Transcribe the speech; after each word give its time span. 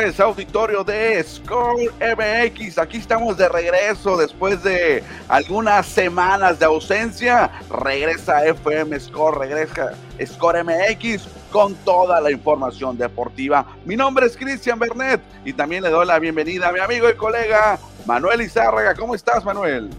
Auditorio 0.00 0.82
de 0.82 1.22
Score 1.22 1.92
MX. 2.00 2.78
Aquí 2.78 2.96
estamos 2.96 3.36
de 3.36 3.50
regreso 3.50 4.16
después 4.16 4.62
de 4.62 5.04
algunas 5.28 5.86
semanas 5.86 6.58
de 6.58 6.64
ausencia. 6.64 7.50
Regresa 7.68 8.46
FM 8.46 8.98
Score, 8.98 9.38
regresa 9.38 9.92
Score 10.24 10.64
MX 10.64 11.28
con 11.52 11.74
toda 11.74 12.18
la 12.22 12.30
información 12.30 12.96
deportiva. 12.96 13.66
Mi 13.84 13.94
nombre 13.94 14.24
es 14.24 14.38
Cristian 14.38 14.78
Bernet 14.78 15.20
y 15.44 15.52
también 15.52 15.82
le 15.82 15.90
doy 15.90 16.06
la 16.06 16.18
bienvenida 16.18 16.70
a 16.70 16.72
mi 16.72 16.80
amigo 16.80 17.10
y 17.10 17.14
colega 17.14 17.78
Manuel 18.06 18.40
Izárraga. 18.40 18.94
¿Cómo 18.94 19.14
estás, 19.14 19.44
Manuel? 19.44 19.90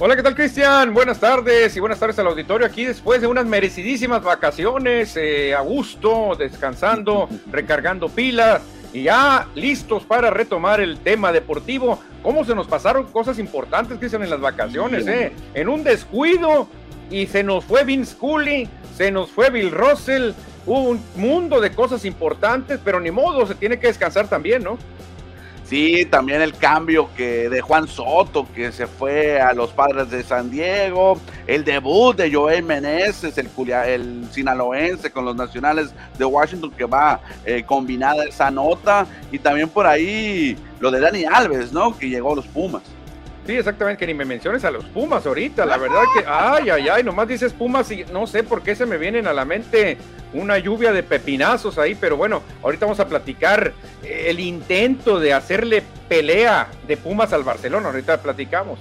Hola, 0.00 0.16
¿qué 0.16 0.24
tal 0.24 0.34
Cristian? 0.34 0.92
Buenas 0.92 1.20
tardes 1.20 1.76
y 1.76 1.78
buenas 1.78 2.00
tardes 2.00 2.18
al 2.18 2.26
auditorio 2.26 2.66
aquí 2.66 2.84
después 2.84 3.20
de 3.20 3.28
unas 3.28 3.46
merecidísimas 3.46 4.24
vacaciones, 4.24 5.16
eh, 5.16 5.54
a 5.54 5.60
gusto, 5.60 6.34
descansando, 6.36 7.28
recargando 7.52 8.08
pilas 8.08 8.60
y 8.92 9.04
ya 9.04 9.46
listos 9.54 10.02
para 10.02 10.30
retomar 10.30 10.80
el 10.80 10.98
tema 10.98 11.30
deportivo. 11.30 12.00
¿Cómo 12.24 12.44
se 12.44 12.56
nos 12.56 12.66
pasaron 12.66 13.06
cosas 13.06 13.38
importantes, 13.38 13.96
Cristian, 13.98 14.24
en 14.24 14.30
las 14.30 14.40
vacaciones? 14.40 15.06
Eh? 15.06 15.32
En 15.54 15.68
un 15.68 15.84
descuido 15.84 16.66
y 17.08 17.28
se 17.28 17.44
nos 17.44 17.64
fue 17.64 17.84
Vince 17.84 18.16
Cooley, 18.16 18.68
se 18.96 19.12
nos 19.12 19.30
fue 19.30 19.50
Bill 19.50 19.70
Russell, 19.70 20.32
hubo 20.66 20.88
un 20.88 21.00
mundo 21.14 21.60
de 21.60 21.70
cosas 21.70 22.04
importantes, 22.04 22.80
pero 22.84 22.98
ni 22.98 23.12
modo, 23.12 23.46
se 23.46 23.54
tiene 23.54 23.78
que 23.78 23.86
descansar 23.86 24.26
también, 24.26 24.64
¿no? 24.64 24.76
Sí, 25.64 26.04
también 26.04 26.42
el 26.42 26.54
cambio 26.54 27.08
que 27.16 27.48
de 27.48 27.62
Juan 27.62 27.88
Soto, 27.88 28.46
que 28.54 28.70
se 28.70 28.86
fue 28.86 29.40
a 29.40 29.54
los 29.54 29.70
padres 29.70 30.10
de 30.10 30.22
San 30.22 30.50
Diego, 30.50 31.18
el 31.46 31.64
debut 31.64 32.14
de 32.14 32.32
Joel 32.32 32.62
Meneses, 32.62 33.38
el, 33.38 33.48
el 33.86 34.28
sinaloense 34.30 35.10
con 35.10 35.24
los 35.24 35.34
nacionales 35.34 35.94
de 36.18 36.24
Washington, 36.26 36.70
que 36.70 36.84
va 36.84 37.20
eh, 37.46 37.64
combinada 37.64 38.24
esa 38.24 38.50
nota, 38.50 39.06
y 39.32 39.38
también 39.38 39.70
por 39.70 39.86
ahí 39.86 40.54
lo 40.80 40.90
de 40.90 41.00
Dani 41.00 41.24
Alves, 41.24 41.72
¿no? 41.72 41.96
Que 41.96 42.10
llegó 42.10 42.34
a 42.34 42.36
los 42.36 42.46
Pumas. 42.46 42.82
Sí, 43.46 43.52
exactamente, 43.54 44.00
que 44.00 44.06
ni 44.06 44.14
me 44.14 44.26
menciones 44.26 44.64
a 44.64 44.70
los 44.70 44.84
Pumas 44.84 45.24
ahorita, 45.24 45.64
la 45.64 45.78
verdad 45.78 46.02
que, 46.14 46.24
ay, 46.26 46.68
ay, 46.70 46.88
ay, 46.88 47.02
nomás 47.02 47.26
dices 47.26 47.54
Pumas 47.54 47.90
y 47.90 48.04
no 48.12 48.26
sé 48.26 48.42
por 48.42 48.62
qué 48.62 48.74
se 48.74 48.84
me 48.84 48.98
vienen 48.98 49.26
a 49.26 49.32
la 49.32 49.46
mente 49.46 49.96
una 50.34 50.58
lluvia 50.58 50.92
de 50.92 51.02
pepinazos 51.02 51.78
ahí, 51.78 51.94
pero 51.94 52.16
bueno, 52.16 52.42
ahorita 52.62 52.86
vamos 52.86 53.00
a 53.00 53.08
platicar 53.08 53.72
el 54.02 54.40
intento 54.40 55.18
de 55.18 55.32
hacerle 55.32 55.82
pelea 56.08 56.68
de 56.86 56.96
Pumas 56.96 57.32
al 57.32 57.44
Barcelona, 57.44 57.88
ahorita 57.88 58.20
platicamos. 58.20 58.78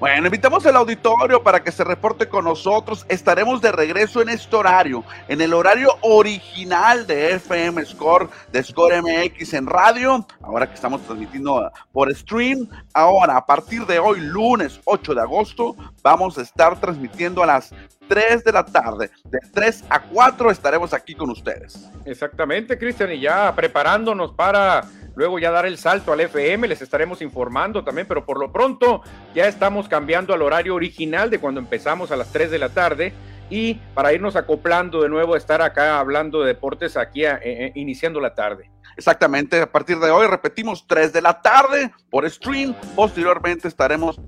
Bueno, 0.00 0.26
invitamos 0.26 0.66
al 0.66 0.76
auditorio 0.76 1.42
para 1.42 1.62
que 1.62 1.70
se 1.70 1.84
reporte 1.84 2.28
con 2.28 2.44
nosotros. 2.44 3.06
Estaremos 3.08 3.62
de 3.62 3.70
regreso 3.70 4.20
en 4.20 4.28
este 4.28 4.54
horario, 4.56 5.04
en 5.28 5.40
el 5.40 5.54
horario 5.54 5.88
original 6.00 7.06
de 7.06 7.34
FM 7.34 7.84
Score, 7.86 8.28
de 8.52 8.62
Score 8.62 9.00
MX 9.00 9.54
en 9.54 9.66
radio, 9.66 10.26
ahora 10.42 10.68
que 10.68 10.74
estamos 10.74 11.00
transmitiendo 11.02 11.70
por 11.92 12.14
stream. 12.14 12.68
Ahora, 12.92 13.36
a 13.36 13.46
partir 13.46 13.86
de 13.86 14.00
hoy, 14.00 14.20
lunes 14.20 14.80
8 14.84 15.14
de 15.14 15.20
agosto, 15.20 15.76
vamos 16.02 16.36
a 16.38 16.42
estar 16.42 16.78
transmitiendo 16.80 17.42
a 17.44 17.46
las 17.46 17.72
3 18.08 18.44
de 18.44 18.52
la 18.52 18.64
tarde. 18.64 19.10
De 19.24 19.38
3 19.52 19.84
a 19.88 20.02
4 20.02 20.50
estaremos 20.50 20.92
aquí 20.92 21.14
con 21.14 21.30
ustedes. 21.30 21.88
Exactamente, 22.04 22.76
Cristian, 22.76 23.12
y 23.12 23.20
ya 23.20 23.54
preparándonos 23.54 24.32
para 24.32 24.84
luego 25.14 25.38
ya 25.38 25.50
dar 25.50 25.66
el 25.66 25.78
salto 25.78 26.12
al 26.12 26.20
FM, 26.20 26.68
les 26.68 26.82
estaremos 26.82 27.22
informando 27.22 27.84
también, 27.84 28.06
pero 28.06 28.24
por 28.24 28.38
lo 28.38 28.52
pronto 28.52 29.02
ya 29.34 29.46
estamos 29.46 29.88
cambiando 29.88 30.34
al 30.34 30.42
horario 30.42 30.74
original 30.74 31.30
de 31.30 31.38
cuando 31.38 31.60
empezamos 31.60 32.10
a 32.10 32.16
las 32.16 32.32
3 32.32 32.50
de 32.50 32.58
la 32.58 32.68
tarde 32.68 33.12
y 33.50 33.74
para 33.94 34.12
irnos 34.12 34.36
acoplando 34.36 35.02
de 35.02 35.08
nuevo 35.08 35.34
a 35.34 35.38
estar 35.38 35.62
acá 35.62 35.98
hablando 35.98 36.40
de 36.40 36.48
deportes 36.48 36.96
aquí 36.96 37.24
eh, 37.24 37.38
eh, 37.42 37.72
iniciando 37.74 38.20
la 38.20 38.34
tarde. 38.34 38.70
Exactamente, 38.96 39.60
a 39.60 39.70
partir 39.70 39.98
de 39.98 40.10
hoy 40.10 40.26
repetimos 40.26 40.86
3 40.86 41.12
de 41.12 41.22
la 41.22 41.40
tarde 41.42 41.90
por 42.10 42.28
stream, 42.30 42.74
posteriormente 42.94 43.68
estaremos 43.68 44.20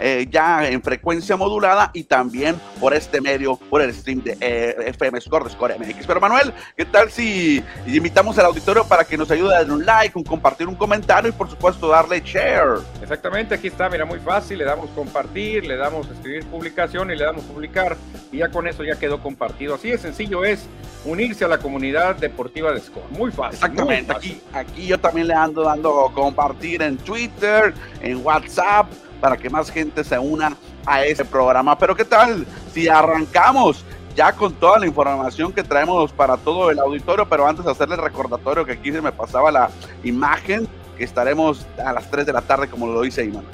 eh, 0.00 0.26
ya 0.30 0.68
en 0.68 0.82
frecuencia 0.82 1.36
modulada 1.36 1.90
y 1.92 2.04
también 2.04 2.56
por 2.80 2.94
este 2.94 3.20
medio, 3.20 3.56
por 3.70 3.82
el 3.82 3.92
stream 3.94 4.22
de 4.22 4.36
eh, 4.40 4.74
FM 4.86 5.20
Score 5.20 5.44
de 5.44 5.50
Score 5.50 5.78
MX. 5.78 6.06
Pero 6.06 6.20
Manuel, 6.20 6.52
¿qué 6.76 6.84
tal 6.84 7.10
si 7.10 7.62
invitamos 7.86 8.38
al 8.38 8.46
auditorio 8.46 8.84
para 8.84 9.04
que 9.04 9.16
nos 9.16 9.30
ayude 9.30 9.54
a 9.54 9.58
darle 9.58 9.74
un 9.74 9.86
like, 9.86 10.16
un 10.16 10.24
compartir 10.24 10.68
un 10.68 10.74
comentario 10.74 11.30
y 11.30 11.32
por 11.32 11.48
supuesto 11.48 11.88
darle 11.88 12.20
share? 12.20 12.80
Exactamente, 13.00 13.54
aquí 13.54 13.68
está, 13.68 13.88
mira, 13.88 14.04
muy 14.04 14.18
fácil, 14.18 14.58
le 14.58 14.64
damos 14.64 14.90
compartir, 14.90 15.66
le 15.66 15.76
damos 15.76 16.08
escribir 16.10 16.44
publicación 16.46 17.10
y 17.10 17.16
le 17.16 17.24
damos 17.24 17.44
publicar 17.44 17.96
y 18.30 18.38
ya 18.38 18.48
con 18.48 18.66
eso 18.66 18.84
ya 18.84 18.96
quedó 18.96 19.20
compartido. 19.20 19.74
Así 19.74 19.90
de 19.90 19.98
sencillo 19.98 20.44
es 20.44 20.66
unirse 21.04 21.44
a 21.44 21.48
la 21.48 21.58
comunidad 21.58 22.16
deportiva 22.16 22.72
de 22.72 22.80
Score. 22.80 23.10
Muy 23.10 23.30
fácil. 23.30 23.54
Exactamente, 23.54 24.12
Aquí, 24.12 24.40
aquí 24.52 24.86
yo 24.86 24.98
también 24.98 25.28
le 25.28 25.34
ando 25.34 25.62
dando 25.62 26.10
compartir 26.14 26.82
en 26.82 26.96
Twitter, 26.98 27.74
en 28.00 28.24
WhatsApp 28.24 28.86
para 29.22 29.36
que 29.36 29.48
más 29.48 29.70
gente 29.70 30.02
se 30.02 30.18
una 30.18 30.56
a 30.84 31.04
ese 31.04 31.24
programa. 31.24 31.78
Pero 31.78 31.94
¿qué 31.94 32.04
tal 32.04 32.44
si 32.74 32.88
arrancamos 32.88 33.84
ya 34.16 34.32
con 34.32 34.52
toda 34.52 34.80
la 34.80 34.86
información 34.86 35.52
que 35.52 35.62
traemos 35.62 36.10
para 36.10 36.36
todo 36.36 36.72
el 36.72 36.80
auditorio? 36.80 37.28
Pero 37.28 37.46
antes 37.46 37.64
de 37.64 37.70
hacerle 37.70 37.94
recordatorio 37.94 38.64
que 38.64 38.72
aquí 38.72 38.90
se 38.90 39.00
me 39.00 39.12
pasaba 39.12 39.52
la 39.52 39.70
imagen, 40.02 40.66
que 40.98 41.04
estaremos 41.04 41.64
a 41.78 41.92
las 41.92 42.10
3 42.10 42.26
de 42.26 42.32
la 42.32 42.42
tarde 42.42 42.68
como 42.68 42.88
lo 42.88 43.00
dice 43.02 43.24
Iman. 43.24 43.44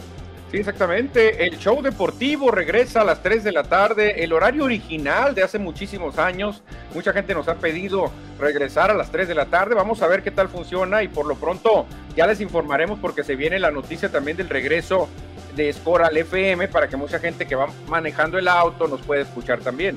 Sí, 0.51 0.57
exactamente. 0.57 1.47
El 1.47 1.59
show 1.59 1.83
deportivo 1.83 2.51
regresa 2.51 3.03
a 3.03 3.05
las 3.05 3.23
3 3.23 3.45
de 3.45 3.53
la 3.53 3.65
tarde, 3.65 4.25
el 4.25 4.33
horario 4.33 4.65
original 4.65 5.35
de 5.35 5.43
hace 5.43 5.59
muchísimos 5.59 6.17
años. 6.19 6.63
Mucha 6.95 7.13
gente 7.13 7.35
nos 7.35 7.47
ha 7.49 7.57
pedido 7.57 8.11
regresar 8.41 8.91
a 8.91 8.95
las 8.95 9.11
3 9.11 9.29
de 9.29 9.35
la 9.35 9.45
tarde. 9.45 9.75
Vamos 9.75 10.01
a 10.01 10.07
ver 10.07 10.23
qué 10.23 10.31
tal 10.31 10.49
funciona 10.49 11.03
y 11.03 11.09
por 11.09 11.27
lo 11.27 11.35
pronto 11.35 11.85
ya 12.17 12.27
les 12.27 12.41
informaremos 12.41 12.99
porque 12.99 13.23
se 13.23 13.37
viene 13.37 13.59
la 13.59 13.71
noticia 13.71 14.09
también 14.09 14.39
del 14.39 14.49
regreso 14.49 15.11
de 15.59 15.73
Score 15.73 16.05
al 16.05 16.17
FM 16.17 16.69
para 16.69 16.89
que 16.89 16.97
mucha 16.97 17.19
gente 17.19 17.47
que 17.47 17.55
va 17.55 17.67
manejando 17.89 18.39
el 18.39 18.49
auto 18.49 18.87
nos 18.87 19.01
pueda 19.01 19.23
escuchar 19.23 19.59
también. 19.59 19.97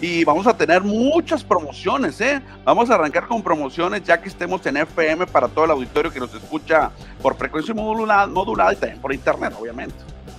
Y 0.00 0.24
vamos 0.24 0.46
a 0.46 0.56
tener 0.56 0.82
muchas 0.82 1.44
promociones, 1.44 2.18
¿eh? 2.22 2.40
Vamos 2.64 2.88
a 2.88 2.94
arrancar 2.94 3.26
con 3.26 3.42
promociones 3.42 4.02
ya 4.02 4.18
que 4.18 4.30
estemos 4.30 4.64
en 4.64 4.78
FM 4.78 5.26
para 5.26 5.48
todo 5.48 5.66
el 5.66 5.72
auditorio 5.72 6.10
que 6.10 6.20
nos 6.20 6.34
escucha 6.34 6.90
por 7.20 7.36
frecuencia 7.36 7.74
modulada, 7.74 8.26
modulada 8.26 8.72
y 8.72 8.76
también 8.76 9.00
por 9.00 9.12
internet, 9.12 9.52
obviamente. 9.60 9.96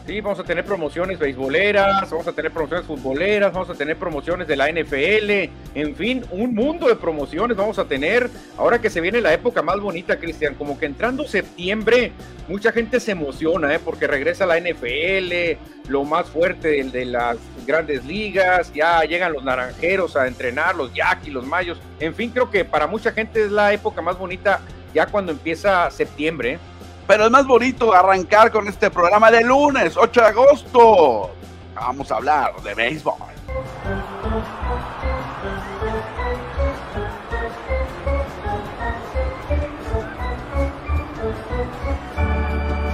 Sí, 0.08 0.20
vamos 0.20 0.40
a 0.40 0.44
tener 0.44 0.66
promociones 0.66 1.20
beisboleras, 1.20 2.10
vamos 2.10 2.28
a 2.28 2.34
tener 2.34 2.52
promociones 2.52 2.88
futboleras, 2.88 3.54
vamos 3.54 3.70
a 3.70 3.76
tener 3.76 3.98
promociones 3.98 4.48
de 4.48 4.56
la 4.56 4.68
NFL, 4.72 5.52
en 5.76 5.96
fin, 5.96 6.26
un 6.32 6.56
mundo 6.56 6.88
de 6.88 6.96
promociones 6.96 7.56
vamos 7.56 7.78
a 7.78 7.86
tener. 7.86 8.30
Ahora 8.58 8.82
que 8.82 8.90
se 8.90 9.00
viene 9.00 9.22
la 9.22 9.32
época 9.32 9.62
más 9.62 9.80
bonita, 9.80 10.18
Cristian, 10.18 10.56
como 10.56 10.80
que 10.80 10.88
entrando 10.88 11.28
septiembre, 11.28 12.14
mucha 12.48 12.72
gente 12.72 13.00
se 13.00 13.12
emociona, 13.12 13.76
¿eh? 13.76 13.80
porque 13.84 14.08
regresa 14.08 14.48
la 14.48 14.60
NFL, 14.60 15.60
lo 15.88 16.04
más 16.04 16.28
fuerte 16.28 16.84
de, 16.84 17.06
las 17.06 17.38
grandes 17.68 18.04
ligas, 18.04 18.74
ya 18.74 19.02
llegan 19.04 19.34
los 19.34 19.44
naranjeros 19.44 20.16
a 20.16 20.28
entrenar, 20.28 20.76
los 20.76 20.92
y 21.24 21.30
los 21.30 21.46
mayos, 21.46 21.80
en 22.00 22.16
fin, 22.16 22.32
creo 22.32 22.50
que 22.50 22.66
para 22.66 22.88
mucha 22.88 23.12
gente 23.12 23.46
es 23.46 23.52
la 23.52 23.72
época 23.72 24.02
más 24.02 24.18
bonita 24.18 24.62
ya 24.96 25.06
cuando 25.06 25.32
empieza 25.32 25.90
septiembre. 25.92 26.54
¿eh? 26.54 26.71
Pero 27.12 27.26
es 27.26 27.32
más 27.32 27.46
bonito 27.46 27.94
arrancar 27.94 28.50
con 28.54 28.70
este 28.70 28.90
programa 28.90 29.30
de 29.30 29.44
lunes, 29.44 29.98
8 29.98 30.22
de 30.22 30.28
agosto. 30.28 31.30
Vamos 31.76 32.10
a 32.10 32.16
hablar 32.16 32.56
de 32.64 32.74
béisbol. 32.74 33.16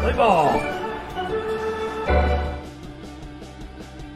Béisbol. 0.03 0.76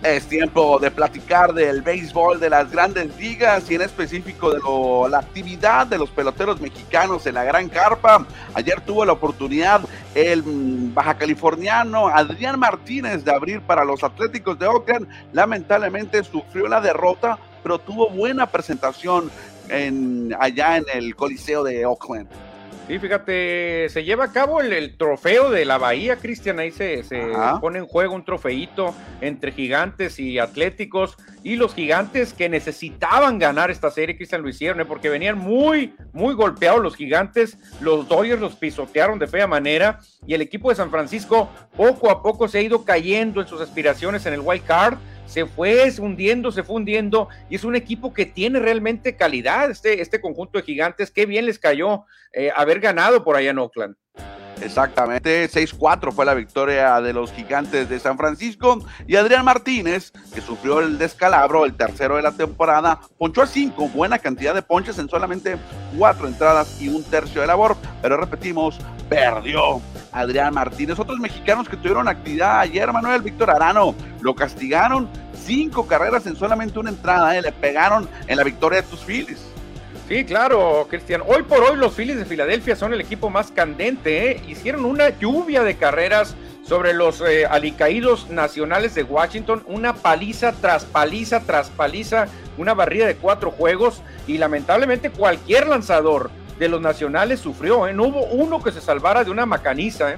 Es 0.03 0.25
tiempo 0.25 0.79
de 0.79 0.89
platicar 0.89 1.53
del 1.53 1.83
béisbol 1.83 2.39
de 2.39 2.49
las 2.49 2.71
grandes 2.71 3.15
ligas 3.19 3.69
y 3.69 3.75
en 3.75 3.83
específico 3.83 4.51
de 4.51 4.59
la 5.11 5.19
actividad 5.19 5.85
de 5.85 5.99
los 5.99 6.09
peloteros 6.09 6.59
mexicanos 6.59 7.27
en 7.27 7.35
la 7.35 7.43
Gran 7.43 7.69
Carpa. 7.69 8.25
Ayer 8.55 8.81
tuvo 8.81 9.05
la 9.05 9.13
oportunidad 9.13 9.81
el 10.15 10.41
baja 10.91 11.13
californiano 11.13 12.07
Adrián 12.07 12.59
Martínez 12.59 13.23
de 13.23 13.31
abrir 13.31 13.61
para 13.61 13.85
los 13.85 14.03
Atléticos 14.03 14.57
de 14.57 14.65
Oakland. 14.65 15.07
Lamentablemente 15.33 16.23
sufrió 16.23 16.67
la 16.67 16.81
derrota, 16.81 17.37
pero 17.61 17.77
tuvo 17.77 18.09
buena 18.09 18.47
presentación 18.47 19.29
en, 19.69 20.35
allá 20.39 20.77
en 20.77 20.85
el 20.95 21.15
Coliseo 21.15 21.63
de 21.63 21.85
Oakland. 21.85 22.27
Sí, 22.91 22.99
fíjate, 22.99 23.87
se 23.87 24.03
lleva 24.03 24.25
a 24.25 24.33
cabo 24.33 24.59
el, 24.59 24.97
trofeo 24.97 25.49
de 25.49 25.63
la 25.63 25.77
Bahía, 25.77 26.17
Cristian, 26.17 26.59
ahí 26.59 26.71
se, 26.71 27.05
pone 27.61 27.79
en 27.79 27.85
juego 27.85 28.13
un 28.13 28.25
trofeito 28.25 28.93
entre 29.21 29.53
gigantes 29.53 30.19
y 30.19 30.39
atléticos, 30.39 31.15
y 31.41 31.55
los 31.55 31.73
gigantes 31.73 32.33
que 32.33 32.49
necesitaban 32.49 33.39
ganar 33.39 33.71
esta 33.71 33.91
serie, 33.91 34.17
Cristian, 34.17 34.41
lo 34.41 34.49
hicieron, 34.49 34.81
¿eh? 34.81 34.85
porque 34.85 35.07
venían 35.07 35.37
muy, 35.37 35.95
muy 36.11 36.33
golpeados 36.33 36.81
los 36.81 36.97
gigantes, 36.97 37.57
los 37.79 38.09
Dodgers 38.09 38.41
los 38.41 38.55
pisotearon 38.55 39.19
de 39.19 39.27
fea 39.27 39.47
manera, 39.47 40.01
y 40.27 40.33
el 40.33 40.41
equipo 40.41 40.67
de 40.67 40.75
San 40.75 40.91
Francisco 40.91 41.49
poco 41.77 42.11
a 42.11 42.21
poco 42.21 42.49
se 42.49 42.57
ha 42.57 42.61
ido 42.61 42.83
cayendo 42.83 43.39
en 43.39 43.47
sus 43.47 43.61
aspiraciones 43.61 44.25
en 44.25 44.33
el 44.33 44.41
wild 44.41 44.65
card, 44.65 44.97
se 45.31 45.45
fue 45.45 45.89
hundiendo, 45.97 46.51
se 46.51 46.61
fue 46.61 46.75
hundiendo, 46.75 47.29
y 47.49 47.55
es 47.55 47.63
un 47.63 47.77
equipo 47.77 48.13
que 48.13 48.25
tiene 48.25 48.59
realmente 48.59 49.15
calidad, 49.15 49.71
este, 49.71 50.01
este 50.01 50.19
conjunto 50.19 50.57
de 50.59 50.65
gigantes, 50.65 51.09
qué 51.09 51.25
bien 51.25 51.45
les 51.45 51.57
cayó 51.57 52.03
eh, 52.33 52.51
haber 52.53 52.81
ganado 52.81 53.23
por 53.23 53.37
allá 53.37 53.51
en 53.51 53.59
Oakland. 53.59 53.95
Exactamente, 54.61 55.49
6-4 55.49 56.11
fue 56.11 56.25
la 56.25 56.33
victoria 56.33 57.01
de 57.01 57.13
los 57.13 57.31
gigantes 57.31 57.89
de 57.89 57.99
San 57.99 58.17
Francisco 58.17 58.79
y 59.07 59.15
Adrián 59.15 59.43
Martínez, 59.43 60.11
que 60.33 60.41
sufrió 60.41 60.79
el 60.79 60.97
descalabro, 60.97 61.65
el 61.65 61.73
tercero 61.73 62.15
de 62.15 62.21
la 62.21 62.31
temporada, 62.31 62.99
ponchó 63.17 63.41
a 63.41 63.47
5, 63.47 63.89
buena 63.89 64.19
cantidad 64.19 64.53
de 64.53 64.61
ponches 64.61 64.99
en 64.99 65.09
solamente 65.09 65.57
4 65.97 66.27
entradas 66.27 66.79
y 66.79 66.89
un 66.89 67.03
tercio 67.03 67.41
de 67.41 67.47
labor, 67.47 67.75
pero 68.01 68.17
repetimos, 68.17 68.79
perdió 69.09 69.81
Adrián 70.11 70.53
Martínez. 70.53 70.99
Otros 70.99 71.19
mexicanos 71.19 71.67
que 71.67 71.77
tuvieron 71.77 72.07
actividad 72.07 72.59
ayer, 72.59 72.91
Manuel 72.93 73.21
Víctor 73.21 73.49
Arano, 73.49 73.95
lo 74.21 74.35
castigaron, 74.35 75.09
cinco 75.33 75.87
carreras 75.87 76.27
en 76.27 76.35
solamente 76.35 76.77
una 76.77 76.91
entrada, 76.91 77.35
¿eh? 77.35 77.41
le 77.41 77.51
pegaron 77.51 78.07
en 78.27 78.37
la 78.37 78.43
victoria 78.43 78.81
de 78.81 78.87
tus 78.87 78.99
Phillies. 79.01 79.50
Sí, 80.11 80.25
claro, 80.25 80.87
Cristian. 80.89 81.21
Hoy 81.25 81.43
por 81.43 81.63
hoy 81.63 81.77
los 81.77 81.93
Phillies 81.93 82.17
de 82.17 82.25
Filadelfia 82.25 82.75
son 82.75 82.93
el 82.93 82.99
equipo 82.99 83.29
más 83.29 83.49
candente. 83.49 84.31
¿eh? 84.31 84.41
Hicieron 84.45 84.83
una 84.83 85.17
lluvia 85.17 85.63
de 85.63 85.77
carreras 85.77 86.35
sobre 86.67 86.93
los 86.93 87.21
eh, 87.21 87.45
alicaídos 87.45 88.29
nacionales 88.29 88.93
de 88.93 89.03
Washington. 89.03 89.63
Una 89.67 89.93
paliza 89.93 90.51
tras 90.51 90.83
paliza 90.83 91.39
tras 91.39 91.69
paliza. 91.69 92.27
Una 92.57 92.73
barrida 92.73 93.07
de 93.07 93.15
cuatro 93.15 93.51
juegos. 93.51 94.01
Y 94.27 94.37
lamentablemente 94.37 95.11
cualquier 95.11 95.67
lanzador 95.67 96.29
de 96.59 96.67
los 96.67 96.81
nacionales 96.81 97.39
sufrió. 97.39 97.87
¿eh? 97.87 97.93
No 97.93 98.03
hubo 98.03 98.25
uno 98.25 98.61
que 98.61 98.73
se 98.73 98.81
salvara 98.81 99.23
de 99.23 99.31
una 99.31 99.45
macaniza. 99.45 100.17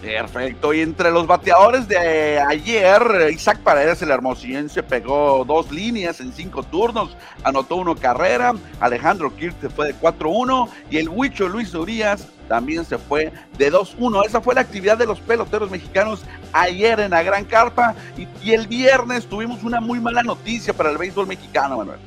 Perfecto, 0.00 0.72
y 0.72 0.80
entre 0.80 1.10
los 1.10 1.26
bateadores 1.26 1.88
de 1.88 2.38
ayer, 2.38 3.30
Isaac 3.32 3.58
Paredes, 3.58 4.00
el 4.00 4.12
hermosillense, 4.12 4.82
pegó 4.84 5.44
dos 5.44 5.72
líneas 5.72 6.20
en 6.20 6.32
cinco 6.32 6.62
turnos, 6.62 7.16
anotó 7.42 7.76
uno 7.76 7.96
carrera, 7.96 8.54
Alejandro 8.78 9.34
Kirk 9.34 9.56
se 9.60 9.68
fue 9.68 9.88
de 9.88 9.94
4-1 9.96 10.68
y 10.90 10.98
el 10.98 11.08
Huicho 11.08 11.48
Luis 11.48 11.74
Urias 11.74 12.28
también 12.46 12.84
se 12.84 12.96
fue 12.96 13.32
de 13.58 13.72
2-1. 13.72 14.24
Esa 14.24 14.40
fue 14.40 14.54
la 14.54 14.60
actividad 14.60 14.96
de 14.96 15.06
los 15.06 15.20
peloteros 15.20 15.68
mexicanos 15.68 16.24
ayer 16.52 17.00
en 17.00 17.10
la 17.10 17.24
Gran 17.24 17.44
Carpa 17.44 17.96
y, 18.16 18.28
y 18.42 18.52
el 18.52 18.68
viernes 18.68 19.26
tuvimos 19.26 19.64
una 19.64 19.80
muy 19.80 19.98
mala 19.98 20.22
noticia 20.22 20.72
para 20.72 20.90
el 20.90 20.98
béisbol 20.98 21.26
mexicano, 21.26 21.76
Manuel. 21.76 21.98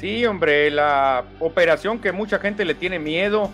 Sí, 0.00 0.26
hombre, 0.26 0.70
la 0.70 1.24
operación 1.40 2.00
que 2.00 2.12
mucha 2.12 2.38
gente 2.38 2.64
le 2.64 2.74
tiene 2.74 2.98
miedo 2.98 3.50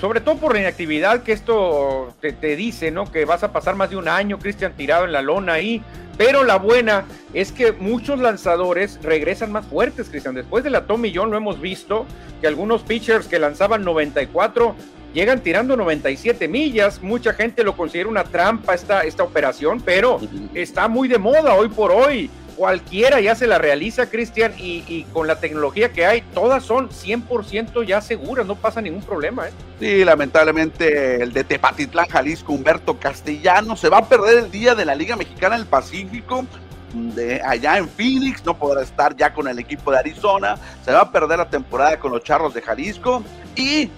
sobre 0.00 0.20
todo 0.20 0.36
por 0.36 0.54
la 0.54 0.60
inactividad 0.60 1.22
que 1.22 1.32
esto 1.32 2.14
te, 2.20 2.56
dice, 2.56 2.90
¿no? 2.90 3.10
Que 3.10 3.24
vas 3.24 3.42
a 3.42 3.52
pasar 3.52 3.76
más 3.76 3.90
de 3.90 3.96
un 3.96 4.08
año, 4.08 4.38
Cristian, 4.38 4.72
tirado 4.76 5.04
en 5.04 5.12
la 5.12 5.22
lona 5.22 5.54
ahí. 5.54 5.82
Pero 6.16 6.44
la 6.44 6.56
buena 6.56 7.04
es 7.32 7.50
que 7.50 7.72
muchos 7.72 8.20
lanzadores 8.20 9.00
regresan 9.02 9.50
más 9.50 9.66
fuertes, 9.66 10.08
Cristian. 10.08 10.34
Después 10.34 10.62
de 10.62 10.70
la 10.70 10.86
Tommy 10.86 11.12
John 11.14 11.30
lo 11.30 11.36
hemos 11.36 11.60
visto, 11.60 12.06
que 12.40 12.46
algunos 12.46 12.82
pitchers 12.82 13.26
que 13.26 13.38
lanzaban 13.38 13.84
94 13.84 14.76
llegan 15.12 15.40
tirando 15.40 15.76
97 15.76 16.46
millas. 16.48 17.02
Mucha 17.02 17.32
gente 17.32 17.64
lo 17.64 17.76
considera 17.76 18.08
una 18.08 18.24
trampa 18.24 18.74
esta, 18.74 19.02
esta 19.02 19.22
operación, 19.22 19.80
pero 19.80 20.20
está 20.54 20.86
muy 20.86 21.08
de 21.08 21.18
moda 21.18 21.54
hoy 21.54 21.68
por 21.68 21.90
hoy 21.90 22.30
cualquiera 22.56 23.20
ya 23.20 23.34
se 23.34 23.46
la 23.46 23.58
realiza, 23.58 24.06
Cristian, 24.06 24.52
y, 24.56 25.04
con 25.12 25.26
la 25.26 25.40
tecnología 25.40 25.92
que 25.92 26.06
hay, 26.06 26.22
todas 26.34 26.64
son 26.64 26.88
100% 26.88 27.84
ya 27.84 28.00
seguras, 28.00 28.46
no 28.46 28.56
pasa 28.56 28.80
ningún 28.80 29.02
problema. 29.02 29.48
¿eh? 29.48 29.52
Sí, 29.78 30.04
lamentablemente 30.04 31.22
el 31.22 31.32
de 31.32 31.44
Tepatitlán, 31.44 32.06
Jalisco, 32.08 32.52
Humberto 32.52 32.98
Castellano, 32.98 33.76
se 33.76 33.88
va 33.88 33.98
a 33.98 34.08
perder 34.08 34.44
el 34.44 34.50
día 34.50 34.74
de 34.74 34.84
la 34.84 34.94
Liga 34.94 35.16
Mexicana 35.16 35.56
del 35.56 35.66
Pacífico. 35.66 36.46
De 36.94 37.42
allá 37.42 37.76
en 37.78 37.88
Phoenix, 37.88 38.44
no 38.44 38.56
podrá 38.56 38.82
estar 38.82 39.16
ya 39.16 39.34
con 39.34 39.48
el 39.48 39.58
equipo 39.58 39.90
de 39.90 39.98
Arizona, 39.98 40.56
se 40.84 40.92
va 40.92 41.00
a 41.00 41.10
perder 41.10 41.38
la 41.38 41.50
temporada 41.50 41.98
con 41.98 42.12
los 42.12 42.22
Charros 42.22 42.54
de 42.54 42.62
Jalisco 42.62 43.24
y 43.56 43.90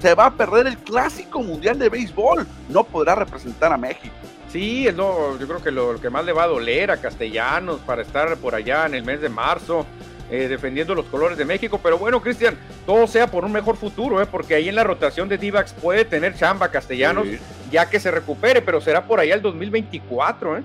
se 0.00 0.14
va 0.14 0.26
a 0.26 0.30
perder 0.30 0.68
el 0.68 0.78
Clásico 0.78 1.42
Mundial 1.42 1.80
de 1.80 1.88
Béisbol, 1.88 2.46
no 2.68 2.84
podrá 2.84 3.16
representar 3.16 3.72
a 3.72 3.76
México. 3.76 4.14
Sí, 4.54 4.86
es 4.86 4.94
lo, 4.94 5.36
yo 5.36 5.48
creo 5.48 5.60
que 5.60 5.72
lo, 5.72 6.00
que 6.00 6.10
más 6.10 6.24
le 6.24 6.32
va 6.32 6.44
a 6.44 6.46
doler 6.46 6.92
a 6.92 6.98
Castellanos 6.98 7.80
para 7.80 8.02
estar 8.02 8.36
por 8.36 8.54
allá 8.54 8.86
en 8.86 8.94
el 8.94 9.02
mes 9.02 9.20
de 9.20 9.28
marzo. 9.28 9.84
Eh, 10.30 10.46
defendiendo 10.46 10.94
los 10.94 11.06
colores 11.06 11.36
de 11.36 11.44
México. 11.44 11.80
Pero 11.82 11.98
bueno, 11.98 12.22
Cristian, 12.22 12.56
todo 12.86 13.08
sea 13.08 13.26
por 13.26 13.44
un 13.44 13.50
mejor 13.50 13.76
futuro, 13.76 14.22
¿eh? 14.22 14.26
porque 14.26 14.54
ahí 14.54 14.68
en 14.68 14.76
la 14.76 14.84
rotación 14.84 15.28
de 15.28 15.38
Divax 15.38 15.72
puede 15.72 16.04
tener 16.04 16.36
chamba 16.36 16.70
Castellanos, 16.70 17.26
ya 17.72 17.90
que 17.90 17.98
se 17.98 18.12
recupere, 18.12 18.62
pero 18.62 18.80
será 18.80 19.04
por 19.04 19.18
allá 19.18 19.34
el 19.34 19.42
2024. 19.42 20.58
¿eh? 20.58 20.62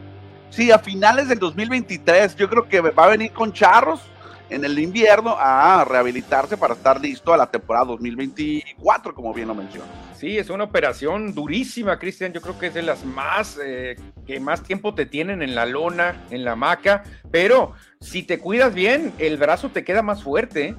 Sí, 0.51 0.71
a 0.71 0.77
finales 0.77 1.27
del 1.27 1.39
2023, 1.39 2.35
yo 2.35 2.47
creo 2.47 2.69
que 2.69 2.81
va 2.81 3.05
a 3.05 3.09
venir 3.09 3.31
con 3.31 3.51
Charros 3.51 4.01
en 4.49 4.65
el 4.65 4.77
invierno 4.79 5.35
a 5.37 5.85
rehabilitarse 5.85 6.57
para 6.57 6.73
estar 6.73 6.99
listo 6.99 7.33
a 7.33 7.37
la 7.37 7.49
temporada 7.49 7.85
2024, 7.85 9.13
como 9.13 9.33
bien 9.33 9.47
lo 9.47 9.55
mencionó. 9.55 9.85
Sí, 10.17 10.37
es 10.37 10.49
una 10.49 10.65
operación 10.65 11.33
durísima, 11.33 11.97
Cristian. 11.97 12.33
Yo 12.33 12.41
creo 12.41 12.57
que 12.57 12.67
es 12.67 12.73
de 12.73 12.81
las 12.81 13.05
más 13.05 13.59
eh, 13.63 13.95
que 14.25 14.39
más 14.39 14.63
tiempo 14.63 14.93
te 14.93 15.05
tienen 15.05 15.41
en 15.41 15.55
la 15.55 15.65
lona, 15.65 16.25
en 16.29 16.43
la 16.43 16.53
hamaca. 16.53 17.03
Pero 17.31 17.73
si 18.01 18.23
te 18.23 18.39
cuidas 18.39 18.73
bien, 18.73 19.13
el 19.17 19.37
brazo 19.37 19.69
te 19.69 19.83
queda 19.83 20.01
más 20.01 20.23
fuerte. 20.23 20.67
¿eh? 20.67 20.75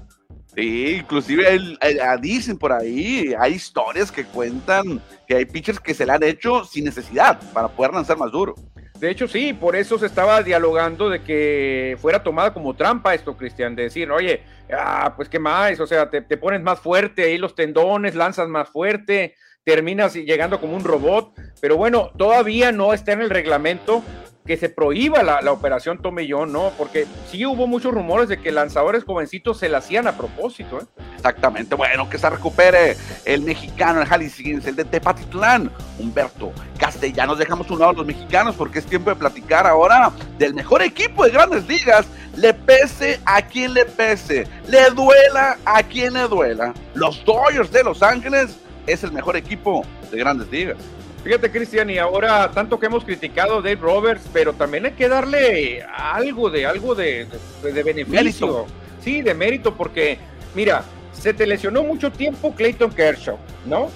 Sí, 0.54 0.96
inclusive 0.98 1.78
ah, 2.02 2.16
dicen 2.16 2.58
por 2.58 2.72
ahí, 2.72 3.32
hay 3.38 3.54
historias 3.54 4.10
que 4.10 4.24
cuentan 4.24 5.00
que 5.28 5.36
hay 5.36 5.44
pitchers 5.44 5.78
que 5.78 5.94
se 5.94 6.04
le 6.04 6.12
han 6.12 6.22
hecho 6.24 6.64
sin 6.64 6.84
necesidad 6.84 7.40
para 7.52 7.68
poder 7.68 7.94
lanzar 7.94 8.18
más 8.18 8.32
duro. 8.32 8.54
De 9.00 9.10
hecho, 9.10 9.26
sí, 9.26 9.54
por 9.54 9.76
eso 9.76 9.98
se 9.98 10.04
estaba 10.04 10.42
dialogando 10.42 11.08
de 11.08 11.22
que 11.22 11.96
fuera 11.98 12.22
tomada 12.22 12.52
como 12.52 12.76
trampa 12.76 13.14
esto, 13.14 13.34
Cristian, 13.34 13.74
de 13.74 13.84
decir, 13.84 14.10
oye, 14.10 14.42
ah, 14.70 15.14
pues 15.16 15.30
qué 15.30 15.38
más, 15.38 15.80
o 15.80 15.86
sea, 15.86 16.10
te, 16.10 16.20
te, 16.20 16.36
pones 16.36 16.60
más 16.60 16.80
fuerte 16.80 17.24
ahí 17.24 17.38
los 17.38 17.54
tendones, 17.54 18.14
lanzas 18.14 18.46
más 18.48 18.68
fuerte, 18.68 19.36
terminas 19.64 20.14
llegando 20.14 20.60
como 20.60 20.76
un 20.76 20.84
robot, 20.84 21.32
pero 21.62 21.78
bueno, 21.78 22.10
todavía 22.18 22.72
no 22.72 22.92
está 22.92 23.12
en 23.12 23.22
el 23.22 23.30
reglamento 23.30 24.02
que 24.46 24.56
se 24.56 24.68
prohíba 24.68 25.22
la, 25.22 25.52
operación 25.52 25.98
Tomellón, 25.98 26.52
¿no? 26.52 26.72
Porque 26.76 27.06
sí 27.30 27.44
hubo 27.46 27.66
muchos 27.66 27.92
rumores 27.92 28.28
de 28.28 28.40
que 28.40 28.50
lanzadores 28.50 29.04
jovencitos 29.04 29.58
se 29.58 29.68
la 29.68 29.78
hacían 29.78 30.06
a 30.06 30.16
propósito, 30.16 30.80
¿eh? 30.80 31.02
Exactamente, 31.16 31.74
bueno, 31.74 32.08
que 32.08 32.18
se 32.18 32.30
recupere 32.30 32.96
el 33.26 33.42
mexicano, 33.42 34.00
el 34.00 34.06
jalisciense, 34.06 34.70
el 34.70 34.76
de 34.76 34.84
Tepatitlán, 34.84 35.70
Humberto 35.98 36.52
Castellanos. 36.78 37.38
Dejamos 37.38 37.70
un 37.70 37.78
lado 37.78 37.90
a 37.90 37.94
los 37.94 38.06
mexicanos 38.06 38.56
porque 38.56 38.78
es 38.78 38.86
tiempo 38.86 39.10
de 39.10 39.16
platicar 39.16 39.66
ahora 39.66 40.10
del 40.38 40.54
mejor 40.54 40.82
equipo 40.82 41.24
de 41.24 41.30
grandes 41.30 41.68
ligas. 41.68 42.06
Le 42.36 42.54
pese 42.54 43.20
a 43.26 43.42
quien 43.42 43.74
le 43.74 43.84
pese, 43.84 44.46
le 44.66 44.90
duela 44.90 45.58
a 45.64 45.82
quien 45.82 46.14
le 46.14 46.26
duela. 46.26 46.72
Los 46.94 47.22
Dodgers 47.24 47.70
de 47.70 47.84
Los 47.84 48.02
Ángeles 48.02 48.56
es 48.86 49.04
el 49.04 49.12
mejor 49.12 49.36
equipo 49.36 49.84
de 50.10 50.18
grandes 50.18 50.50
ligas. 50.50 50.78
Fíjate, 51.22 51.50
Cristian, 51.50 51.90
y 51.90 51.98
ahora 51.98 52.50
tanto 52.52 52.80
que 52.80 52.86
hemos 52.86 53.04
criticado 53.04 53.58
a 53.58 53.62
Dave 53.62 53.76
Roberts, 53.76 54.24
pero 54.32 54.54
también 54.54 54.86
hay 54.86 54.92
que 54.92 55.08
darle 55.08 55.82
algo 55.82 56.48
de 56.48 56.64
algo 56.64 56.94
de, 56.94 57.26
de, 57.62 57.82
beneficio. 57.82 58.66
Sí, 59.02 59.20
de 59.20 59.34
mérito, 59.34 59.74
porque, 59.74 60.18
mira, 60.54 60.82
se 61.12 61.34
te 61.34 61.46
lesionó 61.46 61.82
mucho 61.82 62.10
tiempo 62.10 62.54
Clayton 62.54 62.90
Kershaw, 62.92 63.36
¿no? 63.66 63.90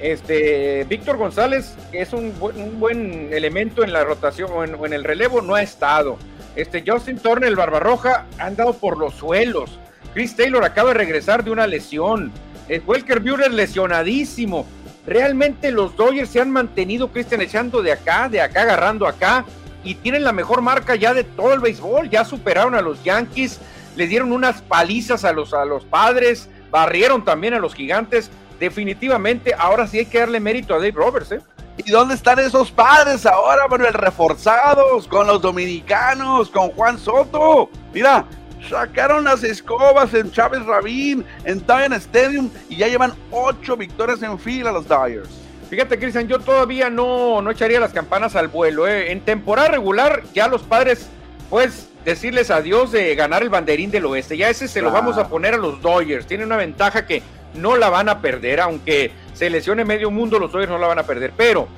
Este, 0.00 0.84
Víctor 0.88 1.18
González, 1.18 1.76
que 1.92 2.00
es 2.00 2.14
un, 2.14 2.32
un, 2.40 2.80
buen 2.80 3.30
elemento 3.32 3.84
en 3.84 3.92
la 3.92 4.02
rotación 4.02 4.50
o 4.50 4.86
en, 4.86 4.92
el 4.94 5.04
relevo, 5.04 5.42
no 5.42 5.54
ha 5.54 5.62
estado. 5.62 6.16
Este, 6.56 6.82
Justin 6.86 7.18
Turner, 7.18 7.48
el 7.48 7.56
Barbarroja, 7.56 8.26
ha 8.38 8.46
andado 8.46 8.72
por 8.72 8.96
los 8.96 9.14
suelos. 9.14 9.78
Chris 10.14 10.34
Taylor 10.34 10.64
acaba 10.64 10.88
de 10.88 10.94
regresar 10.94 11.44
de 11.44 11.50
una 11.50 11.66
lesión. 11.66 12.32
El 12.68 12.82
Welker 12.86 13.20
Buehler 13.20 13.52
lesionadísimo. 13.52 14.66
Realmente 15.10 15.72
los 15.72 15.96
Dodgers 15.96 16.30
se 16.30 16.40
han 16.40 16.52
mantenido, 16.52 17.10
Cristian, 17.10 17.40
echando 17.40 17.82
de 17.82 17.90
acá, 17.90 18.28
de 18.28 18.40
acá, 18.40 18.62
agarrando 18.62 19.08
acá, 19.08 19.44
y 19.82 19.96
tienen 19.96 20.22
la 20.22 20.30
mejor 20.30 20.62
marca 20.62 20.94
ya 20.94 21.12
de 21.12 21.24
todo 21.24 21.52
el 21.52 21.58
béisbol. 21.58 22.08
Ya 22.08 22.24
superaron 22.24 22.76
a 22.76 22.80
los 22.80 23.02
Yankees, 23.02 23.58
les 23.96 24.08
dieron 24.08 24.30
unas 24.30 24.62
palizas 24.62 25.24
a 25.24 25.32
los, 25.32 25.52
a 25.52 25.64
los 25.64 25.84
padres, 25.84 26.48
barrieron 26.70 27.24
también 27.24 27.54
a 27.54 27.58
los 27.58 27.74
gigantes. 27.74 28.30
Definitivamente, 28.60 29.52
ahora 29.58 29.88
sí 29.88 29.98
hay 29.98 30.06
que 30.06 30.20
darle 30.20 30.38
mérito 30.38 30.74
a 30.74 30.76
Dave 30.76 30.92
Roberts, 30.92 31.32
¿eh? 31.32 31.40
¿Y 31.76 31.90
dónde 31.90 32.14
están 32.14 32.38
esos 32.38 32.70
padres 32.70 33.26
ahora, 33.26 33.66
Manuel? 33.66 33.94
Reforzados 33.94 35.08
con 35.08 35.26
los 35.26 35.42
dominicanos, 35.42 36.50
con 36.50 36.70
Juan 36.70 37.00
Soto. 37.00 37.68
Mira, 37.92 38.26
sacaron 38.68 39.24
las 39.24 39.42
escobas 39.42 40.12
en 40.14 40.30
Chávez 40.30 40.64
Rabín, 40.64 41.24
en 41.44 41.60
Titan 41.60 41.92
Stadium 41.94 42.50
y 42.68 42.76
ya 42.76 42.88
llevan 42.88 43.12
ocho 43.30 43.76
victorias 43.76 44.22
en 44.22 44.38
fila 44.38 44.72
los 44.72 44.88
Dyers. 44.88 45.28
Fíjate, 45.70 45.98
Cristian, 45.98 46.26
yo 46.26 46.40
todavía 46.40 46.90
no, 46.90 47.40
no 47.40 47.50
echaría 47.50 47.78
las 47.78 47.92
campanas 47.92 48.34
al 48.34 48.48
vuelo. 48.48 48.88
¿eh? 48.88 49.12
En 49.12 49.20
temporada 49.20 49.68
regular, 49.68 50.22
ya 50.34 50.48
los 50.48 50.62
padres, 50.62 51.08
pues, 51.48 51.88
decirles 52.04 52.50
adiós 52.50 52.90
de 52.90 53.14
ganar 53.14 53.42
el 53.42 53.50
banderín 53.50 53.90
del 53.90 54.06
oeste. 54.06 54.36
Ya 54.36 54.50
ese 54.50 54.66
se 54.66 54.82
lo 54.82 54.90
vamos 54.90 55.16
a 55.16 55.28
poner 55.28 55.54
a 55.54 55.58
los 55.58 55.80
Dodgers. 55.80 56.26
Tiene 56.26 56.44
una 56.44 56.56
ventaja 56.56 57.06
que 57.06 57.22
no 57.54 57.76
la 57.76 57.88
van 57.88 58.08
a 58.08 58.20
perder, 58.20 58.60
aunque 58.60 59.12
se 59.32 59.48
lesione 59.48 59.84
medio 59.84 60.10
mundo, 60.10 60.40
los 60.40 60.50
Dodgers 60.50 60.70
no 60.70 60.78
la 60.78 60.88
van 60.88 60.98
a 60.98 61.04
perder. 61.04 61.32
Pero 61.36 61.68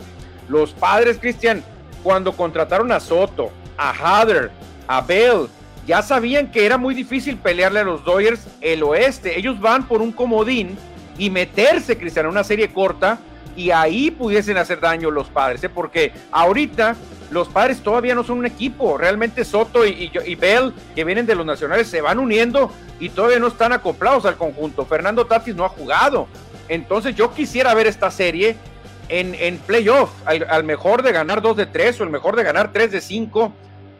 los 0.48 0.72
padres, 0.72 1.18
Cristian, 1.20 1.62
cuando 2.02 2.32
contrataron 2.32 2.90
a 2.92 3.00
Soto, 3.00 3.50
a 3.76 3.90
Hader, 3.90 4.50
a 4.86 5.02
Bell, 5.02 5.48
ya 5.86 6.02
sabían 6.02 6.50
que 6.50 6.64
era 6.64 6.78
muy 6.78 6.94
difícil 6.94 7.36
pelearle 7.36 7.80
a 7.80 7.84
los 7.84 8.04
Dodgers 8.04 8.46
el 8.60 8.82
oeste. 8.82 9.38
Ellos 9.38 9.60
van 9.60 9.86
por 9.86 10.00
un 10.00 10.12
comodín 10.12 10.76
y 11.18 11.30
meterse, 11.30 11.98
Cristian, 11.98 12.26
en 12.26 12.32
una 12.32 12.44
serie 12.44 12.68
corta 12.68 13.18
y 13.56 13.70
ahí 13.70 14.10
pudiesen 14.10 14.56
hacer 14.56 14.80
daño 14.80 15.10
los 15.10 15.28
padres, 15.28 15.62
¿eh? 15.64 15.68
porque 15.68 16.12
ahorita 16.30 16.96
los 17.30 17.48
padres 17.48 17.80
todavía 17.80 18.14
no 18.14 18.24
son 18.24 18.38
un 18.38 18.46
equipo. 18.46 18.96
Realmente 18.98 19.44
Soto 19.44 19.86
y, 19.86 20.10
y, 20.24 20.34
Bell, 20.34 20.72
que 20.94 21.04
vienen 21.04 21.26
de 21.26 21.34
los 21.34 21.46
nacionales, 21.46 21.88
se 21.88 22.00
van 22.00 22.18
uniendo 22.18 22.70
y 23.00 23.08
todavía 23.08 23.38
no 23.38 23.48
están 23.48 23.72
acoplados 23.72 24.26
al 24.26 24.36
conjunto. 24.36 24.84
Fernando 24.86 25.26
Tatis 25.26 25.54
no 25.54 25.64
ha 25.64 25.68
jugado. 25.68 26.28
Entonces 26.68 27.14
yo 27.14 27.32
quisiera 27.32 27.74
ver 27.74 27.86
esta 27.86 28.10
serie 28.10 28.56
en, 29.08 29.34
en 29.34 29.58
playoff, 29.58 30.10
al, 30.24 30.64
mejor 30.64 31.02
de 31.02 31.12
ganar 31.12 31.42
2 31.42 31.56
de 31.56 31.66
3 31.66 32.00
o 32.00 32.04
el 32.04 32.10
mejor 32.10 32.36
de 32.36 32.44
ganar 32.44 32.72
3 32.72 32.92
de 32.92 33.00
5. 33.00 33.52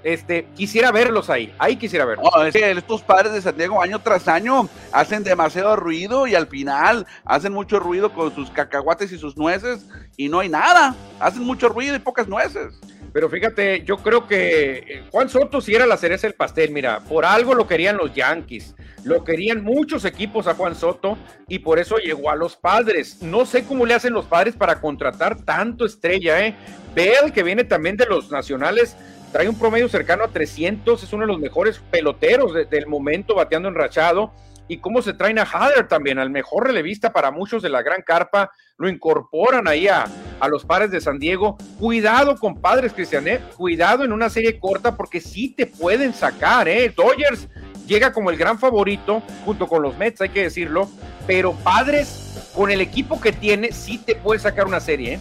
Este, 0.04 0.47
quisiera 0.56 0.90
verlos 0.90 1.30
ahí, 1.30 1.54
ahí 1.59 1.76
quisiera 1.76 2.04
verlos. 2.04 2.28
estos 2.54 3.02
padres 3.02 3.32
de 3.32 3.42
Santiago 3.42 3.80
año 3.80 4.00
tras 4.00 4.26
año 4.26 4.68
hacen 4.92 5.23
demasiado 5.23 5.76
ruido 5.76 6.26
y 6.26 6.35
al 6.35 6.49
final 6.49 7.06
hacen 7.25 7.52
mucho 7.52 7.78
ruido 7.78 8.12
con 8.12 8.35
sus 8.35 8.50
cacahuates 8.50 9.12
y 9.12 9.18
sus 9.18 9.37
nueces 9.37 9.87
y 10.16 10.28
no 10.28 10.40
hay 10.40 10.49
nada, 10.49 10.94
hacen 11.21 11.42
mucho 11.44 11.68
ruido 11.68 11.94
y 11.94 12.00
pocas 12.00 12.26
nueces. 12.26 12.75
Pero 13.12 13.28
fíjate, 13.28 13.85
yo 13.85 13.99
creo 13.99 14.26
que 14.26 14.78
eh, 14.78 15.04
Juan 15.11 15.28
Soto 15.28 15.61
sí 15.61 15.75
era 15.75 15.87
la 15.87 15.99
cereza 15.99 16.26
del 16.26 16.35
pastel. 16.35 16.71
Mira, 16.71 17.00
por 17.00 17.26
algo 17.26 17.54
lo 17.54 17.66
querían 17.66 17.99
los 17.99 18.14
Yankees. 18.14 18.75
Lo 19.04 19.23
querían 19.25 19.62
muchos 19.62 20.04
equipos 20.04 20.47
a 20.47 20.54
Juan 20.54 20.75
Soto 20.75 21.18
y 21.49 21.59
por 21.59 21.78
eso 21.78 21.97
llegó 21.99 22.30
a 22.30 22.37
los 22.37 22.56
padres. 22.56 23.21
No 23.21 23.44
sé 23.44 23.64
cómo 23.64 23.85
le 23.85 23.94
hacen 23.94 24.14
los 24.14 24.26
padres 24.26 24.56
para 24.56 24.80
contratar 24.80 25.44
tanto 25.44 25.85
estrella, 25.85 26.47
¿eh? 26.47 26.54
Bell, 26.94 27.32
que 27.32 27.42
viene 27.42 27.64
también 27.64 27.97
de 27.97 28.06
los 28.06 28.30
nacionales, 28.30 28.97
trae 29.32 29.48
un 29.48 29.58
promedio 29.58 29.88
cercano 29.88 30.24
a 30.24 30.28
300, 30.28 31.02
es 31.02 31.12
uno 31.12 31.22
de 31.22 31.32
los 31.32 31.40
mejores 31.40 31.80
peloteros 31.90 32.52
del 32.68 32.86
momento, 32.86 33.34
bateando 33.34 33.68
enrachado 33.68 34.32
y 34.68 34.78
cómo 34.78 35.02
se 35.02 35.12
traen 35.12 35.38
a 35.38 35.42
Hader 35.42 35.88
también, 35.88 36.18
al 36.18 36.30
mejor 36.30 36.66
relevista 36.66 37.12
para 37.12 37.30
muchos 37.30 37.62
de 37.62 37.68
la 37.68 37.82
gran 37.82 38.02
carpa, 38.02 38.50
lo 38.76 38.88
incorporan 38.88 39.68
ahí 39.68 39.88
a, 39.88 40.06
los 40.48 40.64
padres 40.64 40.90
de 40.90 41.00
San 41.00 41.18
Diego. 41.18 41.56
Cuidado, 41.78 42.36
compadres, 42.36 42.92
Cristianet, 42.92 43.40
¿eh? 43.40 43.44
cuidado 43.56 44.04
en 44.04 44.12
una 44.12 44.28
serie 44.28 44.58
corta 44.58 44.96
porque 44.96 45.20
sí 45.20 45.50
te 45.50 45.66
pueden 45.66 46.12
sacar, 46.14 46.68
¿eh? 46.68 46.92
Dodgers 46.94 47.48
llega 47.86 48.12
como 48.12 48.30
el 48.30 48.36
gran 48.36 48.58
favorito, 48.58 49.22
junto 49.44 49.68
con 49.68 49.82
los 49.82 49.96
Mets, 49.98 50.20
hay 50.20 50.30
que 50.30 50.42
decirlo, 50.42 50.88
pero 51.26 51.52
padres, 51.52 52.50
con 52.54 52.70
el 52.70 52.80
equipo 52.80 53.20
que 53.20 53.32
tiene, 53.32 53.72
sí 53.72 53.98
te 53.98 54.14
puede 54.14 54.40
sacar 54.40 54.66
una 54.66 54.80
serie, 54.80 55.14
¿eh? 55.14 55.20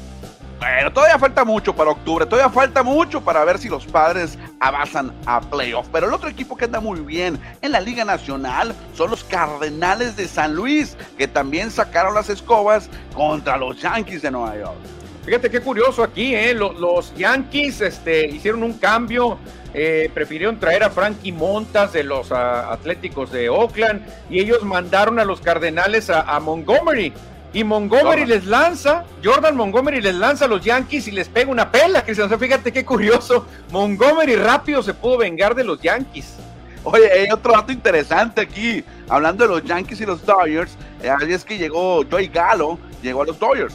Bueno, 0.61 0.93
todavía 0.93 1.17
falta 1.17 1.43
mucho 1.43 1.75
para 1.75 1.89
octubre, 1.89 2.23
todavía 2.27 2.51
falta 2.51 2.83
mucho 2.83 3.19
para 3.21 3.43
ver 3.43 3.57
si 3.57 3.67
los 3.67 3.83
padres 3.87 4.37
avanzan 4.59 5.11
a 5.25 5.41
playoff. 5.41 5.87
Pero 5.91 6.07
el 6.07 6.13
otro 6.13 6.29
equipo 6.29 6.55
que 6.55 6.65
anda 6.65 6.79
muy 6.79 6.99
bien 6.99 7.39
en 7.63 7.71
la 7.71 7.81
Liga 7.81 8.05
Nacional 8.05 8.75
son 8.93 9.09
los 9.09 9.23
Cardenales 9.23 10.15
de 10.15 10.27
San 10.27 10.53
Luis, 10.53 10.95
que 11.17 11.27
también 11.27 11.71
sacaron 11.71 12.13
las 12.13 12.29
escobas 12.29 12.91
contra 13.15 13.57
los 13.57 13.81
Yankees 13.81 14.21
de 14.21 14.29
Nueva 14.29 14.55
York. 14.55 14.77
Fíjate 15.25 15.49
qué 15.49 15.61
curioso 15.61 16.03
aquí, 16.03 16.35
¿eh? 16.35 16.53
los, 16.53 17.15
Yankees 17.15 17.81
este, 17.81 18.27
hicieron 18.27 18.61
un 18.61 18.73
cambio, 18.73 19.39
eh, 19.73 20.11
prefirieron 20.13 20.59
traer 20.59 20.83
a 20.83 20.91
Frankie 20.91 21.31
Montas 21.31 21.91
de 21.91 22.03
los 22.03 22.31
ah, 22.31 22.71
Atléticos 22.71 23.31
de 23.31 23.49
Oakland 23.49 24.05
y 24.29 24.39
ellos 24.39 24.61
mandaron 24.61 25.17
a 25.17 25.25
los 25.25 25.41
Cardenales 25.41 26.11
a 26.11 26.39
Montgomery 26.39 27.13
y 27.53 27.63
Montgomery 27.65 28.25
les 28.25 28.46
lanza, 28.46 29.03
Jordan 29.22 29.58
Montgomery 29.58 30.01
les 30.01 30.15
lanza 30.15 30.46
a 30.46 30.48
los 30.48 30.63
Yankees 30.63 31.08
y 31.10 31.12
les 31.12 31.27
pega 31.27 31.51
una 31.51 31.70
pela, 31.70 32.03
Cristian. 32.03 32.29
fíjate 32.39 32.72
qué 32.72 32.86
curioso. 32.86 33.46
Montgomery 33.72 34.36
rápido 34.38 34.81
se 34.81 34.93
pudo 34.93 35.17
vengar 35.17 35.53
de 35.53 35.65
los 35.65 35.81
Yankees. 35.81 36.38
Oye, 36.84 37.12
hay 37.12 37.29
otro 37.29 37.51
dato 37.51 37.74
interesante 37.74 38.41
aquí. 38.41 38.84
Hablando 39.10 39.46
de 39.46 39.50
los 39.50 39.63
Yankees 39.65 40.00
y 40.00 40.05
los 40.05 40.25
Dodgers, 40.25 40.77
eh, 41.03 41.13
es 41.27 41.43
que 41.43 41.58
llegó 41.58 42.05
Joey 42.10 42.27
Gallo, 42.27 42.79
llegó 43.03 43.24
a 43.24 43.25
los 43.25 43.38
Dodgers. 43.38 43.74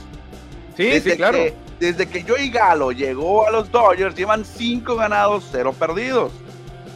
Sí, 0.75 0.99
sí, 1.01 1.11
claro. 1.13 1.39
desde 1.79 2.07
que 2.07 2.23
Joey 2.23 2.49
Gallo 2.51 2.93
llegó 2.93 3.47
a 3.47 3.51
los 3.51 3.71
Dodgers, 3.71 4.15
llevan 4.15 4.45
cinco 4.45 4.97
ganados, 4.97 5.47
cero 5.53 5.75
perdidos. 5.79 6.33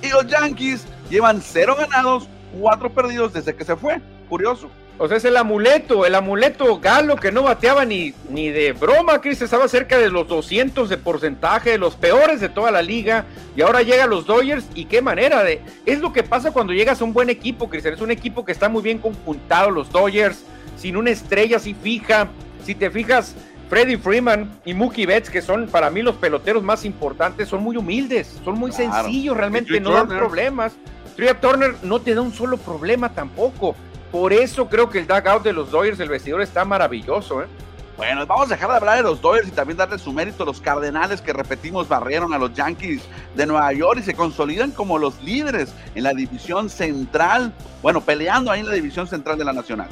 Y 0.03 0.09
los 0.09 0.27
Yankees 0.27 0.87
llevan 1.11 1.43
cero 1.43 1.77
ganados, 1.79 2.27
cuatro 2.59 2.91
perdidos 2.91 3.35
desde 3.35 3.55
que 3.55 3.65
se 3.65 3.77
fue. 3.77 4.01
Curioso. 4.31 4.71
O 5.02 5.09
sea, 5.09 5.16
es 5.16 5.25
el 5.25 5.38
amuleto, 5.38 6.04
el 6.04 6.14
amuleto 6.14 6.78
galo 6.78 7.16
que 7.16 7.33
no 7.33 7.45
bateaba 7.45 7.87
ni, 7.87 8.12
ni 8.28 8.50
de 8.50 8.75
broma, 8.75 9.23
Chris, 9.23 9.40
estaba 9.40 9.66
cerca 9.66 9.97
de 9.97 10.11
los 10.11 10.28
200 10.28 10.90
de 10.90 10.99
porcentaje, 10.99 11.71
de 11.71 11.78
los 11.78 11.97
peores 11.97 12.38
de 12.38 12.50
toda 12.50 12.71
la 12.71 12.83
liga, 12.83 13.25
y 13.57 13.62
ahora 13.62 13.80
llega 13.80 14.04
a 14.04 14.07
los 14.07 14.26
Dodgers, 14.26 14.66
y 14.75 14.85
qué 14.85 15.00
manera 15.00 15.42
de... 15.42 15.62
Es 15.87 16.00
lo 16.00 16.12
que 16.12 16.23
pasa 16.23 16.50
cuando 16.50 16.75
llegas 16.75 17.00
a 17.00 17.04
un 17.04 17.14
buen 17.14 17.30
equipo, 17.30 17.71
Chris, 17.71 17.87
es 17.87 18.02
un 18.02 18.11
equipo 18.11 18.45
que 18.45 18.52
está 18.52 18.69
muy 18.69 18.83
bien 18.83 18.99
conjuntado, 18.99 19.71
los 19.71 19.90
Dodgers, 19.90 20.45
sin 20.76 20.99
una 20.99 21.09
estrella 21.09 21.57
así 21.57 21.73
fija, 21.73 22.28
si 22.66 22.75
te 22.75 22.90
fijas, 22.90 23.35
Freddie 23.71 23.97
Freeman 23.97 24.50
y 24.66 24.75
Mookie 24.75 25.07
Betts, 25.07 25.30
que 25.30 25.40
son 25.40 25.69
para 25.69 25.88
mí 25.88 26.02
los 26.02 26.16
peloteros 26.16 26.62
más 26.62 26.85
importantes, 26.85 27.49
son 27.49 27.62
muy 27.62 27.78
humildes, 27.78 28.38
son 28.45 28.59
muy 28.59 28.71
sencillos, 28.71 29.35
realmente 29.35 29.80
no 29.80 29.92
dan 29.92 30.09
problemas. 30.09 30.75
Tria 31.16 31.40
Turner 31.40 31.75
no 31.83 32.00
te 32.00 32.14
da 32.14 32.21
un 32.21 32.35
solo 32.35 32.59
problema 32.59 33.14
tampoco. 33.14 33.75
Por 34.11 34.33
eso 34.33 34.69
creo 34.69 34.90
que 34.90 34.99
el 34.99 35.07
dugout 35.07 35.43
de 35.43 35.52
los 35.52 35.71
Dodgers, 35.71 36.00
el 36.00 36.09
vestidor, 36.09 36.43
está 36.43 36.64
maravilloso. 36.64 37.43
¿eh? 37.43 37.47
Bueno, 37.97 38.26
vamos 38.26 38.47
a 38.47 38.55
dejar 38.55 38.71
de 38.71 38.76
hablar 38.76 38.97
de 38.97 39.02
los 39.02 39.21
Dodgers 39.21 39.49
y 39.49 39.52
también 39.52 39.76
darle 39.76 39.99
su 39.99 40.12
mérito 40.12 40.43
a 40.43 40.47
los 40.47 40.61
Cardenales 40.61 41.21
que 41.21 41.33
repetimos 41.33 41.87
barrieron 41.87 42.33
a 42.33 42.38
los 42.38 42.52
Yankees 42.55 43.02
de 43.37 43.47
Nueva 43.47 43.73
York 43.73 44.00
y 44.00 44.02
se 44.02 44.14
consolidan 44.14 44.73
como 44.73 44.99
los 44.99 45.23
líderes 45.23 45.73
en 45.95 46.05
la 46.05 46.12
división 46.12 46.71
central. 46.71 47.52
Bueno, 47.83 48.00
peleando 48.00 48.50
ahí 48.50 48.61
en 48.61 48.67
la 48.67 48.73
división 48.73 49.07
central 49.07 49.38
de 49.38 49.45
la 49.45 49.52
Nacional. 49.52 49.88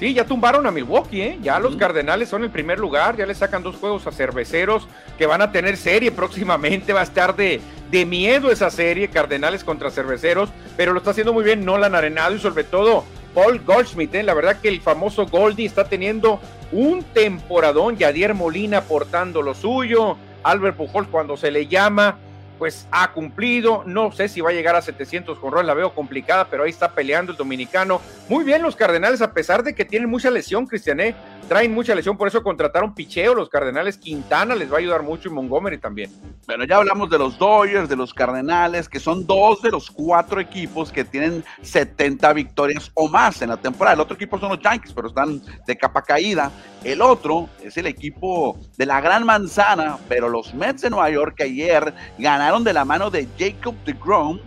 Sí, 0.00 0.14
ya 0.14 0.24
tumbaron 0.24 0.66
a 0.66 0.70
Milwaukee, 0.70 1.20
¿eh? 1.20 1.38
Ya 1.42 1.58
los 1.58 1.76
Cardenales 1.76 2.30
son 2.30 2.42
el 2.42 2.50
primer 2.50 2.78
lugar, 2.78 3.18
ya 3.18 3.26
le 3.26 3.34
sacan 3.34 3.62
dos 3.62 3.76
juegos 3.76 4.06
a 4.06 4.12
cerveceros 4.12 4.88
que 5.18 5.26
van 5.26 5.42
a 5.42 5.52
tener 5.52 5.76
serie 5.76 6.10
próximamente, 6.10 6.94
va 6.94 7.00
a 7.00 7.04
estar 7.04 7.36
de, 7.36 7.60
de 7.90 8.06
miedo 8.06 8.50
esa 8.50 8.70
serie, 8.70 9.10
Cardenales 9.10 9.62
contra 9.62 9.90
cerveceros, 9.90 10.48
pero 10.78 10.94
lo 10.94 11.00
está 11.00 11.10
haciendo 11.10 11.34
muy 11.34 11.44
bien 11.44 11.66
Nolan 11.66 11.94
Arenado 11.94 12.34
y 12.34 12.40
sobre 12.40 12.64
todo 12.64 13.04
Paul 13.34 13.60
Goldschmidt. 13.64 14.14
¿eh? 14.14 14.22
La 14.22 14.34
verdad 14.34 14.60
que 14.60 14.68
el 14.68 14.80
famoso 14.80 15.26
Goldie 15.26 15.66
está 15.66 15.84
teniendo 15.84 16.40
un 16.72 17.02
temporadón. 17.02 17.96
Yadier 17.96 18.34
Molina 18.34 18.78
aportando 18.78 19.42
lo 19.42 19.54
suyo. 19.54 20.16
Albert 20.42 20.76
Pujols 20.76 21.08
cuando 21.08 21.36
se 21.36 21.50
le 21.50 21.66
llama, 21.66 22.16
pues 22.58 22.86
ha 22.90 23.12
cumplido. 23.12 23.82
No 23.86 24.12
sé 24.12 24.28
si 24.28 24.40
va 24.40 24.50
a 24.50 24.52
llegar 24.52 24.76
a 24.76 24.82
700 24.82 25.38
con 25.38 25.66
la 25.66 25.74
veo 25.74 25.94
complicada, 25.94 26.46
pero 26.48 26.64
ahí 26.64 26.70
está 26.70 26.92
peleando 26.92 27.32
el 27.32 27.38
dominicano. 27.38 28.00
Muy 28.28 28.44
bien 28.44 28.62
los 28.62 28.76
Cardenales, 28.76 29.22
a 29.22 29.32
pesar 29.32 29.62
de 29.62 29.74
que 29.74 29.84
tienen 29.84 30.08
mucha 30.08 30.30
lesión, 30.30 30.66
Cristiané 30.66 31.14
traen 31.48 31.74
mucha 31.74 31.94
lesión, 31.94 32.16
por 32.16 32.28
eso 32.28 32.42
contrataron 32.42 32.94
picheo 32.94 33.34
los 33.34 33.48
Cardenales. 33.48 33.98
Quintana 33.98 34.54
les 34.54 34.70
va 34.70 34.76
a 34.76 34.78
ayudar 34.78 35.02
mucho 35.02 35.28
y 35.28 35.32
Montgomery 35.32 35.78
también. 35.78 36.10
Bueno, 36.46 36.64
ya 36.64 36.76
hablamos 36.76 37.10
de 37.10 37.18
los 37.18 37.38
Dodgers, 37.38 37.88
de 37.88 37.96
los 37.96 38.14
Cardenales, 38.14 38.88
que 38.88 39.00
son 39.00 39.26
dos 39.26 39.60
de 39.62 39.70
los 39.70 39.90
cuatro 39.90 40.40
equipos 40.40 40.92
que 40.92 41.04
tienen 41.04 41.44
70 41.62 42.32
victorias 42.32 42.90
o 42.94 43.08
más 43.08 43.42
en 43.42 43.50
la 43.50 43.56
temporada. 43.56 43.94
El 43.94 44.00
otro 44.00 44.14
equipo 44.14 44.38
son 44.38 44.50
los 44.50 44.60
Yankees, 44.60 44.92
pero 44.92 45.08
están 45.08 45.42
de 45.66 45.76
capa 45.76 46.02
caída. 46.02 46.50
El 46.84 47.02
otro 47.02 47.48
es 47.62 47.76
el 47.76 47.86
equipo 47.86 48.58
de 48.76 48.86
la 48.86 49.00
Gran 49.00 49.24
Manzana, 49.24 49.98
pero 50.08 50.28
los 50.28 50.54
Mets 50.54 50.82
de 50.82 50.90
Nueva 50.90 51.10
York 51.10 51.40
ayer 51.40 51.92
ganaron 52.18 52.64
de 52.64 52.72
la 52.72 52.84
mano 52.84 53.10
de 53.10 53.26
Jacob 53.38 53.74
DeGrom, 53.84 54.40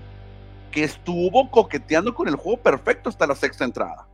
que 0.72 0.84
estuvo 0.84 1.52
coqueteando 1.52 2.14
con 2.14 2.28
el 2.28 2.36
juego 2.36 2.62
perfecto 2.62 3.10
hasta 3.10 3.28
la 3.28 3.36
sexta 3.36 3.64
entrada. 3.64 4.08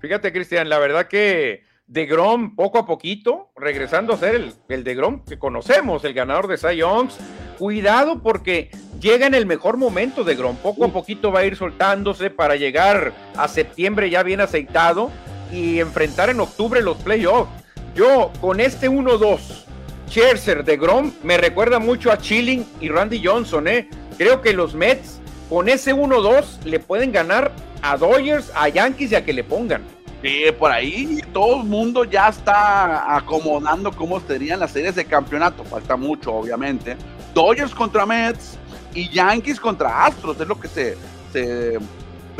Fíjate, 0.00 0.32
Cristian, 0.32 0.68
la 0.68 0.78
verdad 0.78 1.08
que 1.08 1.62
de 1.86 2.06
Grom 2.06 2.56
poco 2.56 2.78
a 2.78 2.86
poquito, 2.86 3.50
regresando 3.56 4.14
a 4.14 4.16
ser 4.16 4.34
el, 4.34 4.52
el 4.68 4.84
de 4.84 4.94
Grom 4.94 5.24
que 5.24 5.38
conocemos, 5.38 6.04
el 6.04 6.14
ganador 6.14 6.48
de 6.48 6.56
Cy 6.56 6.76
Youngs. 6.76 7.16
Cuidado 7.58 8.22
porque 8.22 8.70
llega 9.00 9.26
en 9.26 9.34
el 9.34 9.46
mejor 9.46 9.76
momento 9.76 10.24
de 10.24 10.34
Grom, 10.34 10.56
poco 10.56 10.84
a 10.84 10.88
poquito 10.88 11.30
va 11.30 11.40
a 11.40 11.44
ir 11.44 11.56
soltándose 11.56 12.30
para 12.30 12.56
llegar 12.56 13.12
a 13.36 13.48
septiembre 13.48 14.10
ya 14.10 14.22
bien 14.22 14.40
aceitado 14.40 15.10
y 15.52 15.78
enfrentar 15.78 16.30
en 16.30 16.40
octubre 16.40 16.82
los 16.82 16.96
playoffs. 16.98 17.50
Yo 17.94 18.32
con 18.40 18.58
este 18.58 18.90
1-2, 18.90 19.64
Scherzer 20.08 20.64
de 20.64 20.76
Grom 20.76 21.12
me 21.22 21.36
recuerda 21.36 21.78
mucho 21.78 22.10
a 22.10 22.18
Chilling 22.18 22.66
y 22.80 22.88
Randy 22.88 23.24
Johnson, 23.24 23.68
¿eh? 23.68 23.88
Creo 24.18 24.40
que 24.40 24.52
los 24.52 24.74
Mets 24.74 25.20
con 25.48 25.68
ese 25.68 25.94
1-2 25.94 26.64
le 26.64 26.80
pueden 26.80 27.12
ganar 27.12 27.52
a 27.82 27.96
Dodgers, 27.96 28.50
a 28.54 28.68
Yankees 28.68 29.12
y 29.12 29.14
a 29.14 29.24
que 29.24 29.32
le 29.32 29.44
pongan. 29.44 29.82
Sí, 30.24 30.46
por 30.58 30.72
ahí 30.72 31.20
todo 31.34 31.60
el 31.60 31.64
mundo 31.64 32.02
ya 32.04 32.28
está 32.28 33.14
acomodando 33.14 33.92
cómo 33.92 34.18
serían 34.20 34.58
las 34.58 34.70
series 34.70 34.94
de 34.94 35.04
campeonato. 35.04 35.64
Falta 35.64 35.98
mucho, 35.98 36.32
obviamente. 36.32 36.96
Dodgers 37.34 37.74
contra 37.74 38.06
Mets 38.06 38.56
y 38.94 39.10
Yankees 39.10 39.60
contra 39.60 40.06
Astros, 40.06 40.40
es 40.40 40.48
lo 40.48 40.58
que 40.58 40.68
se, 40.68 40.96
se 41.30 41.78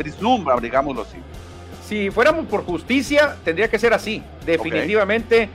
vislumbra, 0.03 0.55
digámoslo 0.59 1.03
así. 1.03 1.17
Si 1.87 2.09
fuéramos 2.09 2.47
por 2.47 2.65
justicia, 2.65 3.37
tendría 3.43 3.69
que 3.69 3.77
ser 3.77 3.93
así. 3.93 4.23
Definitivamente, 4.47 5.47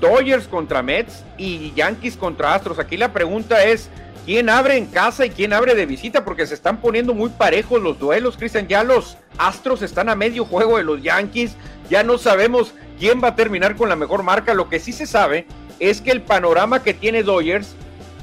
Dodgers 0.00 0.46
contra 0.46 0.84
Mets 0.84 1.24
y 1.36 1.72
Yankees 1.72 2.16
contra 2.16 2.54
Astros. 2.54 2.78
Aquí 2.78 2.96
la 2.96 3.12
pregunta 3.12 3.64
es, 3.64 3.90
quién 4.24 4.48
abre 4.48 4.76
en 4.76 4.86
casa 4.86 5.26
y 5.26 5.30
quién 5.30 5.52
abre 5.52 5.74
de 5.74 5.86
visita, 5.86 6.24
porque 6.24 6.46
se 6.46 6.54
están 6.54 6.80
poniendo 6.80 7.14
muy 7.14 7.30
parejos 7.30 7.80
los 7.80 7.98
duelos, 7.98 8.36
Cristian. 8.36 8.68
Ya 8.68 8.84
los 8.84 9.16
Astros 9.38 9.82
están 9.82 10.08
a 10.08 10.14
medio 10.14 10.44
juego 10.44 10.76
de 10.76 10.84
los 10.84 11.02
Yankees, 11.02 11.56
ya 11.90 12.02
no 12.02 12.18
sabemos 12.18 12.74
quién 12.98 13.22
va 13.22 13.28
a 13.28 13.36
terminar 13.36 13.76
con 13.76 13.88
la 13.88 13.96
mejor 13.96 14.22
marca. 14.22 14.54
Lo 14.54 14.68
que 14.68 14.80
sí 14.80 14.92
se 14.92 15.06
sabe 15.06 15.46
es 15.78 16.00
que 16.00 16.10
el 16.10 16.22
panorama 16.22 16.82
que 16.82 16.94
tiene 16.94 17.22
Dodgers 17.22 17.74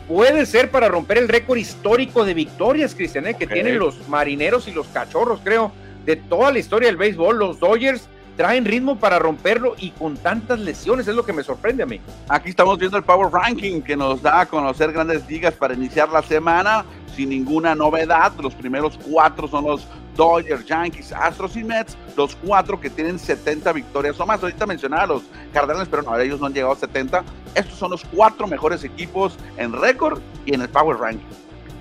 puede 0.07 0.45
ser 0.45 0.71
para 0.71 0.87
romper 0.87 1.17
el 1.17 1.27
récord 1.27 1.57
histórico 1.57 2.25
de 2.25 2.33
victorias, 2.33 2.95
Cristian, 2.95 3.27
¿eh? 3.27 3.35
que 3.35 3.47
tienen 3.47 3.77
los 3.77 4.07
marineros 4.07 4.67
y 4.67 4.71
los 4.71 4.87
cachorros, 4.87 5.41
creo, 5.43 5.71
de 6.05 6.15
toda 6.15 6.51
la 6.51 6.59
historia 6.59 6.87
del 6.87 6.97
béisbol. 6.97 7.37
Los 7.37 7.59
Dodgers 7.59 8.07
traen 8.39 8.63
ritmo 8.63 8.97
para 8.97 9.19
romperlo 9.19 9.75
y 9.77 9.91
con 9.91 10.15
tantas 10.15 10.61
lesiones, 10.61 11.05
es 11.09 11.13
lo 11.13 11.25
que 11.25 11.33
me 11.33 11.43
sorprende 11.43 11.83
a 11.83 11.85
mí. 11.85 11.99
Aquí 12.29 12.51
estamos 12.51 12.79
viendo 12.79 12.95
el 12.95 13.03
Power 13.03 13.29
Ranking 13.33 13.81
que 13.81 13.97
nos 13.97 14.21
da 14.21 14.39
a 14.39 14.45
conocer 14.45 14.93
grandes 14.93 15.27
ligas 15.27 15.53
para 15.55 15.73
iniciar 15.73 16.07
la 16.07 16.21
semana 16.21 16.85
sin 17.17 17.27
ninguna 17.27 17.75
novedad. 17.75 18.31
Los 18.41 18.55
primeros 18.55 18.97
cuatro 19.11 19.45
son 19.49 19.65
los 19.65 19.85
Dodgers, 20.15 20.65
Yankees, 20.65 21.11
Astros 21.11 21.57
y 21.57 21.65
Mets, 21.65 21.97
los 22.15 22.33
cuatro 22.37 22.79
que 22.79 22.89
tienen 22.89 23.19
70 23.19 23.73
victorias 23.73 24.17
o 24.21 24.25
más. 24.25 24.41
Ahorita 24.41 24.65
mencionaba 24.65 25.05
los 25.05 25.23
Cardenales, 25.51 25.89
pero 25.91 26.03
no, 26.03 26.17
ellos 26.17 26.39
no 26.39 26.45
han 26.45 26.53
llegado 26.53 26.71
a 26.71 26.77
70. 26.77 27.25
Estos 27.55 27.77
son 27.77 27.91
los 27.91 28.05
cuatro 28.05 28.47
mejores 28.47 28.85
equipos 28.85 29.37
en 29.57 29.73
récord 29.73 30.21
y 30.45 30.53
en 30.53 30.61
el 30.61 30.69
Power 30.69 30.97
Ranking. 30.97 31.27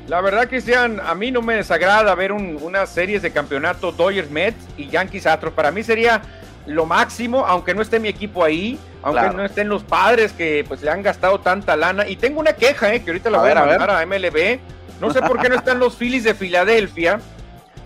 La 0.08 0.22
verdad, 0.22 0.48
Cristian, 0.48 1.00
a 1.06 1.14
mí 1.14 1.30
no 1.30 1.42
me 1.42 1.54
desagrada 1.54 2.14
ver 2.14 2.32
unas 2.32 2.88
series 2.88 3.20
de 3.20 3.30
campeonato 3.30 3.92
Dodgers, 3.92 4.30
Mets 4.30 4.66
y 4.78 4.88
Yankees 4.88 5.26
Astros. 5.26 5.52
Para 5.52 5.70
mí 5.70 5.82
sería 5.82 6.22
lo 6.68 6.86
máximo, 6.86 7.46
aunque 7.46 7.74
no 7.74 7.82
esté 7.82 7.98
mi 7.98 8.08
equipo 8.08 8.44
ahí, 8.44 8.78
aunque 9.02 9.30
no 9.30 9.44
estén 9.44 9.68
los 9.68 9.82
padres 9.82 10.32
que 10.32 10.64
pues 10.68 10.82
le 10.82 10.90
han 10.90 11.02
gastado 11.02 11.40
tanta 11.40 11.76
lana. 11.76 12.06
Y 12.08 12.16
tengo 12.16 12.40
una 12.40 12.52
queja, 12.52 12.92
eh, 12.94 13.02
que 13.02 13.10
ahorita 13.10 13.30
la 13.30 13.38
voy 13.38 13.50
a 13.50 13.54
mandar 13.54 13.90
a, 13.90 14.06
MLB. 14.06 14.60
No 15.00 15.12
sé 15.12 15.22
por 15.22 15.40
qué 15.40 15.48
no 15.48 15.54
están 15.54 15.78
los 15.78 15.96
Phillies 15.96 16.24
de 16.24 16.34
Filadelfia. 16.34 17.20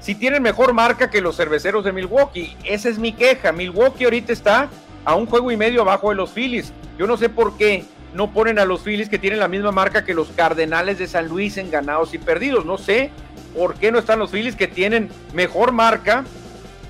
Si 0.01 0.15
tienen 0.15 0.43
mejor 0.43 0.73
marca 0.73 1.11
que 1.11 1.21
los 1.21 1.37
cerveceros 1.37 1.85
de 1.85 1.93
Milwaukee. 1.93 2.57
Esa 2.65 2.89
es 2.89 2.99
mi 2.99 3.13
queja. 3.13 3.53
Milwaukee 3.53 4.05
ahorita 4.05 4.33
está 4.33 4.69
a 5.05 5.15
un 5.15 5.27
juego 5.27 5.51
y 5.53 5.57
medio 5.57 5.83
abajo 5.83 6.11
de 6.11 6.17
los 6.17 6.31
Phillies. 6.31 6.73
Yo 6.99 7.07
no 7.07 7.17
sé 7.17 7.29
por 7.29 7.57
qué 7.57 7.85
no 8.15 8.33
ponen 8.33 8.59
a 8.59 8.65
los 8.65 8.83
Phillies 8.83 9.09
que 9.09 9.19
tienen 9.19 9.39
la 9.39 9.49
misma 9.49 9.71
marca 9.71 10.05
que 10.05 10.15
los 10.15 10.29
Cardenales 10.29 10.99
de 10.99 11.07
San 11.07 11.29
Luis 11.29 11.57
en 11.57 11.71
ganados 11.71 12.15
y 12.15 12.19
perdidos. 12.19 12.65
No 12.65 12.79
sé 12.79 13.11
por 13.57 13.75
qué 13.75 13.93
no 13.93 13.99
están 13.99 14.19
los 14.19 14.31
Phillies 14.31 14.57
que 14.57 14.67
tienen 14.67 15.11
mejor 15.33 15.73
marca 15.73 16.25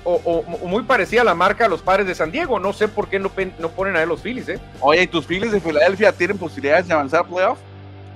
o, 0.03 0.43
muy 0.67 0.83
parecida 0.83 1.21
a 1.21 1.25
la 1.25 1.35
marca 1.35 1.65
a 1.65 1.69
los 1.69 1.81
padres 1.81 2.07
de 2.07 2.15
San 2.15 2.31
Diego. 2.31 2.59
No 2.59 2.73
sé 2.73 2.87
por 2.87 3.07
qué 3.07 3.19
no, 3.19 3.31
no 3.59 3.69
ponen 3.69 3.95
a 3.95 4.05
los 4.05 4.21
Phillies, 4.21 4.49
¿eh? 4.49 4.59
Oye, 4.79 5.03
¿y 5.03 5.07
tus 5.07 5.25
Phillies 5.25 5.51
de 5.51 5.59
Filadelfia 5.59 6.11
tienen 6.11 6.37
posibilidades 6.37 6.87
de 6.87 6.93
avanzar 6.93 7.21
a 7.21 7.23
playoff? 7.23 7.59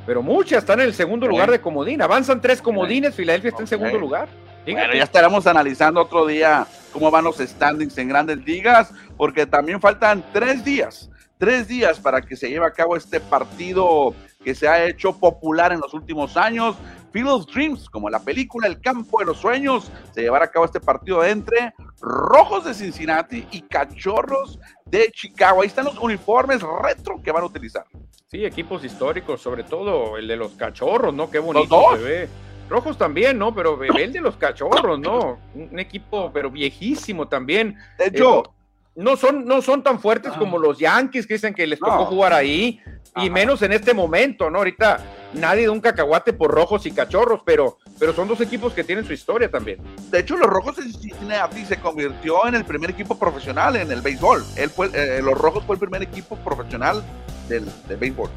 Pero 0.06 0.22
muchas 0.22 0.60
están 0.60 0.80
en 0.80 0.88
el 0.88 0.94
segundo 0.94 1.28
lugar 1.28 1.52
de 1.52 1.60
comodín. 1.60 2.02
Avanzan 2.02 2.42
tres 2.42 2.62
comodines, 2.62 3.14
Filadelfia 3.14 3.50
está 3.50 3.62
en 3.62 3.68
segundo 3.68 3.98
lugar. 3.98 4.30
Bueno, 4.66 4.94
ya 4.94 5.04
estaremos 5.04 5.48
analizando 5.48 6.02
otro 6.02 6.26
día 6.26 6.68
cómo 6.92 7.12
van 7.12 7.24
los 7.24 7.38
standings 7.38 7.98
en 7.98 8.10
grandes 8.10 8.38
ligas, 8.46 8.94
porque 9.16 9.46
también 9.46 9.80
faltan 9.80 10.24
tres 10.34 10.64
días, 10.64 11.10
tres 11.38 11.68
días 11.68 12.00
para 12.00 12.22
que 12.22 12.36
se 12.36 12.50
lleve 12.50 12.66
a 12.66 12.72
cabo 12.72 12.96
este 12.96 13.20
partido 13.20 14.14
que 14.44 14.56
se 14.56 14.68
ha 14.68 14.86
hecho 14.86 15.14
popular 15.14 15.72
en 15.74 15.80
los 15.80 15.94
últimos 15.94 16.38
años. 16.38 16.76
Field 17.12 17.30
of 17.30 17.46
Dreams, 17.48 17.90
como 17.90 18.10
la 18.10 18.20
película 18.20 18.68
El 18.68 18.80
Campo 18.80 19.20
de 19.20 19.26
los 19.26 19.38
Sueños, 19.38 19.92
se 20.14 20.22
llevará 20.22 20.46
a 20.46 20.52
cabo 20.52 20.66
este 20.66 20.80
partido 20.80 21.24
entre 21.24 21.74
Rojos 22.00 22.66
de 22.66 22.74
Cincinnati 22.74 23.48
y 23.52 23.62
Cachorros 23.62 24.60
de 24.86 25.10
Chicago. 25.12 25.62
Ahí 25.62 25.68
están 25.68 25.86
los 25.86 25.98
uniformes 25.98 26.62
retro 26.62 27.22
que 27.22 27.32
van 27.32 27.44
a 27.44 27.46
utilizar. 27.46 27.86
Sí, 28.28 28.44
equipos 28.46 28.84
históricos, 28.84 29.42
sobre 29.42 29.64
todo 29.64 30.18
el 30.18 30.28
de 30.28 30.36
los 30.36 30.54
Cachorros, 30.54 31.14
¿no? 31.14 31.30
Qué 31.32 31.40
bonito 31.40 31.96
se 31.96 32.04
ve. 32.04 32.30
Rojos 32.70 32.98
también, 32.98 33.38
¿no? 33.40 33.56
Pero 33.56 33.82
el 33.82 34.12
de 34.12 34.20
los 34.20 34.36
Cachorros, 34.36 35.00
¿no? 35.00 35.40
Un 35.56 35.80
equipo, 35.80 36.32
pero 36.34 36.52
viejísimo 36.52 37.28
también. 37.28 37.78
De 37.98 38.08
hecho, 38.08 38.44
eh, 38.44 38.50
no 38.98 39.16
son, 39.16 39.46
no 39.46 39.62
son 39.62 39.82
tan 39.84 40.00
fuertes 40.00 40.34
ah. 40.36 40.40
como 40.40 40.58
los 40.58 40.78
Yankees 40.78 41.26
que 41.26 41.36
dicen 41.36 41.54
que 41.54 41.66
les 41.66 41.80
tocó 41.80 42.06
jugar 42.06 42.34
ahí, 42.34 42.82
y 43.16 43.30
menos 43.30 43.62
en 43.62 43.72
este 43.72 43.94
momento, 43.94 44.50
¿no? 44.50 44.60
Ahorita 44.60 45.00
nadie 45.34 45.66
da 45.66 45.72
un 45.72 45.82
cacahuate 45.82 46.34
por 46.34 46.52
rojos 46.52 46.86
y 46.86 46.92
cachorros, 46.92 47.42
pero, 47.46 47.78
pero 48.00 48.14
son 48.14 48.28
dos 48.28 48.42
equipos 48.42 48.74
que 48.74 48.84
tienen 48.84 49.06
su 49.06 49.14
historia 49.14 49.50
también. 49.50 49.80
De 50.10 50.20
hecho, 50.20 50.38
los 50.38 50.50
rojos 50.50 50.78
de 50.78 50.84
Cincinnati 50.84 51.66
se 51.66 51.78
convirtió 51.78 52.48
en 52.48 52.56
el 52.56 52.66
primer 52.66 52.90
equipo 52.90 53.18
profesional 53.18 53.76
en 53.76 53.92
el 53.92 54.02
béisbol. 54.02 54.44
Él 54.56 54.70
fue, 54.70 54.90
eh, 54.94 55.22
los 55.22 55.38
rojos 55.38 55.64
fue 55.66 55.76
el 55.76 55.80
primer 55.80 56.04
equipo 56.04 56.36
profesional 56.38 57.04
del, 57.48 57.66
béisbol. 58.00 58.30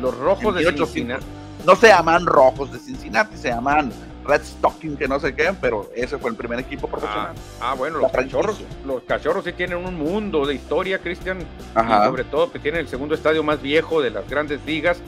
Los 0.00 0.16
rojos 0.16 0.54
de 0.54 0.64
Cincinnati. 0.64 1.24
No 1.64 1.76
se 1.76 1.88
llaman 1.88 2.26
rojos 2.26 2.72
de 2.72 2.78
Cincinnati, 2.78 3.36
se 3.36 3.48
llaman 3.48 3.92
Red 4.24 4.42
Stocking, 4.42 4.96
que 4.96 5.08
no 5.08 5.18
sé 5.20 5.34
qué, 5.34 5.52
pero 5.60 5.90
ese 5.94 6.18
fue 6.18 6.30
el 6.30 6.36
primer 6.36 6.58
equipo 6.58 6.88
profesional. 6.88 7.32
Ah, 7.60 7.70
ah 7.70 7.74
bueno, 7.74 7.98
los 7.98 8.10
cachorros, 8.10 8.60
los 8.84 9.02
cachorros 9.02 9.44
sí 9.44 9.52
tienen 9.52 9.78
un 9.78 9.96
mundo 9.96 10.46
de 10.46 10.54
historia, 10.54 10.98
Cristian, 10.98 11.38
sobre 12.04 12.24
todo 12.24 12.50
que 12.50 12.58
tienen 12.58 12.80
el 12.80 12.88
segundo 12.88 13.14
estadio 13.14 13.42
más 13.42 13.60
viejo 13.60 14.02
de 14.02 14.10
las 14.10 14.28
grandes 14.28 14.64
ligas. 14.64 14.98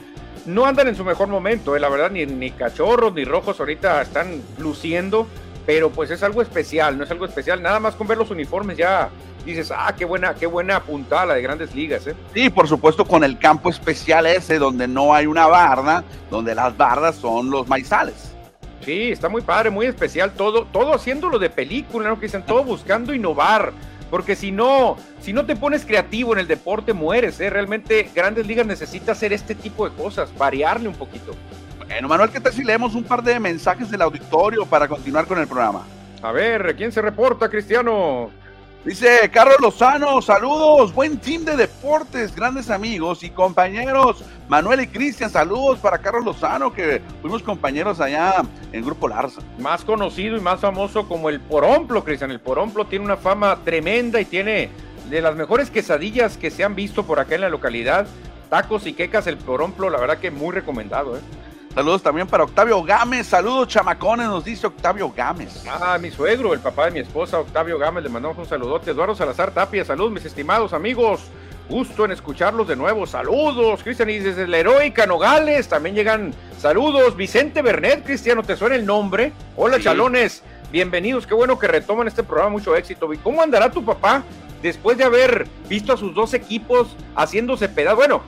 No 0.47 0.67
andan 0.67 0.89
en 0.89 0.97
su 0.97 1.05
mejor 1.05 1.29
momento, 1.29 1.75
eh, 1.75 1.81
la 1.81 1.89
verdad, 1.89 2.11
ni, 2.11 2.27
ni 2.27 2.51
cachorros 2.51 3.15
ni 3.15 3.25
rojos 3.25 3.59
ahorita 3.61 4.03
están 4.03 4.43
luciendo, 4.59 5.27
pero 5.65 5.91
pues 5.91 6.11
es 6.11 6.23
algo 6.23 6.43
especial, 6.43 6.99
no 6.99 7.05
es 7.05 7.11
algo 7.11 7.25
especial, 7.25 7.63
nada 7.63 7.81
más 7.81 7.95
con 7.95 8.07
ver 8.07 8.19
los 8.19 8.31
uniformes 8.31 8.77
ya 8.77 9.09
dices, 9.45 9.73
ah, 9.75 9.95
qué 9.97 10.05
buena, 10.05 10.35
qué 10.35 10.47
buena 10.47 10.81
puntada 10.81 11.27
la 11.27 11.35
de 11.35 11.43
grandes 11.43 11.75
ligas, 11.75 12.07
¿eh? 12.07 12.15
Sí, 12.33 12.51
por 12.51 12.69
supuesto, 12.69 13.05
con 13.05 13.25
el 13.25 13.39
campo 13.39 13.69
especial 13.69 14.27
ese, 14.27 14.59
donde 14.59 14.89
no 14.89 15.15
hay 15.15 15.27
una 15.27 15.47
barda, 15.47 16.05
donde 16.31 16.55
las 16.55 16.77
bardas 16.77 17.17
son 17.17 17.51
los 17.51 17.69
maizales. 17.69 18.33
Sí, 18.81 19.13
está 19.13 19.29
muy 19.29 19.43
padre, 19.43 19.71
muy 19.71 19.87
especial 19.87 20.33
todo, 20.33 20.67
todo 20.67 20.95
haciéndolo 20.95 21.39
de 21.39 21.51
película, 21.51 22.09
¿no? 22.09 22.17
Que 22.17 22.27
dicen, 22.27 22.45
todo 22.45 22.65
buscando 22.65 23.15
innovar. 23.15 23.73
Porque 24.15 24.37
si 24.37 24.53
no, 24.53 24.97
si 25.19 25.33
no 25.33 25.45
te 25.45 25.57
pones 25.57 25.85
creativo 25.85 26.35
en 26.35 26.39
el 26.39 26.47
deporte, 26.47 26.93
mueres, 26.93 27.41
¿eh? 27.41 27.51
Realmente 27.51 28.09
Grandes 28.15 28.47
Ligas 28.47 28.65
necesita 28.65 29.11
hacer 29.11 29.33
este 29.33 29.57
tipo 29.57 29.91
de 29.91 29.97
cosas, 29.97 30.33
variarle 30.39 30.87
un 30.87 30.95
poquito. 30.95 31.35
Bueno, 31.79 32.07
Manuel, 32.07 32.31
¿qué 32.31 32.39
tal 32.39 32.53
si 32.53 32.63
leemos 32.63 32.95
un 32.95 33.03
par 33.03 33.25
de 33.25 33.41
mensajes 33.41 33.91
del 33.91 34.03
auditorio 34.03 34.67
para 34.67 34.87
continuar 34.87 35.27
con 35.27 35.41
el 35.41 35.49
programa? 35.49 35.85
A 36.23 36.31
ver, 36.31 36.77
¿quién 36.77 36.93
se 36.93 37.03
reporta, 37.03 37.49
Cristiano? 37.49 38.31
Dice 38.85 39.31
Carlos 39.33 39.57
Lozano, 39.63 40.21
saludos, 40.21 40.93
buen 40.93 41.17
team 41.17 41.43
de 41.47 41.57
deportes, 41.57 42.37
grandes 42.37 42.69
amigos 42.69 43.23
y 43.23 43.31
compañeros. 43.31 44.23
Manuel 44.47 44.83
y 44.83 44.87
Cristian, 44.87 45.31
saludos 45.31 45.79
para 45.79 45.97
Carlos 45.97 46.23
Lozano, 46.23 46.71
que 46.71 47.01
fuimos 47.23 47.43
compañeros 47.43 47.99
allá 47.99 48.43
en 48.73 48.85
Grupo 48.85 49.09
Larza. 49.09 49.41
Más 49.59 49.87
conocido 49.87 50.37
y 50.37 50.41
más 50.43 50.61
famoso 50.61 51.09
como 51.09 51.31
el 51.31 51.41
Poromplo, 51.41 52.05
Cristian. 52.05 52.31
El 52.31 52.41
Poromplo 52.41 52.85
tiene 52.85 53.07
una 53.07 53.17
fama 53.17 53.59
tremenda 53.65 54.21
y 54.21 54.27
tiene 54.27 54.69
de 55.09 55.23
las 55.23 55.35
mejores 55.35 55.71
quesadillas 55.71 56.37
que 56.37 56.51
se 56.51 56.63
han 56.63 56.75
visto 56.75 57.05
por 57.05 57.21
acá 57.21 57.37
en 57.37 57.41
la 57.41 57.49
localidad. 57.49 58.07
Tacos 58.51 58.87
y 58.87 58.93
quecas, 58.93 59.27
el 59.27 59.39
Poromplo, 59.39 59.89
la 59.89 59.99
verdad 59.99 60.19
que 60.19 60.31
muy 60.31 60.53
recomendado, 60.53 61.17
¿eh? 61.17 61.21
Saludos 61.75 62.05
también 62.05 62.29
para 62.29 62.45
Octavio 62.45 62.81
Gámez. 62.85 63.27
Saludos, 63.27 63.67
chamacones, 63.67 64.29
nos 64.29 64.45
dice 64.45 64.69
Octavio 64.69 65.13
Gámez. 65.15 65.65
Ah, 65.69 65.99
mi 66.01 66.09
suegro, 66.09 66.55
el 66.55 66.61
papá 66.61 66.85
de 66.85 66.93
mi 66.93 67.01
esposa, 67.01 67.41
Octavio 67.41 67.81
Gámez, 67.81 68.05
le 68.05 68.11
mandamos 68.11 68.39
un 68.39 68.47
saludote. 68.47 68.93
Eduardo 68.93 69.17
Salazar 69.17 69.51
Tapia, 69.51 69.85
saludos, 69.85 70.13
mis 70.13 70.25
estimados 70.25 70.73
amigos. 70.73 71.23
Gusto 71.69 72.05
en 72.05 72.13
escucharlos 72.13 72.69
de 72.69 72.77
nuevo. 72.77 73.09
Saludos, 73.09 73.83
Cristian, 73.83 74.09
y 74.09 74.21
desde 74.21 74.47
la 74.47 74.59
heroica 74.59 75.05
Nogales 75.07 75.67
también 75.69 75.97
llegan 75.97 76.33
saludos. 76.61 77.17
Vicente 77.17 77.61
Bernet, 77.61 78.05
Cristiano, 78.05 78.45
¿te 78.45 78.55
suena 78.55 78.77
el 78.77 78.87
nombre? 78.87 79.33
Hola, 79.57 79.81
chalones, 79.81 80.45
bienvenidos. 80.71 81.27
Qué 81.27 81.35
bueno 81.35 81.59
que 81.59 81.67
retoman 81.67 82.07
este 82.07 82.23
programa, 82.23 82.51
mucho 82.51 82.77
éxito. 82.77 83.13
¿Y 83.13 83.19
cómo 83.19 83.43
andará 83.43 83.73
tu 83.73 83.85
papá 83.85 84.23
después 84.63 84.97
de 84.97 85.03
haber 85.03 85.49
visto 85.69 85.93
a 85.93 85.97
sus 85.97 86.15
dos 86.15 86.35
equipos 86.35 86.95
haciéndose 87.17 87.69
pedazos? 87.69 87.99
Bueno, 87.99 88.23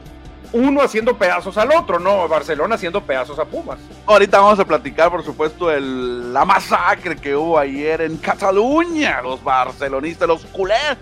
uno 0.53 0.83
haciendo 0.83 1.17
pedazos 1.17 1.57
al 1.59 1.71
otro, 1.73 1.99
¿no? 1.99 2.29
Barcelona 2.29 2.75
haciendo 2.75 3.03
pedazos 3.03 3.39
a 3.39 3.45
Pumas. 3.45 3.79
Ahorita 4.07 4.41
vamos 4.41 4.59
a 4.59 4.65
platicar, 4.65 5.11
por 5.11 5.25
supuesto, 5.25 5.71
el, 5.71 6.33
la 6.33 6.45
masacre 6.45 7.17
que 7.17 7.35
hubo 7.35 7.59
ayer 7.59 8.01
en 8.03 8.17
Cataluña. 8.17 9.23
Los 9.23 9.43
barcelonistas, 9.43 10.29
los 10.29 10.45
culés, 10.47 10.97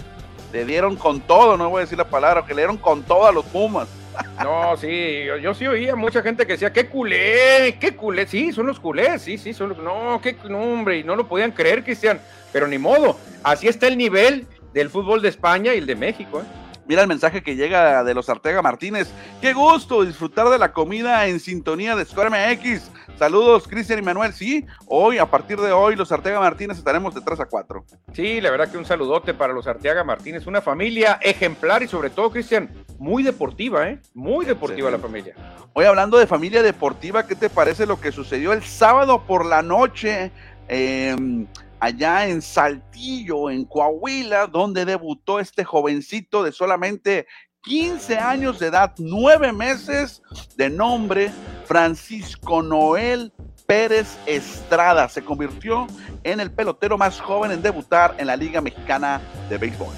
le 0.52 0.64
dieron 0.64 0.96
con 0.96 1.20
todo, 1.20 1.57
no 1.57 1.68
voy 1.70 1.78
a 1.78 1.80
decir 1.83 1.98
la 1.98 2.09
palabra, 2.09 2.44
que 2.44 2.54
le 2.54 2.62
dieron 2.62 2.76
con 2.76 3.02
todo 3.02 3.26
a 3.26 3.33
los 3.33 3.44
Pumas. 3.46 3.88
No, 4.40 4.76
sí, 4.76 5.24
yo, 5.42 5.54
sí 5.54 5.66
oía 5.66 5.96
mucha 5.96 6.22
gente 6.22 6.46
que 6.46 6.52
decía, 6.52 6.72
qué 6.72 6.87
culé, 6.87 7.76
qué 7.80 7.96
culé, 7.96 8.26
sí, 8.28 8.52
son 8.52 8.66
los 8.66 8.78
culés, 8.78 9.22
sí, 9.22 9.38
sí, 9.38 9.52
son 9.52 9.70
los, 9.70 9.78
no, 9.78 10.20
qué 10.22 10.37
nombre, 10.48 10.98
y 10.98 11.04
no 11.04 11.16
lo 11.16 11.26
podían 11.26 11.50
creer, 11.50 11.83
Cristian, 11.83 12.20
pero 12.52 12.68
ni 12.68 12.78
modo, 12.78 13.18
así 13.42 13.66
está 13.66 13.88
el 13.88 13.98
nivel 13.98 14.46
del 14.72 14.88
fútbol 14.88 15.20
de 15.20 15.28
España 15.28 15.74
y 15.74 15.78
el 15.78 15.87
de 15.87 15.96
México, 15.96 16.40
¿eh? 16.40 16.63
Mira 16.87 17.03
el 17.03 17.09
mensaje 17.09 17.42
que 17.42 17.57
llega 17.57 18.05
de 18.05 18.14
los 18.14 18.29
Arteaga 18.29 18.61
Martínez. 18.61 19.11
Qué 19.40 19.55
gusto 19.55 20.05
disfrutar 20.05 20.49
de 20.51 20.59
la 20.59 20.73
comida 20.73 21.27
en 21.27 21.40
sintonía 21.40 21.97
de 21.97 22.05
Score 22.05 22.31
MX. 22.31 22.90
Saludos, 23.18 23.66
Cristian 23.68 24.01
y 24.01 24.03
Manuel. 24.03 24.33
Sí, 24.33 24.66
hoy, 24.87 25.18
a 25.18 25.27
partir 25.27 25.59
de 25.61 25.73
hoy, 25.73 25.97
los 25.97 26.12
Arteaga 26.12 26.40
Martínez 26.40 26.77
estaremos 26.77 27.14
de 27.14 27.23
3 27.23 27.40
a 27.40 27.47
4. 27.47 27.85
Sí, 28.12 28.40
la 28.40 28.51
verdad 28.51 28.70
que 28.70 28.77
un 28.77 28.85
saludote 28.85 29.33
para 29.33 29.53
los 29.53 29.66
Arteaga 29.66 30.05
Martínez. 30.05 30.47
Una 30.47 30.61
familia 30.61 31.18
ejemplar 31.23 31.83
y 31.83 31.88
sobre 31.88 32.11
todo, 32.11 32.31
Cristian, 32.31 32.68
muy 32.99 33.23
deportiva, 33.23 33.88
¿eh? 33.88 34.01
Muy 34.12 34.44
deportiva 34.44 34.90
la 34.90 34.99
familia. 34.99 35.35
Hoy 35.73 35.87
hablando 35.87 36.18
de 36.18 36.27
familia 36.27 36.62
deportiva, 36.62 37.27
¿qué 37.27 37.35
te 37.35 37.49
parece 37.49 37.87
lo 37.87 38.01
que 38.01 38.12
sucedió 38.12 38.53
el 38.53 38.62
sábado 38.62 39.25
por 39.27 39.47
la 39.47 39.62
noche? 39.62 40.31
Em, 40.68 41.47
allá 41.85 42.27
en 42.27 42.40
Saltillo, 42.40 43.51
en 43.51 43.66
Coahuila, 43.66 44.47
donde 44.47 44.87
debutó 44.87 45.38
este 45.38 45.64
jovencito 45.64 46.42
de 46.42 46.51
solamente 46.51 47.27
15 47.62 48.16
años 48.16 48.59
de 48.59 48.68
edad, 48.68 48.94
9 48.97 49.53
meses 49.53 50.23
de 50.57 50.70
nombre, 50.70 51.31
Francisco 51.66 52.62
Noel 52.62 53.33
Pérez 53.66 54.18
Estrada. 54.25 55.11
Se 55.11 55.23
convirtió 55.23 55.87
en 56.23 56.40
el 56.40 56.51
pelotero 56.51 56.97
más 56.97 57.20
joven 57.20 57.53
en 57.53 57.61
debutar 57.61 58.14
en 58.16 58.29
la 58.29 58.37
Liga 58.37 58.62
Mexicana 58.62 59.20
de 59.51 59.59
Béisbol. 59.59 59.94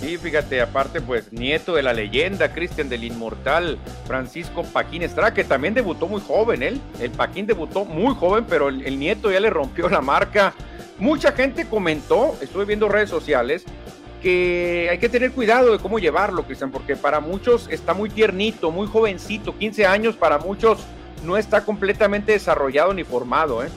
Sí, 0.00 0.16
fíjate, 0.16 0.62
aparte, 0.62 1.02
pues 1.02 1.32
nieto 1.32 1.74
de 1.74 1.82
la 1.82 1.92
leyenda, 1.92 2.52
Cristian 2.52 2.88
del 2.88 3.04
Inmortal, 3.04 3.78
Francisco 4.06 4.62
Paquín 4.62 5.02
Estrada, 5.02 5.34
que 5.34 5.44
también 5.44 5.74
debutó 5.74 6.06
muy 6.06 6.20
joven, 6.22 6.62
él. 6.62 6.80
El 6.98 7.10
Paquín 7.10 7.46
debutó 7.46 7.84
muy 7.84 8.14
joven, 8.14 8.46
pero 8.48 8.68
el 8.68 8.98
nieto 8.98 9.30
ya 9.30 9.40
le 9.40 9.50
rompió 9.50 9.88
la 9.90 10.00
marca. 10.00 10.54
Mucha 10.98 11.32
gente 11.32 11.66
comentó, 11.66 12.36
estuve 12.40 12.64
viendo 12.64 12.88
redes 12.88 13.10
sociales, 13.10 13.64
que 14.22 14.88
hay 14.90 14.98
que 14.98 15.08
tener 15.08 15.32
cuidado 15.32 15.72
de 15.72 15.78
cómo 15.78 15.98
llevarlo, 15.98 16.44
Cristian, 16.44 16.70
porque 16.70 16.96
para 16.96 17.20
muchos 17.20 17.68
está 17.70 17.92
muy 17.92 18.08
tiernito, 18.08 18.70
muy 18.70 18.86
jovencito, 18.86 19.56
15 19.56 19.86
años, 19.86 20.16
para 20.16 20.38
muchos 20.38 20.78
no 21.22 21.36
está 21.36 21.64
completamente 21.64 22.32
desarrollado 22.32 22.94
ni 22.94 23.04
formado, 23.04 23.62
¿eh? 23.62 23.68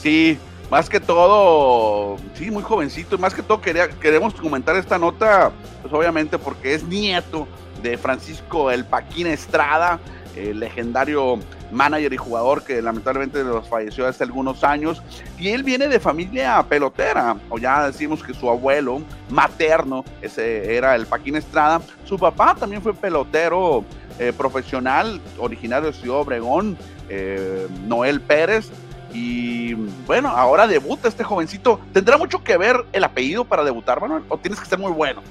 Sí, 0.00 0.36
más 0.70 0.88
que 0.88 1.00
todo, 1.00 2.16
sí, 2.34 2.50
muy 2.50 2.62
jovencito, 2.62 3.16
y 3.16 3.18
más 3.18 3.34
que 3.34 3.42
todo 3.42 3.60
quería, 3.60 3.88
queremos 3.88 4.34
comentar 4.34 4.76
esta 4.76 4.98
nota, 4.98 5.52
pues 5.80 5.94
obviamente 5.94 6.38
porque 6.38 6.74
es 6.74 6.82
nieto 6.82 7.46
de 7.82 7.96
Francisco 7.96 8.70
El 8.70 8.84
Paquín 8.84 9.28
Estrada, 9.28 10.00
el 10.38 10.60
legendario 10.60 11.38
manager 11.70 12.12
y 12.12 12.16
jugador 12.16 12.62
que 12.62 12.80
lamentablemente 12.80 13.42
nos 13.44 13.68
falleció 13.68 14.06
hace 14.06 14.24
algunos 14.24 14.64
años. 14.64 15.02
Y 15.38 15.48
él 15.48 15.62
viene 15.62 15.88
de 15.88 16.00
familia 16.00 16.64
pelotera, 16.68 17.36
o 17.48 17.58
ya 17.58 17.86
decimos 17.86 18.22
que 18.22 18.34
su 18.34 18.48
abuelo 18.48 19.02
materno 19.28 20.04
ese 20.22 20.76
era 20.76 20.94
el 20.94 21.06
Paquín 21.06 21.36
Estrada. 21.36 21.80
Su 22.04 22.18
papá 22.18 22.54
también 22.54 22.82
fue 22.82 22.94
pelotero 22.94 23.84
eh, 24.18 24.32
profesional, 24.36 25.20
originario 25.38 25.88
de 25.88 25.94
Ciudad 25.94 26.20
Obregón, 26.20 26.76
eh, 27.08 27.66
Noel 27.86 28.20
Pérez. 28.20 28.70
Y 29.12 29.72
bueno, 30.06 30.28
ahora 30.28 30.66
debuta 30.66 31.08
este 31.08 31.24
jovencito. 31.24 31.80
¿Tendrá 31.92 32.18
mucho 32.18 32.44
que 32.44 32.56
ver 32.56 32.76
el 32.92 33.04
apellido 33.04 33.44
para 33.44 33.64
debutar, 33.64 34.00
Manuel? 34.00 34.22
¿O 34.28 34.36
tienes 34.36 34.60
que 34.60 34.66
ser 34.66 34.78
muy 34.78 34.92
bueno? 34.92 35.22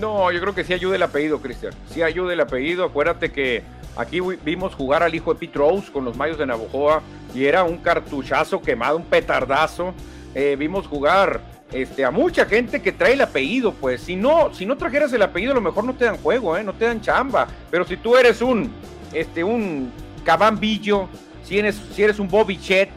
No, 0.00 0.30
yo 0.32 0.40
creo 0.40 0.54
que 0.54 0.64
sí 0.64 0.72
ayuda 0.72 0.96
el 0.96 1.02
apellido, 1.02 1.40
Cristian. 1.40 1.72
Sí 1.90 2.02
ayuda 2.02 2.32
el 2.32 2.40
apellido. 2.40 2.84
Acuérdate 2.84 3.30
que 3.30 3.62
aquí 3.96 4.20
vimos 4.44 4.74
jugar 4.74 5.02
al 5.02 5.14
hijo 5.14 5.32
de 5.32 5.40
Pete 5.40 5.58
Rose 5.58 5.90
con 5.92 6.04
los 6.04 6.16
Mayos 6.16 6.38
de 6.38 6.46
Navojoa 6.46 7.02
y 7.34 7.44
era 7.44 7.64
un 7.64 7.78
cartuchazo 7.78 8.60
quemado, 8.60 8.96
un 8.96 9.04
petardazo. 9.04 9.94
Eh, 10.34 10.56
vimos 10.58 10.86
jugar 10.86 11.40
este, 11.72 12.04
a 12.04 12.10
mucha 12.10 12.44
gente 12.46 12.82
que 12.82 12.92
trae 12.92 13.14
el 13.14 13.20
apellido, 13.20 13.72
pues. 13.72 14.00
Si 14.02 14.16
no, 14.16 14.52
si 14.52 14.66
no 14.66 14.76
trajeras 14.76 15.12
el 15.12 15.22
apellido, 15.22 15.52
a 15.52 15.56
lo 15.56 15.60
mejor 15.60 15.84
no 15.84 15.94
te 15.94 16.04
dan 16.04 16.16
juego, 16.18 16.56
¿eh? 16.56 16.62
No 16.62 16.72
te 16.72 16.86
dan 16.86 17.00
chamba. 17.00 17.46
Pero 17.70 17.84
si 17.84 17.96
tú 17.96 18.16
eres 18.16 18.42
un, 18.42 18.72
este, 19.12 19.42
un 19.44 19.92
cabambillo, 20.24 21.08
si 21.44 21.58
eres, 21.58 21.80
si 21.92 22.02
eres 22.02 22.18
un 22.18 22.28
Bobby 22.28 22.58
Chet, 22.60 22.90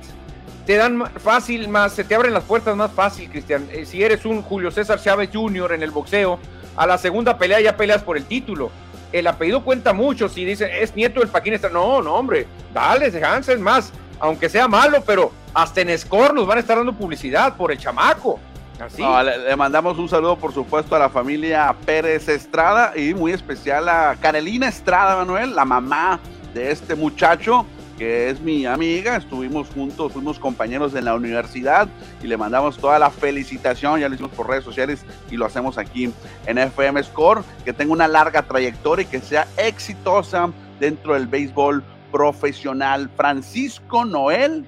te 0.66 0.76
dan 0.76 1.02
fácil 1.20 1.70
más, 1.70 1.94
se 1.94 2.04
te 2.04 2.14
abren 2.14 2.34
las 2.34 2.44
puertas 2.44 2.76
más 2.76 2.92
fácil, 2.92 3.30
Cristian. 3.30 3.68
Eh, 3.72 3.86
si 3.86 4.04
eres 4.04 4.26
un 4.26 4.42
Julio 4.42 4.70
César 4.70 5.02
Chávez 5.02 5.30
Jr. 5.34 5.74
en 5.74 5.82
el 5.82 5.92
boxeo, 5.92 6.40
a 6.78 6.88
la 6.88 6.98
segunda 6.98 7.38
pelea 7.38 7.60
ya 7.60 7.76
peleas 7.76 8.04
por 8.04 8.16
el 8.16 8.26
título. 8.26 8.72
El 9.12 9.28
apellido 9.28 9.63
cuenta 9.63 9.94
mucho. 9.94 10.30
Si 10.30 10.46
dicen 10.46 10.70
es 10.72 10.96
nieto 10.96 11.20
del 11.20 11.30
Paquín, 11.30 11.56
no, 11.74 12.02
no, 12.02 12.13
hombre, 12.13 12.48
dale, 12.74 13.12
Hansen 13.24 13.62
más, 13.62 13.92
aunque 14.20 14.48
sea 14.48 14.68
malo, 14.68 15.04
pero 15.06 15.32
hasta 15.54 15.82
en 15.82 15.98
Score 15.98 16.34
nos 16.34 16.46
van 16.46 16.58
a 16.58 16.62
estar 16.62 16.78
dando 16.78 16.94
publicidad 16.94 17.56
por 17.58 17.72
el 17.72 17.78
chamaco. 17.78 18.40
Así. 18.80 19.02
le, 19.02 19.56
mandamos 19.56 19.98
un 19.98 20.08
saludo, 20.08 20.38
por 20.38 20.54
supuesto, 20.54 20.96
a 20.96 21.00
la 21.00 21.10
familia 21.10 21.76
Pérez 21.84 22.30
Estrada 22.30 22.94
y 22.96 23.16
muy 23.16 23.32
especial 23.32 23.90
a 23.90 24.16
Carolina 24.22 24.68
Estrada, 24.68 25.16
Manuel, 25.16 25.56
la 25.56 25.66
mamá 25.66 26.20
de 26.54 26.72
este 26.72 26.94
muchacho 26.94 27.66
que 27.98 28.30
es 28.30 28.40
mi 28.40 28.66
amiga, 28.66 29.18
estuvimos 29.18 29.68
juntos, 29.70 30.14
fuimos 30.14 30.40
compañeros 30.40 30.94
en 30.96 31.06
la 31.06 31.16
universidad 31.16 31.88
y 32.22 32.28
le 32.28 32.38
mandamos 32.38 32.78
toda 32.78 33.00
la 33.00 33.10
felicitación, 33.10 34.00
ya 34.00 34.08
lo 34.08 34.16
hicimos 34.16 34.32
por 34.32 34.48
redes 34.48 34.64
sociales 34.64 35.04
y 35.32 35.36
lo 35.36 35.46
hacemos 35.46 35.78
aquí 35.78 36.12
en 36.46 36.58
FM 36.58 37.02
Score, 37.04 37.44
que 37.66 37.74
tenga 37.74 37.94
una 37.94 38.08
larga 38.08 38.44
trayectoria 38.44 39.04
y 39.04 39.08
que 39.08 39.20
sea 39.20 39.48
exitosa 39.58 40.50
dentro 40.80 41.16
del 41.16 41.28
béisbol 41.28 41.84
profesional. 42.12 43.10
Francisco 43.18 44.06
Noel 44.06 44.64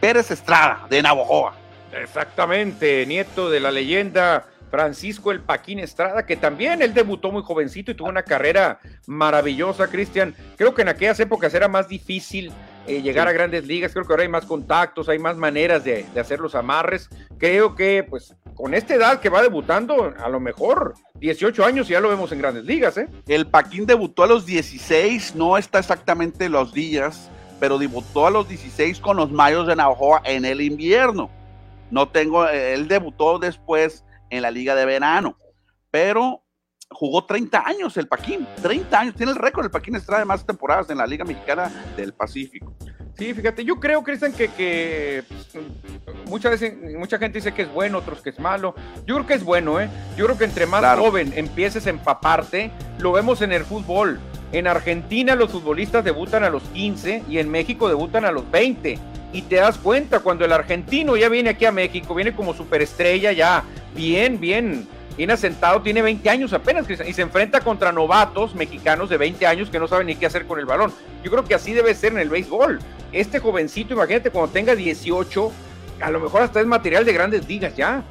Pérez 0.00 0.30
Estrada, 0.30 0.86
de 0.90 1.02
Navojoa. 1.02 1.54
Exactamente, 1.92 3.06
nieto 3.06 3.48
de 3.48 3.60
la 3.60 3.70
leyenda 3.70 4.44
Francisco 4.70 5.32
El 5.32 5.40
Paquín 5.40 5.78
Estrada, 5.78 6.26
que 6.26 6.36
también 6.36 6.82
él 6.82 6.94
debutó 6.94 7.30
muy 7.30 7.42
jovencito 7.42 7.90
y 7.90 7.94
tuvo 7.94 8.08
una 8.08 8.22
carrera 8.22 8.80
maravillosa, 9.06 9.88
Cristian. 9.88 10.34
Creo 10.56 10.74
que 10.74 10.82
en 10.82 10.88
aquellas 10.88 11.20
épocas 11.20 11.54
era 11.54 11.68
más 11.68 11.88
difícil 11.88 12.52
eh, 12.88 13.02
llegar 13.02 13.28
a 13.28 13.32
grandes 13.32 13.66
ligas, 13.66 13.92
creo 13.92 14.06
que 14.06 14.12
ahora 14.14 14.22
hay 14.22 14.30
más 14.30 14.46
contactos, 14.46 15.10
hay 15.10 15.18
más 15.18 15.36
maneras 15.36 15.84
de, 15.84 16.06
hacer 16.18 16.40
los 16.40 16.54
amarres. 16.54 17.10
Creo 17.36 17.74
que, 17.74 18.02
pues, 18.08 18.34
con 18.54 18.72
esta 18.72 18.94
edad 18.94 19.20
que 19.20 19.28
va 19.28 19.42
debutando, 19.42 20.14
a 20.18 20.28
lo 20.30 20.40
mejor 20.40 20.94
18 21.16 21.66
años 21.66 21.86
ya 21.86 22.00
lo 22.00 22.08
vemos 22.08 22.32
en 22.32 22.38
grandes 22.38 22.64
ligas, 22.64 22.96
¿eh? 22.96 23.06
El 23.26 23.46
Paquín 23.46 23.84
debutó 23.84 24.22
a 24.22 24.26
los 24.26 24.46
16, 24.46 25.34
no 25.34 25.58
está 25.58 25.80
exactamente 25.80 26.48
los 26.48 26.72
días, 26.72 27.30
pero 27.60 27.76
debutó 27.76 28.26
a 28.26 28.30
los 28.30 28.48
16 28.48 29.00
con 29.00 29.18
los 29.18 29.30
Mayos 29.30 29.66
de 29.66 29.76
Navajoa 29.76 30.22
en 30.24 30.46
el 30.46 30.62
invierno. 30.62 31.30
No 31.90 32.08
tengo, 32.08 32.48
él 32.48 32.88
debutó 32.88 33.38
después 33.38 34.02
en 34.30 34.42
la 34.42 34.50
liga 34.50 34.74
de 34.74 34.84
verano. 34.84 35.36
Pero 35.90 36.44
jugó 36.90 37.24
30 37.24 37.62
años 37.66 37.96
el 37.96 38.08
Paquín, 38.08 38.46
30 38.62 38.98
años, 38.98 39.14
tiene 39.14 39.32
el 39.32 39.38
récord 39.38 39.64
el 39.64 39.70
Paquín 39.70 39.96
Estrada 39.96 40.20
de 40.20 40.26
más 40.26 40.44
temporadas 40.44 40.88
en 40.90 40.98
la 40.98 41.06
Liga 41.06 41.24
Mexicana 41.24 41.70
del 41.96 42.12
Pacífico. 42.12 42.74
Sí, 43.18 43.34
fíjate, 43.34 43.64
yo 43.64 43.80
creo, 43.80 44.04
Cristian, 44.04 44.32
que, 44.32 44.48
que 44.48 45.24
muchas 46.26 46.52
veces, 46.52 46.96
mucha 46.96 47.18
gente 47.18 47.38
dice 47.38 47.52
que 47.52 47.62
es 47.62 47.72
bueno, 47.72 47.98
otros 47.98 48.22
que 48.22 48.30
es 48.30 48.38
malo. 48.38 48.76
Yo 49.06 49.16
creo 49.16 49.26
que 49.26 49.34
es 49.34 49.42
bueno, 49.42 49.80
¿eh? 49.80 49.90
Yo 50.16 50.24
creo 50.26 50.38
que 50.38 50.44
entre 50.44 50.66
más 50.66 50.96
joven 50.96 51.32
empieces 51.34 51.86
a 51.88 51.90
empaparte, 51.90 52.70
lo 53.00 53.10
vemos 53.10 53.42
en 53.42 53.52
el 53.52 53.64
fútbol. 53.64 54.20
En 54.52 54.66
Argentina 54.66 55.34
los 55.34 55.50
futbolistas 55.50 56.04
debutan 56.04 56.42
a 56.42 56.50
los 56.50 56.62
15 56.64 57.24
y 57.28 57.38
en 57.38 57.50
México 57.50 57.88
debutan 57.88 58.24
a 58.24 58.32
los 58.32 58.50
20 58.50 58.98
y 59.32 59.42
te 59.42 59.56
das 59.56 59.76
cuenta 59.76 60.20
cuando 60.20 60.44
el 60.44 60.52
argentino 60.52 61.16
ya 61.16 61.28
viene 61.28 61.50
aquí 61.50 61.66
a 61.66 61.72
México, 61.72 62.14
viene 62.14 62.34
como 62.34 62.54
superestrella 62.54 63.32
ya, 63.32 63.62
bien, 63.94 64.40
bien, 64.40 64.88
bien 65.18 65.30
asentado, 65.30 65.82
tiene 65.82 66.00
20 66.00 66.30
años 66.30 66.54
apenas 66.54 66.86
y 66.88 67.12
se 67.12 67.22
enfrenta 67.22 67.60
contra 67.60 67.92
novatos 67.92 68.54
mexicanos 68.54 69.10
de 69.10 69.18
20 69.18 69.46
años 69.46 69.68
que 69.68 69.78
no 69.78 69.86
saben 69.86 70.06
ni 70.06 70.16
qué 70.16 70.24
hacer 70.24 70.46
con 70.46 70.58
el 70.58 70.64
balón. 70.64 70.92
Yo 71.22 71.30
creo 71.30 71.44
que 71.44 71.54
así 71.54 71.74
debe 71.74 71.94
ser 71.94 72.12
en 72.12 72.20
el 72.20 72.30
béisbol. 72.30 72.78
Este 73.12 73.40
jovencito, 73.40 73.94
imagínate 73.94 74.30
cuando 74.30 74.50
tenga 74.52 74.74
18, 74.74 75.52
a 76.00 76.10
lo 76.10 76.20
mejor 76.20 76.42
hasta 76.42 76.60
es 76.60 76.66
material 76.66 77.04
de 77.04 77.12
grandes 77.12 77.46
ligas 77.46 77.76
ya. 77.76 78.02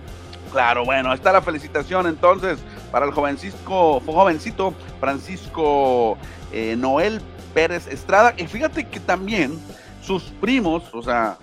Claro, 0.52 0.86
bueno, 0.86 1.14
está 1.14 1.32
la 1.32 1.42
felicitación 1.42 2.08
entonces 2.08 2.60
para 2.92 3.06
el 3.06 3.12
jovencito, 3.12 4.02
jovencito 4.06 4.74
Francisco 5.00 6.18
eh, 6.52 6.76
Noel 6.78 7.22
Pérez 7.54 7.88
Estrada. 7.88 8.34
Y 8.38 8.48
fíjate 8.48 8.88
que 8.88 9.00
también 9.00 9.60
sus 10.02 10.24
primos, 10.24 10.84
o 10.94 11.02
sea, 11.02 11.38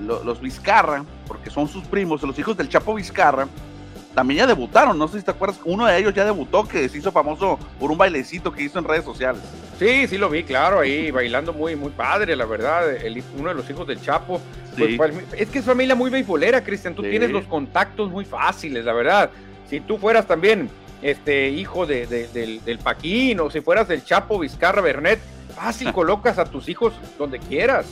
los 0.00 0.40
Vizcarra, 0.40 1.04
porque 1.26 1.50
son 1.50 1.68
sus 1.68 1.84
primos, 1.84 2.22
los 2.22 2.38
hijos 2.38 2.56
del 2.56 2.68
Chapo 2.68 2.94
Vizcarra, 2.94 3.48
también 4.14 4.38
ya 4.38 4.46
debutaron. 4.46 4.98
No 4.98 5.06
sé 5.08 5.18
si 5.20 5.24
te 5.24 5.30
acuerdas, 5.30 5.60
uno 5.64 5.86
de 5.86 5.96
ellos 5.96 6.14
ya 6.14 6.24
debutó, 6.24 6.66
que 6.66 6.88
se 6.88 6.98
hizo 6.98 7.12
famoso 7.12 7.58
por 7.78 7.90
un 7.90 7.98
bailecito 7.98 8.52
que 8.52 8.64
hizo 8.64 8.78
en 8.78 8.84
redes 8.84 9.04
sociales. 9.04 9.40
Sí, 9.78 10.08
sí 10.08 10.18
lo 10.18 10.28
vi, 10.28 10.42
claro, 10.42 10.80
ahí 10.80 11.12
bailando 11.12 11.52
muy, 11.52 11.76
muy 11.76 11.90
padre, 11.90 12.34
la 12.34 12.44
verdad. 12.44 12.90
El, 12.90 13.22
uno 13.38 13.50
de 13.50 13.54
los 13.54 13.70
hijos 13.70 13.86
del 13.86 14.00
Chapo. 14.00 14.40
Pues, 14.76 14.96
pues, 14.96 15.14
es 15.36 15.48
que 15.48 15.60
es 15.60 15.64
familia 15.64 15.94
muy 15.94 16.10
beisbolera, 16.10 16.64
Cristian. 16.64 16.94
Tú 16.94 17.02
tienes 17.02 17.30
los 17.30 17.44
contactos 17.44 18.10
muy 18.10 18.24
fáciles, 18.24 18.84
la 18.84 18.92
verdad. 18.92 19.30
Si 19.68 19.80
tú 19.80 19.98
fueras 19.98 20.26
también 20.26 20.68
este 21.02 21.48
hijo 21.50 21.86
de, 21.86 22.06
del, 22.06 22.64
del 22.64 22.78
Paquín 22.78 23.40
o 23.40 23.50
si 23.50 23.60
fueras 23.60 23.88
del 23.88 24.04
Chapo 24.04 24.38
Vizcarra 24.38 24.80
Bernet, 24.80 25.20
fácil 25.54 25.92
colocas 25.94 26.38
a 26.38 26.44
tus 26.44 26.68
hijos 26.68 26.94
donde 27.18 27.38
quieras. 27.38 27.86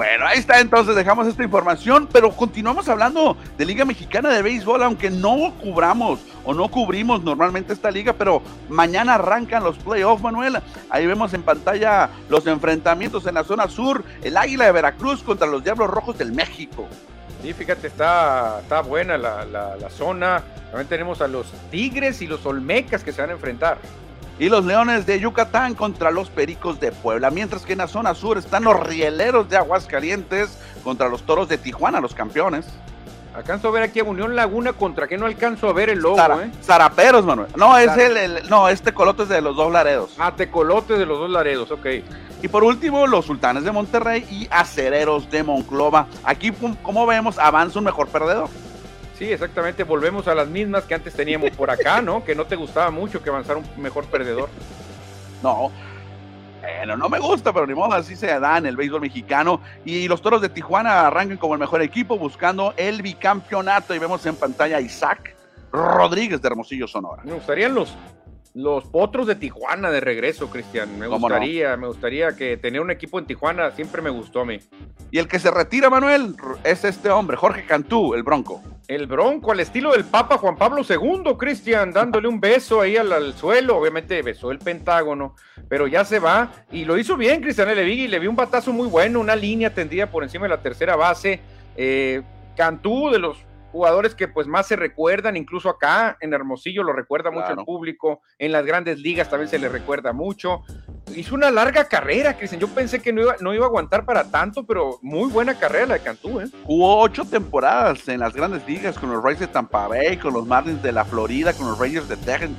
Bueno, 0.00 0.24
ahí 0.26 0.38
está 0.38 0.60
entonces, 0.60 0.96
dejamos 0.96 1.26
esta 1.26 1.44
información, 1.44 2.08
pero 2.10 2.30
continuamos 2.30 2.88
hablando 2.88 3.36
de 3.58 3.66
Liga 3.66 3.84
Mexicana 3.84 4.30
de 4.30 4.40
Béisbol, 4.40 4.82
aunque 4.82 5.10
no 5.10 5.52
cubramos 5.60 6.20
o 6.42 6.54
no 6.54 6.68
cubrimos 6.68 7.22
normalmente 7.22 7.74
esta 7.74 7.90
liga, 7.90 8.14
pero 8.14 8.40
mañana 8.70 9.16
arrancan 9.16 9.62
los 9.62 9.76
playoffs, 9.76 10.22
Manuel. 10.22 10.56
Ahí 10.88 11.06
vemos 11.06 11.34
en 11.34 11.42
pantalla 11.42 12.08
los 12.30 12.46
enfrentamientos 12.46 13.26
en 13.26 13.34
la 13.34 13.44
zona 13.44 13.68
sur, 13.68 14.02
el 14.22 14.38
Águila 14.38 14.64
de 14.64 14.72
Veracruz 14.72 15.22
contra 15.22 15.46
los 15.46 15.62
Diablos 15.62 15.90
Rojos 15.90 16.16
del 16.16 16.32
México. 16.32 16.88
Sí, 17.42 17.52
fíjate, 17.52 17.86
está, 17.86 18.60
está 18.60 18.82
buena 18.82 19.16
la, 19.16 19.44
la 19.44 19.90
zona. 19.90 20.42
También 20.70 20.88
tenemos 20.88 21.20
a 21.20 21.28
los 21.28 21.50
Tigres 21.70 22.22
y 22.22 22.26
los 22.26 22.44
Olmecas 22.46 23.02
que 23.02 23.12
se 23.12 23.20
van 23.20 23.30
a 23.30 23.32
enfrentar 23.32 23.78
y 24.40 24.48
los 24.48 24.64
Leones 24.64 25.04
de 25.04 25.20
Yucatán 25.20 25.74
contra 25.74 26.10
los 26.10 26.30
Pericos 26.30 26.80
de 26.80 26.92
Puebla, 26.92 27.30
mientras 27.30 27.66
que 27.66 27.72
en 27.72 27.78
la 27.78 27.86
zona 27.86 28.14
sur 28.14 28.38
están 28.38 28.64
los 28.64 28.80
Rieleros 28.80 29.50
de 29.50 29.58
Aguascalientes 29.58 30.58
contra 30.82 31.10
los 31.10 31.24
Toros 31.24 31.46
de 31.50 31.58
Tijuana, 31.58 32.00
los 32.00 32.14
campeones. 32.14 32.66
Alcanzo 33.34 33.68
a 33.68 33.70
ver 33.70 33.82
aquí 33.84 34.00
a 34.00 34.04
Unión 34.04 34.34
Laguna 34.34 34.72
contra 34.72 35.06
que 35.06 35.16
no 35.16 35.26
alcanzo 35.26 35.68
a 35.68 35.72
ver 35.72 35.88
el 35.88 36.00
logo, 36.00 36.18
¿eh? 36.18 36.50
Zaraperos, 36.62 37.24
Manuel. 37.24 37.48
No, 37.56 37.78
es 37.78 37.96
el, 37.96 38.48
no, 38.48 38.68
este 38.68 38.92
colote 38.92 39.22
es 39.22 39.28
de 39.28 39.40
los 39.40 39.54
dos 39.54 39.72
Laredos. 39.72 40.14
Ah, 40.18 40.34
Tecolotes 40.34 40.98
de 40.98 41.06
los 41.06 41.18
dos 41.18 41.30
Laredos, 41.30 41.70
ok. 41.70 41.86
Y 42.42 42.48
por 42.48 42.64
último, 42.64 43.06
los 43.06 43.26
Sultanes 43.26 43.64
de 43.64 43.70
Monterrey 43.70 44.26
y 44.30 44.48
Acereros 44.50 45.30
de 45.30 45.42
Monclova. 45.44 46.06
Aquí, 46.24 46.52
como 46.82 47.06
vemos, 47.06 47.38
avanza 47.38 47.78
un 47.78 47.84
mejor 47.84 48.08
perdedor. 48.08 48.48
Sí, 49.16 49.30
exactamente, 49.30 49.84
volvemos 49.84 50.26
a 50.28 50.34
las 50.34 50.48
mismas 50.48 50.84
que 50.84 50.94
antes 50.94 51.12
teníamos 51.14 51.50
por 51.50 51.70
acá, 51.70 52.00
¿no? 52.00 52.24
Que 52.24 52.34
no 52.34 52.46
te 52.46 52.56
gustaba 52.56 52.90
mucho 52.90 53.22
que 53.22 53.28
avanzara 53.28 53.58
un 53.58 53.82
mejor 53.82 54.06
perdedor. 54.06 54.48
No, 55.42 55.72
bueno, 56.60 56.96
no 56.96 57.08
me 57.08 57.18
gusta, 57.18 57.52
pero 57.52 57.66
ni 57.66 57.74
modo, 57.74 57.94
así 57.94 58.16
se 58.16 58.26
da 58.38 58.58
en 58.58 58.66
el 58.66 58.76
béisbol 58.76 59.00
mexicano. 59.00 59.60
Y 59.84 60.08
los 60.08 60.22
toros 60.22 60.40
de 60.40 60.48
Tijuana 60.48 61.06
arrancan 61.06 61.38
como 61.38 61.54
el 61.54 61.60
mejor 61.60 61.82
equipo 61.82 62.18
buscando 62.18 62.74
el 62.76 63.02
bicampeonato. 63.02 63.94
Y 63.94 63.98
vemos 63.98 64.24
en 64.26 64.36
pantalla 64.36 64.78
a 64.78 64.80
Isaac 64.80 65.36
Rodríguez 65.72 66.40
de 66.40 66.48
Hermosillo, 66.48 66.86
Sonora. 66.86 67.22
Me 67.24 67.32
gustarían 67.32 67.74
los 67.74 67.96
los 68.54 68.84
potros 68.84 69.26
de 69.26 69.36
Tijuana 69.36 69.90
de 69.90 70.00
regreso, 70.00 70.50
Cristian. 70.50 70.98
Me 70.98 71.06
gustaría, 71.06 71.76
me 71.76 71.86
gustaría 71.86 72.34
que 72.34 72.56
tener 72.56 72.80
un 72.80 72.90
equipo 72.90 73.18
en 73.18 73.26
Tijuana 73.26 73.70
siempre 73.70 74.02
me 74.02 74.10
gustó 74.10 74.40
a 74.40 74.44
mí. 74.44 74.58
Y 75.10 75.18
el 75.18 75.28
que 75.28 75.38
se 75.38 75.50
retira, 75.50 75.88
Manuel, 75.88 76.34
es 76.64 76.84
este 76.84 77.10
hombre, 77.10 77.36
Jorge 77.36 77.64
Cantú, 77.64 78.14
el 78.14 78.22
Bronco. 78.22 78.62
El 78.88 79.06
Bronco, 79.06 79.52
al 79.52 79.60
estilo 79.60 79.92
del 79.92 80.04
Papa 80.04 80.36
Juan 80.36 80.56
Pablo 80.56 80.82
II, 80.88 81.36
Cristian, 81.38 81.92
dándole 81.92 82.26
un 82.26 82.40
beso 82.40 82.80
ahí 82.80 82.96
al, 82.96 83.34
suelo. 83.34 83.76
Obviamente 83.76 84.20
besó 84.22 84.50
el 84.50 84.58
Pentágono, 84.58 85.36
pero 85.68 85.86
ya 85.86 86.04
se 86.04 86.18
va. 86.18 86.50
Y 86.72 86.84
lo 86.84 86.98
hizo 86.98 87.16
bien, 87.16 87.40
Cristian 87.40 87.70
y 87.70 88.08
Le 88.08 88.18
vi 88.18 88.26
un 88.26 88.34
batazo 88.34 88.72
muy 88.72 88.88
bueno, 88.88 89.20
una 89.20 89.36
línea 89.36 89.72
tendida 89.72 90.10
por 90.10 90.24
encima 90.24 90.46
de 90.46 90.48
la 90.48 90.60
tercera 90.60 90.96
base. 90.96 91.40
Eh, 91.76 92.22
Cantú, 92.56 93.10
de 93.10 93.20
los 93.20 93.38
jugadores 93.70 94.14
que 94.14 94.28
pues 94.28 94.46
más 94.46 94.66
se 94.66 94.76
recuerdan, 94.76 95.36
incluso 95.36 95.68
acá 95.68 96.16
en 96.20 96.32
Hermosillo 96.32 96.82
lo 96.82 96.92
recuerda 96.92 97.30
mucho 97.30 97.52
el 97.52 97.64
público, 97.64 98.22
en 98.38 98.52
las 98.52 98.64
grandes 98.64 98.98
ligas 98.98 99.28
también 99.28 99.48
se 99.48 99.58
le 99.58 99.68
recuerda 99.68 100.12
mucho. 100.12 100.62
Hizo 101.14 101.34
una 101.34 101.50
larga 101.50 101.86
carrera, 101.86 102.36
Cristian. 102.36 102.60
Yo 102.60 102.68
pensé 102.68 103.00
que 103.00 103.12
no 103.12 103.22
iba, 103.22 103.36
no 103.40 103.52
iba 103.52 103.64
a 103.64 103.68
aguantar 103.68 104.04
para 104.04 104.30
tanto, 104.30 104.64
pero 104.64 104.98
muy 105.02 105.28
buena 105.28 105.58
carrera 105.58 105.86
la 105.86 105.94
de 105.94 106.00
Cantú. 106.00 106.40
¿eh? 106.40 106.46
Jugó 106.64 107.00
ocho 107.00 107.24
temporadas 107.24 108.06
en 108.08 108.20
las 108.20 108.32
grandes 108.32 108.66
ligas 108.66 108.96
con 108.96 109.10
los 109.10 109.22
Rays 109.22 109.40
de 109.40 109.48
Tampa 109.48 109.88
Bay, 109.88 110.16
con 110.16 110.34
los 110.34 110.46
Marlins 110.46 110.82
de 110.82 110.92
la 110.92 111.04
Florida, 111.04 111.52
con 111.52 111.66
los 111.66 111.78
Rangers 111.78 112.08
de 112.08 112.16
Texas. 112.16 112.50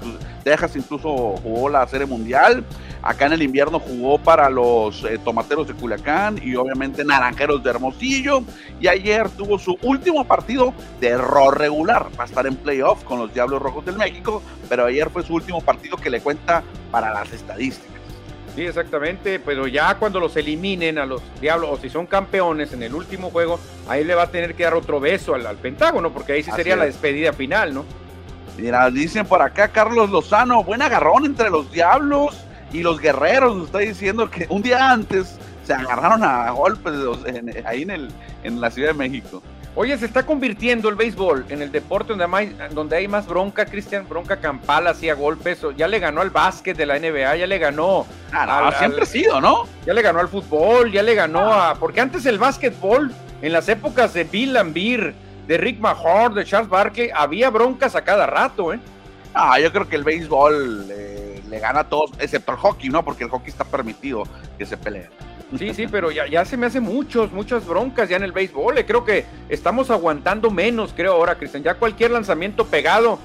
Texas 0.43 0.76
incluso 0.76 1.10
jugó 1.38 1.69
la 1.69 1.88
Serie 1.88 2.08
Mundial. 2.08 2.65
Acá 3.04 3.26
en 3.26 3.34
el 3.34 3.41
invierno 3.41 3.80
jugó 3.80 4.19
para 4.19 4.50
los 4.50 5.04
eh, 5.06 5.17
Tomateros 5.24 5.67
de 5.67 5.74
Culiacán 5.74 6.39
y 6.43 6.56
obviamente 6.56 7.04
Naranjeros 7.04 7.63
de 7.63 7.69
Hermosillo. 7.69 8.43
Y 8.80 8.88
ayer 8.88 9.30
tuvo 9.30 9.58
su 9.58 9.78
último 9.82 10.26
partido 10.26 10.74
de 11.02 11.10
error 11.10 11.58
regular. 11.58 12.08
Va 12.18 12.24
a 12.24 12.28
estar 12.28 12.48
en 12.48 12.56
playoff 12.56 13.04
con 13.04 13.20
los 13.20 13.34
Diablos 13.34 13.62
Rojos 13.62 13.84
del 13.84 13.98
México, 13.98 14.42
pero 14.70 14.86
ayer 14.86 15.10
fue 15.10 15.24
su 15.24 15.34
último 15.34 15.60
partido 15.60 15.98
que 15.98 16.10
le 16.10 16.22
cuenta 16.22 16.64
para 16.92 17.12
las 17.12 17.34
estadísticas. 17.34 17.92
Sí, 18.56 18.64
exactamente, 18.64 19.40
pero 19.40 19.66
ya 19.66 19.96
cuando 19.96 20.20
los 20.20 20.36
eliminen 20.36 20.98
a 20.98 21.06
los 21.06 21.22
Diablos, 21.40 21.70
o 21.72 21.78
si 21.78 21.90
son 21.90 22.06
campeones 22.06 22.74
en 22.74 22.84
el 22.84 22.94
último 22.94 23.30
juego, 23.32 23.60
ahí 23.88 24.04
le 24.04 24.14
va 24.14 24.24
a 24.24 24.32
tener 24.32 24.56
que 24.56 24.64
dar 24.64 24.74
otro 24.74 25.00
beso 25.00 25.34
al, 25.34 25.56
Pentágono, 25.58 26.12
porque 26.12 26.34
ahí 26.34 26.44
sí 26.44 26.52
sería 26.52 26.76
la 26.76 26.86
despedida 26.86 27.34
final, 27.34 27.74
¿no? 27.74 27.86
Mira, 28.58 28.92
dicen 28.92 29.26
por 29.26 29.42
acá 29.42 29.70
Carlos 29.70 30.10
Lozano, 30.10 30.64
buen 30.64 30.82
agarrón 30.82 31.26
entre 31.26 31.50
los 31.50 31.72
Diablos 31.72 32.44
y 32.74 32.84
los 32.84 33.00
Guerreros. 33.00 33.56
Nos 33.56 33.66
está 33.68 33.80
diciendo 33.80 34.30
que 34.30 34.46
un 34.50 34.62
día 34.62 34.92
antes 34.92 35.40
se 35.66 35.74
agarraron 35.74 36.22
a 36.24 36.52
golpes 36.52 36.94
ahí 37.66 37.84
en, 37.84 37.90
el, 37.90 38.10
en 38.44 38.60
la 38.60 38.70
Ciudad 38.70 38.90
de 38.90 38.96
México. 38.96 39.42
Oye, 39.74 39.98
se 39.98 40.06
está 40.06 40.26
convirtiendo 40.26 40.90
el 40.90 40.96
béisbol 40.96 41.46
en 41.48 41.62
el 41.62 41.72
deporte 41.72 42.14
donde 42.14 42.28
hay, 42.36 42.58
donde 42.72 42.98
hay 42.98 43.08
más 43.08 43.26
bronca, 43.26 43.66
Cristian, 43.66 44.06
bronca 44.08 44.36
campal, 44.38 44.86
hacía 44.88 45.14
golpes, 45.14 45.62
ya 45.78 45.88
le 45.88 46.00
ganó 46.00 46.20
al 46.20 46.30
básquet 46.30 46.76
de 46.76 46.86
la 46.86 47.00
NBA, 47.00 47.38
ya 47.38 47.48
le 47.48 47.58
ganó. 47.58 48.06
Ah, 48.34 48.74
siempre 48.78 49.04
ha 49.04 49.06
sido, 49.06 49.40
¿no? 49.40 49.68
Ya 49.86 49.94
le 49.94 50.02
ganó 50.02 50.20
al 50.20 50.28
fútbol, 50.28 50.92
ya 50.92 51.02
le 51.02 51.16
ganó 51.16 51.54
a. 51.54 51.76
Porque 51.76 52.02
antes 52.02 52.26
el 52.26 52.38
básquetbol, 52.38 53.14
en 53.42 53.54
las 53.54 53.70
épocas 53.70 54.14
de 54.14 54.26
Bill 54.26 54.54
Lambir, 54.54 55.14
de 55.48 55.58
Rick 55.58 55.80
Mahorn, 55.80 56.36
de 56.36 56.44
Charles 56.44 56.70
Barkley, 56.70 57.10
había 57.14 57.50
broncas 57.50 57.96
a 57.96 58.04
cada 58.04 58.26
rato, 58.26 58.74
¿eh? 58.74 58.80
Ah, 59.34 59.58
yo 59.58 59.72
creo 59.72 59.88
que 59.88 59.96
el 59.96 60.04
béisbol 60.04 60.88
eh, 60.92 61.42
le 61.50 61.60
gana 61.60 61.82
a 61.82 61.84
todos, 61.86 62.12
excepto 62.20 62.52
el 62.52 62.58
hockey, 62.58 62.90
¿no? 62.90 63.06
Porque 63.06 63.24
el 63.24 63.30
hockey 63.30 63.50
está 63.50 63.64
permitido 63.64 64.24
que 64.58 64.66
se 64.66 64.76
peleen. 64.76 65.10
Sí, 65.58 65.74
sí, 65.74 65.88
pero 65.88 66.12
ya, 66.12 66.28
ya 66.28 66.46
se 66.46 66.56
me 66.58 66.68
hace 66.68 66.80
muchos, 66.80 67.32
muchas 67.32 67.66
broncas 67.68 68.10
ya 68.10 68.18
en 68.18 68.24
el 68.24 68.32
béisbol. 68.32 68.78
Eh, 68.78 68.86
creo 68.86 69.04
que 69.04 69.26
estamos 69.50 69.90
aguantando 69.90 70.50
menos, 70.50 70.94
creo 70.96 71.14
ahora, 71.14 71.36
Cristian. 71.36 71.64
Ya 71.64 71.76
cualquier 71.76 72.12
lanzamiento 72.12 72.66
pegado, 72.66 73.20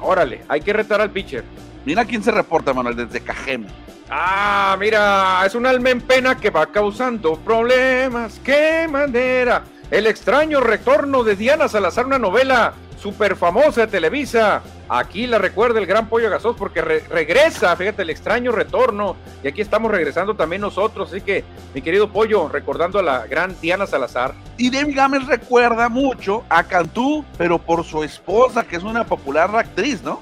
órale, 0.00 0.42
hay 0.48 0.60
que 0.60 0.72
retar 0.72 1.00
al 1.00 1.10
pitcher. 1.10 1.44
Mira 1.84 2.04
quién 2.04 2.22
se 2.22 2.30
reporta, 2.30 2.74
Manuel, 2.74 2.96
desde 2.96 3.20
Cajeme. 3.20 3.68
Ah, 4.10 4.76
mira, 4.78 5.42
es 5.46 5.54
un 5.54 5.66
alma 5.66 5.90
en 5.90 6.00
pena 6.00 6.36
que 6.36 6.50
va 6.50 6.66
causando 6.66 7.36
problemas. 7.36 8.40
¡Qué 8.42 8.88
manera! 8.90 9.64
El 9.90 10.06
extraño 10.06 10.60
retorno 10.60 11.22
de 11.24 11.36
Diana 11.36 11.68
Salazar, 11.68 12.06
una 12.06 12.18
novela 12.18 12.74
súper 13.00 13.36
famosa 13.36 13.82
de 13.82 13.86
Televisa. 13.86 14.62
Aquí 14.88 15.26
la 15.26 15.38
recuerda 15.38 15.78
el 15.78 15.86
gran 15.86 16.08
Pollo 16.08 16.30
Gasos 16.30 16.56
porque 16.56 16.82
regresa, 16.82 17.74
fíjate, 17.76 18.02
el 18.02 18.10
extraño 18.10 18.52
retorno. 18.52 19.16
Y 19.42 19.48
aquí 19.48 19.60
estamos 19.60 19.90
regresando 19.90 20.34
también 20.34 20.62
nosotros. 20.62 21.10
Así 21.10 21.20
que, 21.20 21.44
mi 21.74 21.82
querido 21.82 22.10
Pollo, 22.10 22.48
recordando 22.48 22.98
a 22.98 23.02
la 23.02 23.26
gran 23.26 23.54
Diana 23.60 23.86
Salazar. 23.86 24.34
Y 24.56 24.70
Demi 24.70 24.94
Gámez 24.94 25.26
recuerda 25.26 25.88
mucho 25.88 26.44
a 26.48 26.64
Cantú, 26.64 27.24
pero 27.36 27.58
por 27.58 27.84
su 27.84 28.02
esposa, 28.02 28.64
que 28.64 28.76
es 28.76 28.82
una 28.82 29.04
popular 29.04 29.54
actriz, 29.54 30.02
¿no? 30.02 30.20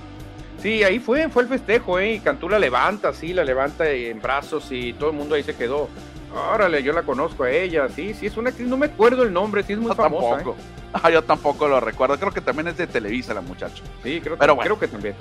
Sí, 0.63 0.83
ahí 0.83 0.99
fue, 0.99 1.29
fue 1.29 1.45
el 1.45 1.49
festejo, 1.49 1.99
¿eh? 1.99 2.15
Y 2.15 2.21
Cantú 2.21 2.49
la 2.49 2.59
levanta, 2.59 3.13
sí, 3.13 3.33
la 3.33 3.45
levanta 3.45 3.89
en 3.89 4.21
brazos 4.21 4.67
y 4.71 4.95
todo 4.95 5.11
el 5.11 5.17
mundo 5.17 5.35
ahí 5.35 5.43
se 5.43 5.55
quedó. 5.55 5.89
Órale, 6.37 6.83
yo 6.83 6.93
la 6.93 7.03
conozco 7.03 7.45
a 7.45 7.51
ella, 7.51 7.89
sí, 7.89 8.13
sí, 8.13 8.27
es 8.27 8.37
una 8.37 8.51
actriz, 8.51 8.69
no 8.69 8.77
me 8.77 8.87
acuerdo 8.87 9.23
el 9.23 9.33
nombre, 9.33 9.63
sí 9.63 9.73
es 9.73 9.79
muy 9.79 9.95
famosa. 9.95 10.37
Tampoco. 10.37 10.57
¿eh? 10.59 10.63
Ah, 11.03 11.11
yo 11.11 11.23
tampoco 11.23 11.69
lo 11.69 11.79
recuerdo, 11.79 12.19
creo 12.19 12.33
que 12.33 12.41
también 12.41 12.69
es 12.69 12.79
de 12.79 12.87
Televisa 12.87 13.35
la 13.35 13.43
muchacha. 13.43 13.83
Sí, 14.03 14.19
creo, 14.23 14.39
Pero 14.39 14.57
creo 14.57 14.79
que 14.79 14.89
también. 14.89 15.15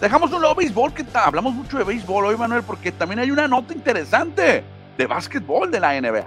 Dejamos 0.00 0.32
un 0.32 0.40
nuevo 0.40 0.56
béisbol, 0.56 0.92
que 0.92 1.04
hablamos 1.14 1.54
mucho 1.54 1.78
de 1.78 1.84
béisbol 1.84 2.24
hoy, 2.24 2.36
Manuel, 2.36 2.64
porque 2.64 2.90
también 2.90 3.20
hay 3.20 3.30
una 3.30 3.46
nota 3.46 3.72
interesante 3.72 4.64
de 4.98 5.06
básquetbol 5.06 5.70
de 5.70 5.78
la 5.78 6.00
NBA. 6.00 6.26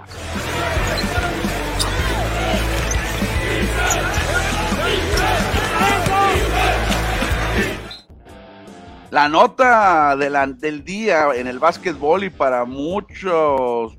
La 9.10 9.28
nota 9.28 10.16
del 10.16 10.84
día 10.84 11.26
en 11.34 11.46
el 11.46 11.58
básquetbol 11.58 12.24
y 12.24 12.30
para 12.30 12.64
muchos 12.64 13.96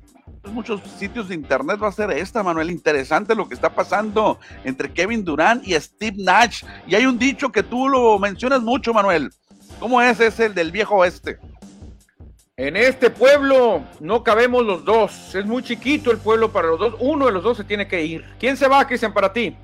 muchos 0.52 0.80
sitios 0.98 1.28
de 1.28 1.34
internet 1.34 1.78
va 1.82 1.88
a 1.88 1.92
ser 1.92 2.10
esta, 2.10 2.42
Manuel. 2.42 2.70
Interesante 2.70 3.34
lo 3.34 3.48
que 3.48 3.54
está 3.54 3.74
pasando 3.74 4.38
entre 4.64 4.92
Kevin 4.92 5.24
Durant 5.24 5.66
y 5.66 5.74
Steve 5.74 6.16
Nash. 6.18 6.64
Y 6.86 6.94
hay 6.94 7.06
un 7.06 7.18
dicho 7.18 7.50
que 7.50 7.62
tú 7.62 7.88
lo 7.88 8.18
mencionas 8.18 8.62
mucho, 8.62 8.92
Manuel. 8.92 9.30
¿Cómo 9.78 10.00
es? 10.00 10.20
Es 10.20 10.40
el 10.40 10.54
del 10.54 10.70
viejo 10.70 10.96
oeste. 10.96 11.38
En 12.56 12.74
este 12.74 13.10
pueblo 13.10 13.82
no 14.00 14.24
cabemos 14.24 14.64
los 14.64 14.84
dos. 14.84 15.34
Es 15.34 15.44
muy 15.44 15.62
chiquito 15.62 16.10
el 16.10 16.18
pueblo 16.18 16.50
para 16.50 16.68
los 16.68 16.78
dos. 16.78 16.94
Uno 17.00 17.26
de 17.26 17.32
los 17.32 17.42
dos 17.42 17.58
se 17.58 17.64
tiene 17.64 17.86
que 17.86 18.02
ir. 18.02 18.24
¿Quién 18.38 18.56
se 18.56 18.66
va, 18.66 18.86
Cristian, 18.86 19.12
para 19.12 19.32
ti? 19.32 19.54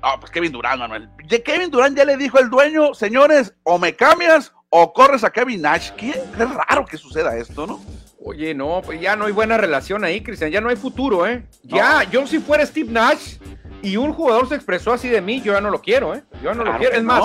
Ah, 0.00 0.16
pues 0.18 0.32
Kevin 0.32 0.52
Durant, 0.52 0.78
Manuel. 0.78 1.10
De 1.28 1.42
Kevin 1.42 1.70
Durant 1.70 1.96
ya 1.96 2.04
le 2.04 2.16
dijo 2.16 2.38
el 2.38 2.48
dueño, 2.48 2.94
señores, 2.94 3.54
o 3.64 3.78
me 3.78 3.94
cambias 3.94 4.52
o 4.70 4.92
corres 4.92 5.24
a 5.24 5.30
Kevin 5.30 5.62
Nash. 5.62 5.90
Es 5.98 6.50
raro 6.50 6.84
que 6.84 6.96
suceda 6.96 7.36
esto, 7.36 7.66
¿no? 7.66 7.80
Oye, 8.24 8.54
no, 8.54 8.82
pues 8.84 9.00
ya 9.00 9.14
no 9.14 9.26
hay 9.26 9.32
buena 9.32 9.56
relación 9.56 10.04
ahí, 10.04 10.20
Cristian, 10.20 10.50
ya 10.50 10.60
no 10.60 10.68
hay 10.68 10.76
futuro, 10.76 11.26
¿eh? 11.26 11.44
Ya, 11.62 12.02
yo 12.10 12.26
si 12.26 12.40
fuera 12.40 12.66
Steve 12.66 12.90
Nash 12.90 13.36
y 13.82 13.96
un 13.96 14.12
jugador 14.12 14.48
se 14.48 14.56
expresó 14.56 14.92
así 14.92 15.08
de 15.08 15.20
mí, 15.20 15.40
yo 15.42 15.52
ya 15.52 15.60
no 15.60 15.70
lo 15.70 15.80
quiero, 15.80 16.14
¿eh? 16.14 16.24
Yo 16.42 16.50
ya 16.50 16.54
no 16.54 16.64
lo 16.64 16.76
quiero. 16.76 16.96
Es 16.96 17.02
más, 17.04 17.22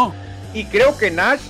y 0.53 0.65
creo 0.65 0.95
que 0.97 1.09
Nash, 1.09 1.41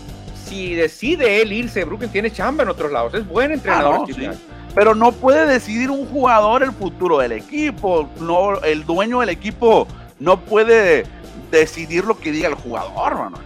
si 0.45 0.75
decide 0.75 1.41
él 1.41 1.51
irse, 1.51 1.83
Brooklyn 1.83 2.11
tiene 2.11 2.31
chamba 2.31 2.63
en 2.63 2.69
otros 2.69 2.91
lados, 2.91 3.13
es 3.13 3.27
buen 3.27 3.51
entrenador. 3.51 4.07
Ah, 4.09 4.33
pero 4.73 4.95
no 4.95 5.11
puede 5.11 5.45
decidir 5.45 5.91
un 5.91 6.05
jugador 6.05 6.63
el 6.63 6.71
futuro 6.71 7.17
del 7.17 7.33
equipo. 7.33 8.09
No, 8.21 8.61
el 8.61 8.85
dueño 8.85 9.19
del 9.19 9.29
equipo 9.29 9.85
no 10.19 10.39
puede 10.39 11.03
decidir 11.51 12.05
lo 12.05 12.17
que 12.17 12.31
diga 12.31 12.47
el 12.47 12.55
jugador, 12.55 13.15
mano. 13.15 13.37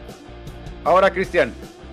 Ahora, 0.84 1.10
Cristian, 1.10 1.52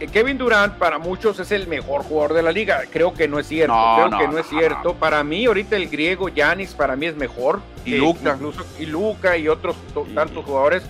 Kevin 0.08 0.38
Durant 0.38 0.74
para 0.78 0.98
muchos 0.98 1.38
es 1.38 1.52
el 1.52 1.66
mejor 1.66 2.02
jugador 2.02 2.34
de 2.34 2.42
la 2.42 2.52
liga. 2.52 2.82
Creo 2.90 3.12
que 3.12 3.28
no 3.28 3.38
es 3.38 3.46
cierto. 3.46 3.74
Creo 3.96 4.18
que 4.18 4.28
no, 4.28 4.38
es 4.38 4.46
cierto. 4.46 4.94
Para 4.94 5.22
mí, 5.22 5.44
ahorita 5.44 5.76
el 5.76 5.88
griego 5.88 6.28
Yanis 6.28 6.74
para 6.74 6.96
mí 6.96 7.06
es 7.06 7.16
mejor. 7.16 7.60
Y 7.84 7.96
Luca. 7.96 8.34
Incluso, 8.34 8.64
y 8.78 8.86
Luca 8.86 9.36
y 9.36 9.48
otros 9.48 9.76
tantos 10.14 10.44
jugadores. 10.44 10.82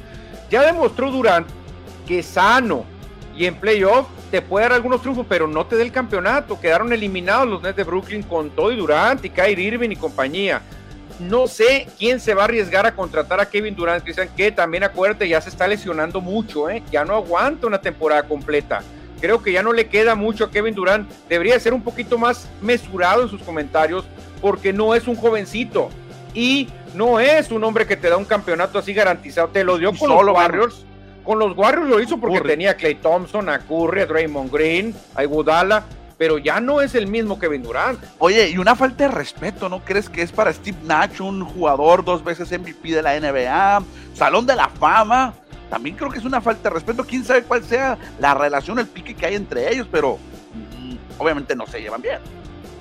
Ya 0.50 0.62
demostró 0.62 1.10
Durant 1.10 1.48
que 2.06 2.22
sano 2.22 2.84
y 3.36 3.46
en 3.46 3.54
playoff 3.54 4.06
te 4.30 4.42
puede 4.42 4.64
dar 4.64 4.74
algunos 4.74 5.00
triunfos, 5.00 5.26
pero 5.28 5.46
no 5.46 5.66
te 5.66 5.76
dé 5.76 5.82
el 5.82 5.92
campeonato. 5.92 6.60
Quedaron 6.60 6.92
eliminados 6.92 7.48
los 7.48 7.62
Nets 7.62 7.76
de 7.76 7.84
Brooklyn 7.84 8.22
con 8.22 8.50
todo 8.50 8.72
y 8.72 8.76
Durant 8.76 9.24
y 9.24 9.30
Kyrie 9.30 9.68
Irving 9.68 9.90
y 9.90 9.96
compañía. 9.96 10.62
No 11.18 11.46
sé 11.46 11.86
quién 11.98 12.18
se 12.18 12.34
va 12.34 12.42
a 12.42 12.44
arriesgar 12.46 12.86
a 12.86 12.94
contratar 12.94 13.40
a 13.40 13.48
Kevin 13.48 13.76
Durant, 13.76 14.02
Cristian, 14.02 14.28
que 14.36 14.50
también 14.50 14.84
acuérdate, 14.84 15.28
ya 15.28 15.40
se 15.40 15.50
está 15.50 15.68
lesionando 15.68 16.20
mucho, 16.20 16.68
¿eh? 16.70 16.82
ya 16.90 17.04
no 17.04 17.14
aguanta 17.14 17.66
una 17.66 17.80
temporada 17.80 18.22
completa. 18.24 18.82
Creo 19.22 19.40
que 19.40 19.52
ya 19.52 19.62
no 19.62 19.72
le 19.72 19.86
queda 19.86 20.16
mucho 20.16 20.44
a 20.44 20.50
Kevin 20.50 20.74
Durant. 20.74 21.08
Debería 21.28 21.58
ser 21.60 21.72
un 21.72 21.82
poquito 21.82 22.18
más 22.18 22.48
mesurado 22.60 23.22
en 23.22 23.28
sus 23.28 23.40
comentarios 23.40 24.04
porque 24.40 24.72
no 24.72 24.96
es 24.96 25.06
un 25.06 25.14
jovencito 25.14 25.90
y 26.34 26.68
no 26.96 27.20
es 27.20 27.52
un 27.52 27.62
hombre 27.62 27.86
que 27.86 27.96
te 27.96 28.10
da 28.10 28.16
un 28.16 28.24
campeonato 28.24 28.80
así 28.80 28.92
garantizado. 28.92 29.46
Te 29.46 29.62
lo 29.62 29.78
dio 29.78 29.92
con 29.96 30.10
los 30.10 30.34
Warriors. 30.34 30.84
Con 31.22 31.38
los 31.38 31.56
Warriors 31.56 31.88
lo 31.88 32.00
hizo 32.00 32.18
porque 32.18 32.40
tenía 32.40 32.72
a 32.72 32.74
Clay 32.74 32.96
Thompson, 32.96 33.48
a 33.48 33.60
Curry, 33.60 34.00
a 34.00 34.06
Draymond 34.06 34.52
Green, 34.52 34.92
a 35.14 35.22
Iguodala 35.22 35.84
pero 36.22 36.38
ya 36.38 36.60
no 36.60 36.80
es 36.80 36.94
el 36.94 37.08
mismo 37.08 37.36
Kevin 37.36 37.64
Durant. 37.64 37.98
Oye, 38.20 38.50
y 38.50 38.56
una 38.56 38.76
falta 38.76 39.08
de 39.08 39.10
respeto, 39.12 39.68
¿no 39.68 39.84
crees 39.84 40.08
que 40.08 40.22
es 40.22 40.30
para 40.30 40.52
Steve 40.52 40.78
Nash, 40.84 41.20
un 41.20 41.44
jugador 41.44 42.04
dos 42.04 42.22
veces 42.22 42.56
MVP 42.56 42.90
de 42.90 43.02
la 43.02 43.18
NBA, 43.18 43.82
Salón 44.14 44.46
de 44.46 44.54
la 44.54 44.68
Fama? 44.68 45.34
También 45.72 45.96
creo 45.96 46.10
que 46.10 46.18
es 46.18 46.26
una 46.26 46.42
falta 46.42 46.64
de 46.64 46.74
respeto. 46.74 47.02
Quién 47.02 47.24
sabe 47.24 47.44
cuál 47.44 47.64
sea 47.64 47.96
la 48.18 48.34
relación, 48.34 48.78
el 48.78 48.86
pique 48.86 49.14
que 49.14 49.24
hay 49.24 49.36
entre 49.36 49.72
ellos, 49.72 49.88
pero 49.90 50.18
mm, 50.18 50.96
obviamente 51.16 51.56
no 51.56 51.66
se 51.66 51.80
llevan 51.80 52.02
bien. 52.02 52.18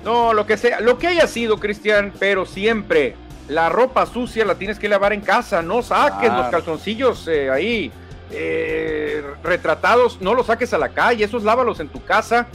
No, 0.04 0.34
lo 0.34 0.44
que 0.44 0.58
sea, 0.58 0.78
lo 0.78 0.98
que 0.98 1.06
haya 1.06 1.26
sido, 1.26 1.56
Cristian, 1.58 2.12
pero 2.18 2.44
siempre 2.44 3.16
la 3.48 3.70
ropa 3.70 4.04
sucia 4.04 4.44
la 4.44 4.56
tienes 4.56 4.78
que 4.78 4.90
lavar 4.90 5.14
en 5.14 5.22
casa. 5.22 5.62
No 5.62 5.80
saques 5.80 6.30
los 6.30 6.48
calzoncillos 6.48 7.26
eh, 7.28 7.48
ahí 7.48 7.90
eh, 8.30 9.24
retratados, 9.42 10.20
no 10.20 10.34
los 10.34 10.48
saques 10.48 10.74
a 10.74 10.78
la 10.78 10.90
calle, 10.90 11.24
esos 11.24 11.44
lávalos 11.44 11.80
en 11.80 11.88
tu 11.88 12.04
casa. 12.04 12.46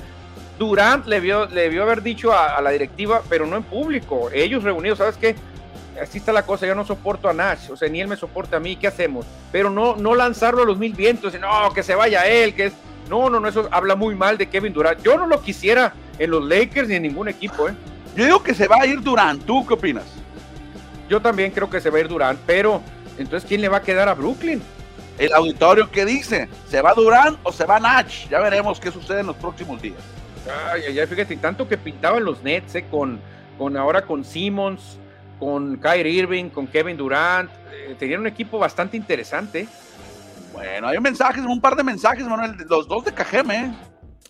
Durant 0.59 1.07
le 1.07 1.19
vio, 1.19 1.47
le 1.47 1.67
vio 1.69 1.81
haber 1.81 2.03
dicho 2.03 2.31
a, 2.31 2.55
a, 2.55 2.61
la 2.61 2.69
directiva, 2.69 3.23
pero 3.27 3.47
no 3.47 3.57
en 3.57 3.63
público. 3.63 4.29
Ellos 4.31 4.63
reunidos, 4.63 4.99
¿sabes 4.99 5.17
qué? 5.17 5.35
Así 6.01 6.17
está 6.19 6.31
la 6.31 6.45
cosa, 6.45 6.65
yo 6.65 6.75
no 6.75 6.85
soporto 6.85 7.29
a 7.29 7.33
Nash, 7.33 7.69
o 7.71 7.77
sea, 7.77 7.89
ni 7.89 8.01
él 8.01 8.07
me 8.07 8.15
soporta 8.15 8.57
a 8.57 8.59
mí, 8.59 8.75
¿qué 8.75 8.87
hacemos? 8.87 9.25
Pero 9.51 9.69
no, 9.69 9.95
no 9.95 10.15
lanzarlo 10.15 10.63
a 10.63 10.65
los 10.65 10.77
mil 10.77 10.93
vientos, 10.93 11.33
no, 11.39 11.73
que 11.73 11.83
se 11.83 11.95
vaya 11.95 12.25
él, 12.27 12.53
que 12.53 12.67
es... 12.67 12.73
No, 13.09 13.29
no, 13.29 13.39
no, 13.39 13.47
eso 13.47 13.69
habla 13.71 13.95
muy 13.95 14.15
mal 14.15 14.37
de 14.37 14.49
Kevin 14.49 14.73
Durant. 14.73 15.01
Yo 15.01 15.17
no 15.17 15.27
lo 15.27 15.41
quisiera 15.41 15.93
en 16.19 16.29
los 16.29 16.43
Lakers 16.43 16.89
ni 16.89 16.95
en 16.95 17.03
ningún 17.03 17.29
equipo, 17.29 17.69
¿eh? 17.69 17.73
Yo 18.17 18.25
digo 18.25 18.43
que 18.43 18.53
se 18.53 18.67
va 18.67 18.77
a 18.81 18.85
ir 18.85 19.01
Durant, 19.01 19.45
¿tú 19.45 19.65
qué 19.65 19.75
opinas? 19.75 20.05
Yo 21.07 21.21
también 21.21 21.51
creo 21.51 21.69
que 21.69 21.79
se 21.79 21.89
va 21.89 21.99
a 21.99 22.01
ir 22.01 22.09
Durant, 22.09 22.39
pero 22.45 22.81
entonces 23.17 23.47
¿quién 23.47 23.61
le 23.61 23.69
va 23.69 23.77
a 23.77 23.81
quedar 23.81 24.09
a 24.09 24.13
Brooklyn? 24.13 24.61
El 25.17 25.33
auditorio 25.33 25.89
que 25.89 26.05
dice, 26.05 26.49
¿se 26.69 26.81
va 26.81 26.93
Durant 26.93 27.39
o 27.43 27.51
se 27.53 27.65
va 27.65 27.79
Nash? 27.79 28.27
Ya 28.27 28.39
veremos 28.39 28.79
qué 28.79 28.91
sucede 28.91 29.21
en 29.21 29.27
los 29.27 29.35
próximos 29.37 29.81
días. 29.81 29.99
Ay, 30.71 30.81
ay, 30.87 30.99
ay, 30.99 31.07
fíjate, 31.07 31.37
tanto 31.37 31.67
que 31.67 31.77
pintaban 31.77 32.23
los 32.23 32.43
Nets, 32.43 32.75
¿eh? 32.75 32.85
con, 32.89 33.19
con 33.57 33.77
ahora 33.77 34.01
con 34.01 34.23
Simmons, 34.23 34.99
con 35.39 35.77
Kyrie 35.77 36.13
Irving, 36.13 36.49
con 36.49 36.67
Kevin 36.67 36.97
Durant. 36.97 37.49
Eh, 37.71 37.95
tenían 37.97 38.21
un 38.21 38.27
equipo 38.27 38.57
bastante 38.57 38.97
interesante. 38.97 39.67
Bueno, 40.53 40.87
hay 40.87 40.99
mensajes, 40.99 41.43
un 41.45 41.61
par 41.61 41.75
de 41.75 41.83
mensajes, 41.83 42.25
Manuel, 42.25 42.55
los 42.67 42.87
dos 42.87 43.05
de 43.05 43.13
Cajeme. 43.13 43.73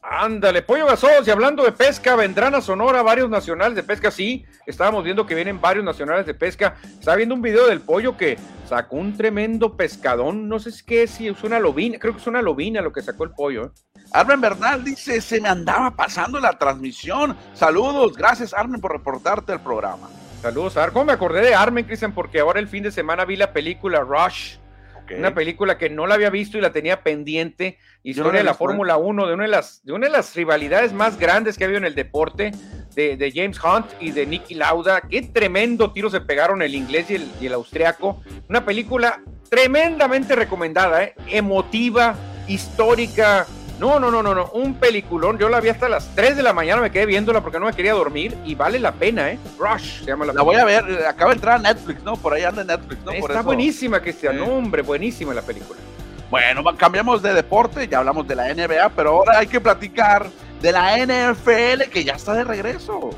Ándale, 0.09 0.61
Pollo 0.61 0.85
Gasos, 0.85 1.27
y 1.27 1.31
hablando 1.31 1.63
de 1.63 1.71
pesca, 1.73 2.15
vendrán 2.15 2.55
a 2.55 2.61
Sonora 2.61 3.01
varios 3.01 3.29
nacionales 3.29 3.75
de 3.75 3.83
pesca, 3.83 4.09
sí, 4.09 4.45
estábamos 4.65 5.03
viendo 5.03 5.25
que 5.25 5.35
vienen 5.35 5.59
varios 5.59 5.83
nacionales 5.83 6.25
de 6.25 6.33
pesca, 6.33 6.75
estaba 6.97 7.17
viendo 7.17 7.35
un 7.35 7.41
video 7.41 7.67
del 7.67 7.81
pollo 7.81 8.15
que 8.15 8.37
sacó 8.65 8.95
un 8.95 9.17
tremendo 9.17 9.75
pescadón, 9.75 10.47
no 10.47 10.59
sé 10.59 10.71
si 10.71 10.83
es, 10.95 11.11
si 11.11 11.27
es 11.27 11.43
una 11.43 11.59
lobina, 11.59 11.97
creo 11.99 12.13
que 12.13 12.21
es 12.21 12.27
una 12.27 12.41
lobina 12.41 12.81
lo 12.81 12.93
que 12.93 13.01
sacó 13.01 13.25
el 13.25 13.31
pollo. 13.31 13.65
¿eh? 13.65 13.69
Armen 14.13 14.39
Bernal 14.39 14.83
dice, 14.83 15.19
se 15.19 15.41
me 15.41 15.49
andaba 15.49 15.91
pasando 15.91 16.39
la 16.39 16.57
transmisión, 16.57 17.35
saludos, 17.53 18.15
gracias 18.15 18.53
Armen 18.53 18.79
por 18.79 18.93
reportarte 18.93 19.51
al 19.51 19.61
programa. 19.61 20.07
Saludos, 20.41 20.77
Ar. 20.77 20.91
¿Cómo 20.91 21.05
me 21.05 21.13
acordé 21.13 21.41
de 21.41 21.55
Armen, 21.55 21.85
Cristian? 21.85 22.13
Porque 22.13 22.39
ahora 22.39 22.59
el 22.59 22.67
fin 22.67 22.83
de 22.83 22.91
semana 22.91 23.25
vi 23.25 23.35
la 23.35 23.53
película 23.53 24.01
Rush. 24.01 24.57
Una 25.17 25.33
película 25.33 25.77
que 25.77 25.89
no 25.89 26.05
la 26.05 26.15
había 26.15 26.29
visto 26.29 26.57
y 26.57 26.61
la 26.61 26.71
tenía 26.71 27.01
pendiente. 27.01 27.77
Historia 28.03 28.39
de 28.39 28.43
la 28.43 28.53
Fórmula 28.53 28.97
1, 28.97 29.27
de 29.27 29.33
una 29.33 29.43
de, 29.43 29.49
las, 29.49 29.83
de 29.85 29.93
una 29.93 30.07
de 30.07 30.11
las 30.11 30.35
rivalidades 30.35 30.91
más 30.91 31.17
grandes 31.17 31.57
que 31.57 31.63
ha 31.63 31.67
habido 31.67 31.77
en 31.77 31.85
el 31.85 31.95
deporte, 31.95 32.51
de, 32.93 33.31
James 33.33 33.59
Hunt 33.63 33.85
y 33.99 34.11
de 34.11 34.25
Nicky 34.25 34.55
Lauda. 34.55 35.01
Qué 35.01 35.21
tremendo 35.21 35.93
tiro 35.93 36.09
se 36.09 36.19
pegaron 36.19 36.61
el 36.61 36.75
inglés 36.75 37.09
y 37.09 37.15
el, 37.15 37.31
y 37.39 37.45
el 37.45 37.53
austriaco. 37.53 38.21
Una 38.49 38.65
película 38.65 39.21
tremendamente 39.49 40.35
recomendada, 40.35 41.03
¿eh? 41.03 41.15
emotiva, 41.29 42.15
histórica, 42.47 43.45
no, 43.79 43.99
no, 43.99 44.09
no, 44.09 44.23
no, 44.23 44.33
no, 44.33 44.49
un 44.53 44.75
peliculón. 44.75 45.37
Yo 45.37 45.49
la 45.49 45.59
vi 45.59 45.69
hasta 45.69 45.87
las 45.87 46.13
3 46.15 46.35
de 46.35 46.43
la 46.43 46.53
mañana, 46.53 46.81
me 46.81 46.91
quedé 46.91 47.05
viéndola 47.05 47.41
porque 47.41 47.59
no 47.59 47.67
me 47.67 47.73
quería 47.73 47.93
dormir 47.93 48.37
y 48.43 48.55
vale 48.55 48.79
la 48.79 48.91
pena, 48.91 49.29
¿eh? 49.29 49.39
Rush 49.57 49.99
se 49.99 50.05
llama 50.05 50.25
la 50.25 50.33
La 50.33 50.41
voy 50.41 50.55
a 50.55 50.65
ver, 50.65 51.05
acaba 51.07 51.31
de 51.31 51.35
entrar 51.35 51.55
a 51.55 51.59
Netflix, 51.59 52.03
¿no? 52.03 52.15
Por 52.15 52.33
ahí 52.33 52.43
anda 52.43 52.63
Netflix, 52.63 53.03
¿no? 53.05 53.11
Está 53.11 53.41
buenísima, 53.41 53.99
Cristian. 53.99 54.39
hombre, 54.41 54.81
buenísima 54.81 55.33
la 55.33 55.41
película. 55.41 55.79
Bueno, 56.29 56.63
cambiamos 56.75 57.21
de 57.21 57.33
deporte, 57.33 57.87
ya 57.87 57.99
hablamos 57.99 58.27
de 58.27 58.35
la 58.35 58.53
NBA, 58.53 58.89
pero 58.89 59.11
ahora 59.11 59.39
hay 59.39 59.47
que 59.47 59.61
platicar 59.61 60.27
de 60.61 60.71
la 60.71 60.97
NFL 60.97 61.89
que 61.91 62.03
ya 62.03 62.13
está 62.13 62.33
de 62.33 62.43
regreso. 62.43 63.11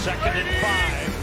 Second 0.00 0.34
and 0.34 0.48
five. 0.62 1.19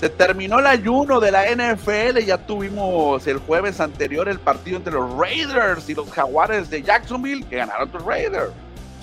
Se 0.00 0.08
terminó 0.08 0.60
el 0.60 0.66
ayuno 0.66 1.20
de 1.20 1.30
la 1.30 1.44
NFL. 1.44 2.20
Ya 2.24 2.38
tuvimos 2.38 3.26
el 3.26 3.36
jueves 3.36 3.80
anterior 3.80 4.30
el 4.30 4.40
partido 4.40 4.78
entre 4.78 4.94
los 4.94 5.14
Raiders 5.14 5.90
y 5.90 5.94
los 5.94 6.10
Jaguares 6.10 6.70
de 6.70 6.82
Jacksonville 6.82 7.44
que 7.44 7.56
ganaron 7.56 7.90
los 7.92 8.02
Raiders. 8.02 8.50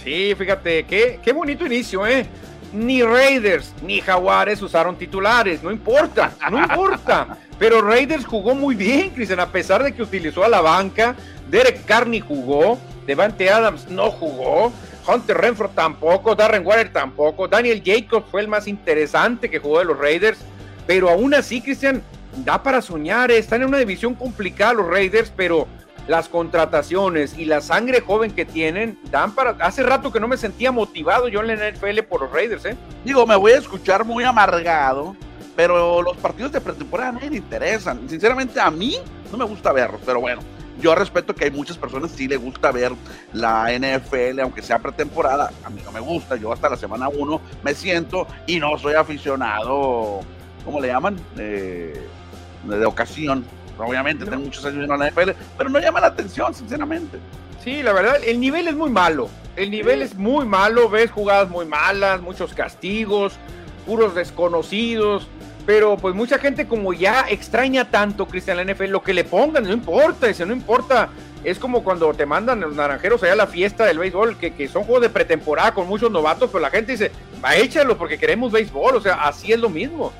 Sí, 0.03 0.33
fíjate, 0.35 0.85
qué, 0.85 1.19
qué 1.21 1.33
bonito 1.33 1.67
inicio, 1.67 2.07
¿eh? 2.07 2.25
Ni 2.73 3.03
Raiders 3.03 3.75
ni 3.83 4.01
Jaguares 4.01 4.59
usaron 4.63 4.95
titulares, 4.95 5.61
no 5.61 5.71
importa, 5.71 6.31
no 6.49 6.57
importa. 6.57 7.37
Pero 7.59 7.81
Raiders 7.81 8.25
jugó 8.25 8.55
muy 8.55 8.73
bien, 8.73 9.11
Cristian, 9.11 9.39
a 9.39 9.51
pesar 9.51 9.83
de 9.83 9.93
que 9.93 10.01
utilizó 10.01 10.43
a 10.43 10.49
la 10.49 10.61
banca. 10.61 11.15
Derek 11.47 11.85
Carney 11.85 12.21
jugó, 12.21 12.79
Devante 13.05 13.51
Adams 13.51 13.87
no 13.87 14.09
jugó, 14.09 14.73
Hunter 15.07 15.37
Renfro 15.37 15.69
tampoco, 15.69 16.35
Darren 16.35 16.65
Waller 16.65 16.91
tampoco, 16.91 17.47
Daniel 17.47 17.83
Jacobs 17.85 18.25
fue 18.31 18.41
el 18.41 18.47
más 18.47 18.67
interesante 18.67 19.47
que 19.49 19.59
jugó 19.59 19.77
de 19.77 19.85
los 19.85 19.97
Raiders. 19.97 20.39
Pero 20.87 21.09
aún 21.09 21.33
así, 21.33 21.61
Cristian, 21.61 22.01
da 22.43 22.63
para 22.63 22.81
soñar. 22.81 23.29
¿eh? 23.29 23.37
Están 23.37 23.61
en 23.61 23.67
una 23.67 23.77
división 23.77 24.15
complicada 24.15 24.73
los 24.73 24.87
Raiders, 24.87 25.31
pero 25.35 25.67
las 26.07 26.29
contrataciones 26.29 27.37
y 27.37 27.45
la 27.45 27.59
sangre 27.59 27.99
joven 27.99 28.31
que 28.31 28.45
tienen 28.45 28.97
dan 29.11 29.33
para. 29.33 29.51
Hace 29.59 29.83
rato 29.83 30.11
que 30.11 30.21
no 30.21 30.27
me 30.27 30.37
sentía 30.37 30.71
motivado 30.71 31.27
yo 31.27 31.41
en 31.41 31.47
la 31.47 31.71
NFL 31.71 31.99
por 32.09 32.21
los 32.21 32.31
Raiders, 32.31 32.65
¿eh? 32.65 32.77
Digo, 33.03 33.27
me 33.27 33.35
voy 33.35 33.51
a 33.51 33.57
escuchar 33.57 34.05
muy 34.05 34.23
amargado, 34.23 35.15
pero 35.55 36.01
los 36.01 36.15
partidos 36.17 36.53
de 36.53 36.61
pretemporada 36.61 37.09
a 37.09 37.13
nadie 37.13 37.37
interesan. 37.37 38.07
Sinceramente, 38.09 38.59
a 38.59 38.71
mí 38.71 38.97
no 39.31 39.37
me 39.37 39.45
gusta 39.45 39.71
verlos, 39.73 40.01
pero 40.05 40.21
bueno. 40.21 40.41
Yo 40.79 40.93
respeto 40.93 41.33
que 41.33 41.45
hay 41.45 41.49
muchas 41.49 41.75
personas 41.75 42.11
sí 42.11 42.27
le 42.27 42.37
gusta 42.37 42.71
ver 42.71 42.91
la 43.33 43.71
NFL, 43.71 44.39
aunque 44.41 44.61
sea 44.61 44.77
pretemporada. 44.77 45.51
A 45.63 45.71
mí 45.71 45.81
no 45.83 45.91
me 45.91 45.99
gusta. 45.99 46.35
Yo 46.35 46.53
hasta 46.53 46.69
la 46.69 46.77
semana 46.77 47.09
1 47.09 47.41
me 47.63 47.73
siento 47.73 48.27
y 48.45 48.59
no 48.59 48.77
soy 48.77 48.93
aficionado 48.93 50.19
¿cómo 50.67 50.81
le 50.81 50.89
llaman? 50.89 51.17
de 51.35 52.85
ocasión. 52.85 53.45
Obviamente 53.77 54.25
tengo 54.25 54.43
muchos 54.43 54.65
años 54.65 54.83
en 54.83 54.99
la 54.99 55.09
NFL, 55.09 55.31
pero 55.57 55.69
no 55.69 55.79
llama 55.79 56.01
la 56.01 56.07
atención, 56.07 56.53
sinceramente. 56.53 57.19
Sí, 57.63 57.81
la 57.81 57.93
verdad, 57.93 58.17
el 58.25 58.37
nivel 58.41 58.67
es 58.67 58.75
muy 58.75 58.89
malo. 58.89 59.29
El 59.55 59.71
nivel 59.71 60.01
es 60.01 60.15
muy 60.15 60.45
malo, 60.45 60.89
ves 60.89 61.09
jugadas 61.09 61.49
muy 61.49 61.65
malas, 61.65 62.21
muchos 62.21 62.53
castigos, 62.53 63.37
puros 63.85 64.13
desconocidos. 64.13 65.29
Pero 65.65 65.95
pues 65.95 66.13
mucha 66.15 66.37
gente 66.37 66.67
como 66.67 66.91
ya 66.91 67.25
extraña 67.29 67.89
tanto, 67.89 68.27
Cristian, 68.27 68.57
la 68.57 68.65
NFL, 68.65 68.89
lo 68.89 69.03
que 69.03 69.13
le 69.13 69.23
pongan, 69.23 69.63
no 69.63 69.71
importa, 69.71 70.27
ese 70.27 70.45
no 70.45 70.51
importa. 70.51 71.09
Es 71.45 71.59
como 71.59 71.81
cuando 71.81 72.13
te 72.13 72.25
mandan 72.25 72.59
los 72.59 72.75
naranjeros 72.75 73.23
allá 73.23 73.33
a 73.33 73.37
la 73.37 73.47
fiesta 73.47 73.85
del 73.85 73.99
béisbol, 73.99 74.37
que, 74.37 74.53
que 74.53 74.67
son 74.67 74.83
juegos 74.83 75.03
de 75.03 75.09
pretemporada 75.09 75.73
con 75.73 75.87
muchos 75.87 76.11
novatos, 76.11 76.49
pero 76.51 76.61
la 76.61 76.71
gente 76.71 76.93
dice, 76.93 77.11
va, 77.43 77.55
échalo 77.55 77.97
porque 77.97 78.17
queremos 78.17 78.51
béisbol, 78.51 78.95
o 78.95 79.01
sea, 79.01 79.15
así 79.27 79.53
es 79.53 79.59
lo 79.59 79.69
mismo. 79.69 80.11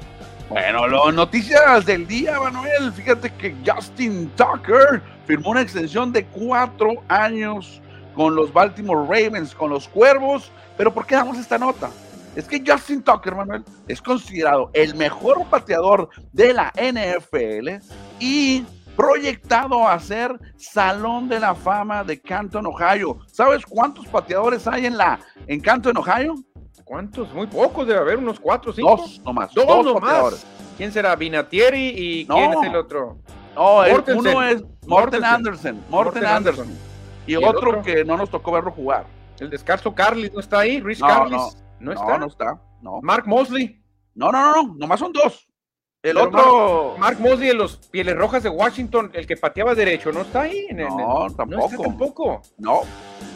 Bueno, 0.50 0.88
las 0.88 1.14
noticias 1.14 1.86
del 1.86 2.08
día, 2.08 2.40
Manuel. 2.40 2.94
Fíjate 2.94 3.34
que 3.34 3.54
Justin 3.66 4.30
Tucker 4.38 5.02
firmó 5.26 5.50
una 5.50 5.62
extensión 5.62 6.14
de 6.14 6.26
cuatro 6.26 7.04
años 7.10 7.82
con 8.16 8.34
los 8.34 8.54
Baltimore 8.54 9.06
Ravens, 9.08 9.54
con 9.54 9.72
los 9.72 9.90
Cuervos. 9.90 10.50
Pero 10.78 10.94
¿por 10.94 11.06
qué 11.06 11.16
damos 11.16 11.38
esta 11.38 11.58
nota? 11.58 11.90
Es 12.34 12.48
que 12.48 12.64
Justin 12.66 13.04
Tucker, 13.04 13.36
Manuel, 13.36 13.66
es 13.90 14.02
considerado 14.02 14.70
el 14.74 14.96
mejor 14.96 15.46
pateador 15.50 16.10
de 16.32 16.54
la 16.54 16.72
NFL 16.78 17.86
y 18.22 18.64
proyectado 18.96 19.86
a 19.86 20.00
ser 20.00 20.40
Salón 20.56 21.28
de 21.28 21.42
la 21.42 21.56
Fama 21.56 22.06
de 22.06 22.22
Canton, 22.22 22.66
Ohio. 22.68 23.20
¿Sabes 23.28 23.66
cuántos 23.66 24.08
pateadores 24.08 24.66
hay 24.66 24.86
en 24.86 24.98
la 24.98 25.20
en 25.46 25.60
Canton, 25.60 25.98
Ohio? 25.98 26.36
¿Cuántos? 26.88 27.34
Muy 27.34 27.48
pocos, 27.48 27.86
debe 27.86 28.00
haber 28.00 28.18
unos 28.18 28.40
cuatro, 28.40 28.72
cinco. 28.72 28.96
Dos 28.96 29.20
nomás. 29.26 29.54
Dos, 29.54 29.68
dos 29.68 29.86
nomás. 29.86 30.46
¿Quién 30.78 30.92
será? 30.92 31.16
¿Vinatieri 31.16 31.94
y 31.96 32.26
quién 32.26 32.54
es 32.54 32.64
el 32.64 32.76
otro? 32.78 33.18
No, 33.56 33.84
el 33.84 34.04
uno 34.16 34.44
es 34.44 34.64
Morten 34.86 35.26
Anderson. 35.26 35.84
Morten, 35.90 36.26
Anderson. 36.26 36.68
Y, 37.26 37.36
otro 37.36 37.82
que 37.82 38.06
no 38.06 38.16
nos 38.16 38.30
tocó 38.30 38.54
verlo 38.54 38.72
jugar. 38.72 39.06
El 39.40 39.50
descanso 39.50 39.94
Carlis 39.94 40.32
no 40.34 40.40
está 40.40 40.60
ahí, 40.60 40.80
Rich 40.80 41.00
Carlis. 41.00 41.58
No, 41.80 41.92
está. 41.92 42.18
No, 42.18 42.28
está. 42.28 42.62
No. 42.82 43.00
Mark 43.02 43.28
Mosley. 43.28 43.84
No, 44.16 44.32
no, 44.32 44.42
no, 44.42 44.64
no, 44.64 44.76
nomás 44.76 45.00
son 45.00 45.12
dos. 45.12 45.46
El 46.02 46.18
otro. 46.18 46.96
Mark, 46.98 47.20
Mosley 47.20 47.50
de 47.50 47.54
los 47.54 47.78
Pieles 47.78 48.16
Rojas 48.16 48.44
de 48.44 48.50
Washington, 48.50 49.12
el 49.14 49.28
que 49.28 49.36
pateaba 49.36 49.76
derecho, 49.76 50.12
¿no 50.14 50.22
está 50.22 50.42
ahí? 50.42 50.68
no, 50.72 51.28
tampoco. 51.36 51.50
No 51.50 51.66
está 51.66 51.84
tampoco. 51.84 52.42
No, 52.58 52.82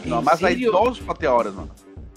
nomás 0.06 0.41
hay 0.41 0.64
dos 0.64 1.02
pateadores, 1.02 1.54
¿no? 1.54 1.68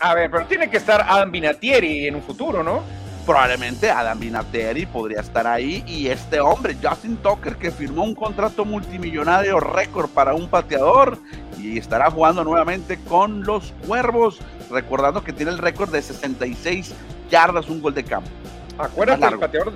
A 0.01 0.15
ver, 0.15 0.31
pero 0.31 0.47
tiene 0.47 0.69
que 0.69 0.77
estar 0.77 1.03
Adam 1.09 1.31
Vinatieri 1.31 2.07
en 2.07 2.17
un 2.17 2.23
futuro, 2.23 2.63
¿no? 2.63 2.83
Probablemente 3.25 3.91
Adam 3.91 4.19
Vinatieri 4.19 4.85
podría 4.85 5.21
estar 5.21 5.47
ahí 5.47 5.83
y 5.87 6.09
este 6.09 6.41
hombre, 6.41 6.77
Justin 6.83 7.17
Tucker, 7.17 7.57
que 7.57 7.71
firmó 7.71 8.05
un 8.05 8.15
contrato 8.15 8.67
multimillonario 8.67 9.61
récord 9.61 10.11
para 10.11 10.35
un 10.35 10.49
pateador 10.49 11.19
y 11.59 11.79
estará 11.79 12.11
jugando 12.11 12.45
nuevamente 12.45 12.99
con 13.09 13.45
los 13.45 13.73
Cuervos, 13.87 14.41
recordando 14.71 15.25
que 15.25 15.33
tiene 15.33 15.53
el 15.53 15.59
récord 15.59 15.91
de 15.91 16.03
66 16.03 16.93
yardas, 17.31 17.69
un 17.71 17.81
gol 17.81 17.95
de 17.95 18.05
campo. 18.05 18.29
Acuérdate, 18.77 19.27
el 19.27 19.39
pateador, 19.39 19.73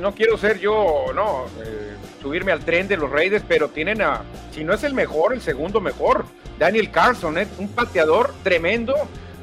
no 0.00 0.12
quiero 0.12 0.38
ser 0.38 0.58
yo, 0.58 1.06
no, 1.14 1.44
eh, 1.62 1.94
subirme 2.20 2.50
al 2.50 2.64
tren 2.64 2.88
de 2.88 2.96
los 2.96 3.10
Raiders, 3.10 3.44
pero 3.46 3.68
tienen 3.68 4.02
a, 4.02 4.22
si 4.52 4.64
no 4.64 4.72
es 4.72 4.82
el 4.84 4.94
mejor, 4.94 5.34
el 5.34 5.42
segundo 5.42 5.80
mejor, 5.80 6.24
Daniel 6.58 6.90
Carson, 6.90 7.38
es 7.38 7.48
un 7.58 7.68
pateador 7.68 8.34
tremendo. 8.42 8.94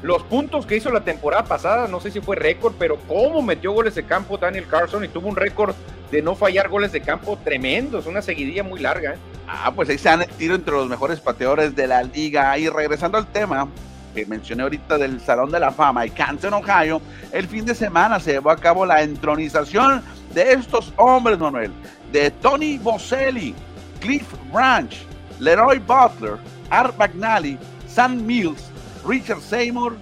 Los 0.06 0.22
puntos 0.22 0.66
que 0.66 0.76
hizo 0.76 0.92
la 0.92 1.00
temporada 1.00 1.42
pasada, 1.42 1.88
no 1.88 1.98
sé 1.98 2.12
si 2.12 2.20
fue 2.20 2.36
récord, 2.36 2.74
pero 2.78 2.96
cómo 3.08 3.42
metió 3.42 3.72
goles 3.72 3.96
de 3.96 4.04
campo 4.04 4.38
Daniel 4.38 4.68
Carson 4.68 5.04
y 5.04 5.08
tuvo 5.08 5.28
un 5.28 5.34
récord 5.34 5.74
de 6.12 6.22
no 6.22 6.36
fallar 6.36 6.68
goles 6.68 6.92
de 6.92 7.00
campo 7.00 7.36
tremendo, 7.42 7.98
es 7.98 8.06
una 8.06 8.22
seguidilla 8.22 8.62
muy 8.62 8.78
larga. 8.78 9.14
¿eh? 9.14 9.18
Ah, 9.48 9.72
pues 9.74 9.88
ahí 9.88 9.98
se 9.98 10.08
han 10.08 10.22
el 10.22 10.28
tiro 10.28 10.54
entre 10.54 10.74
los 10.74 10.88
mejores 10.88 11.18
pateadores 11.18 11.74
de 11.74 11.88
la 11.88 12.04
liga. 12.04 12.56
Y 12.56 12.68
regresando 12.68 13.18
al 13.18 13.26
tema, 13.26 13.66
que 14.14 14.24
mencioné 14.26 14.62
ahorita 14.62 14.96
del 14.96 15.20
Salón 15.20 15.50
de 15.50 15.58
la 15.58 15.72
Fama 15.72 16.06
y 16.06 16.10
Canton, 16.10 16.54
Ohio, 16.54 17.02
el 17.32 17.48
fin 17.48 17.66
de 17.66 17.74
semana 17.74 18.20
se 18.20 18.34
llevó 18.34 18.50
a 18.50 18.56
cabo 18.56 18.86
la 18.86 19.02
entronización 19.02 20.04
de 20.32 20.52
estos 20.52 20.92
hombres, 20.98 21.36
Manuel, 21.40 21.72
de 22.12 22.30
Tony 22.30 22.78
Boselli, 22.78 23.56
Cliff 23.98 24.32
Branch, 24.52 24.96
Leroy 25.40 25.80
Butler, 25.80 26.36
Art 26.70 26.96
McNally, 26.96 27.58
Sam 27.88 28.24
Mills, 28.24 28.70
Richard 29.06 29.40
Seymour, 29.40 29.96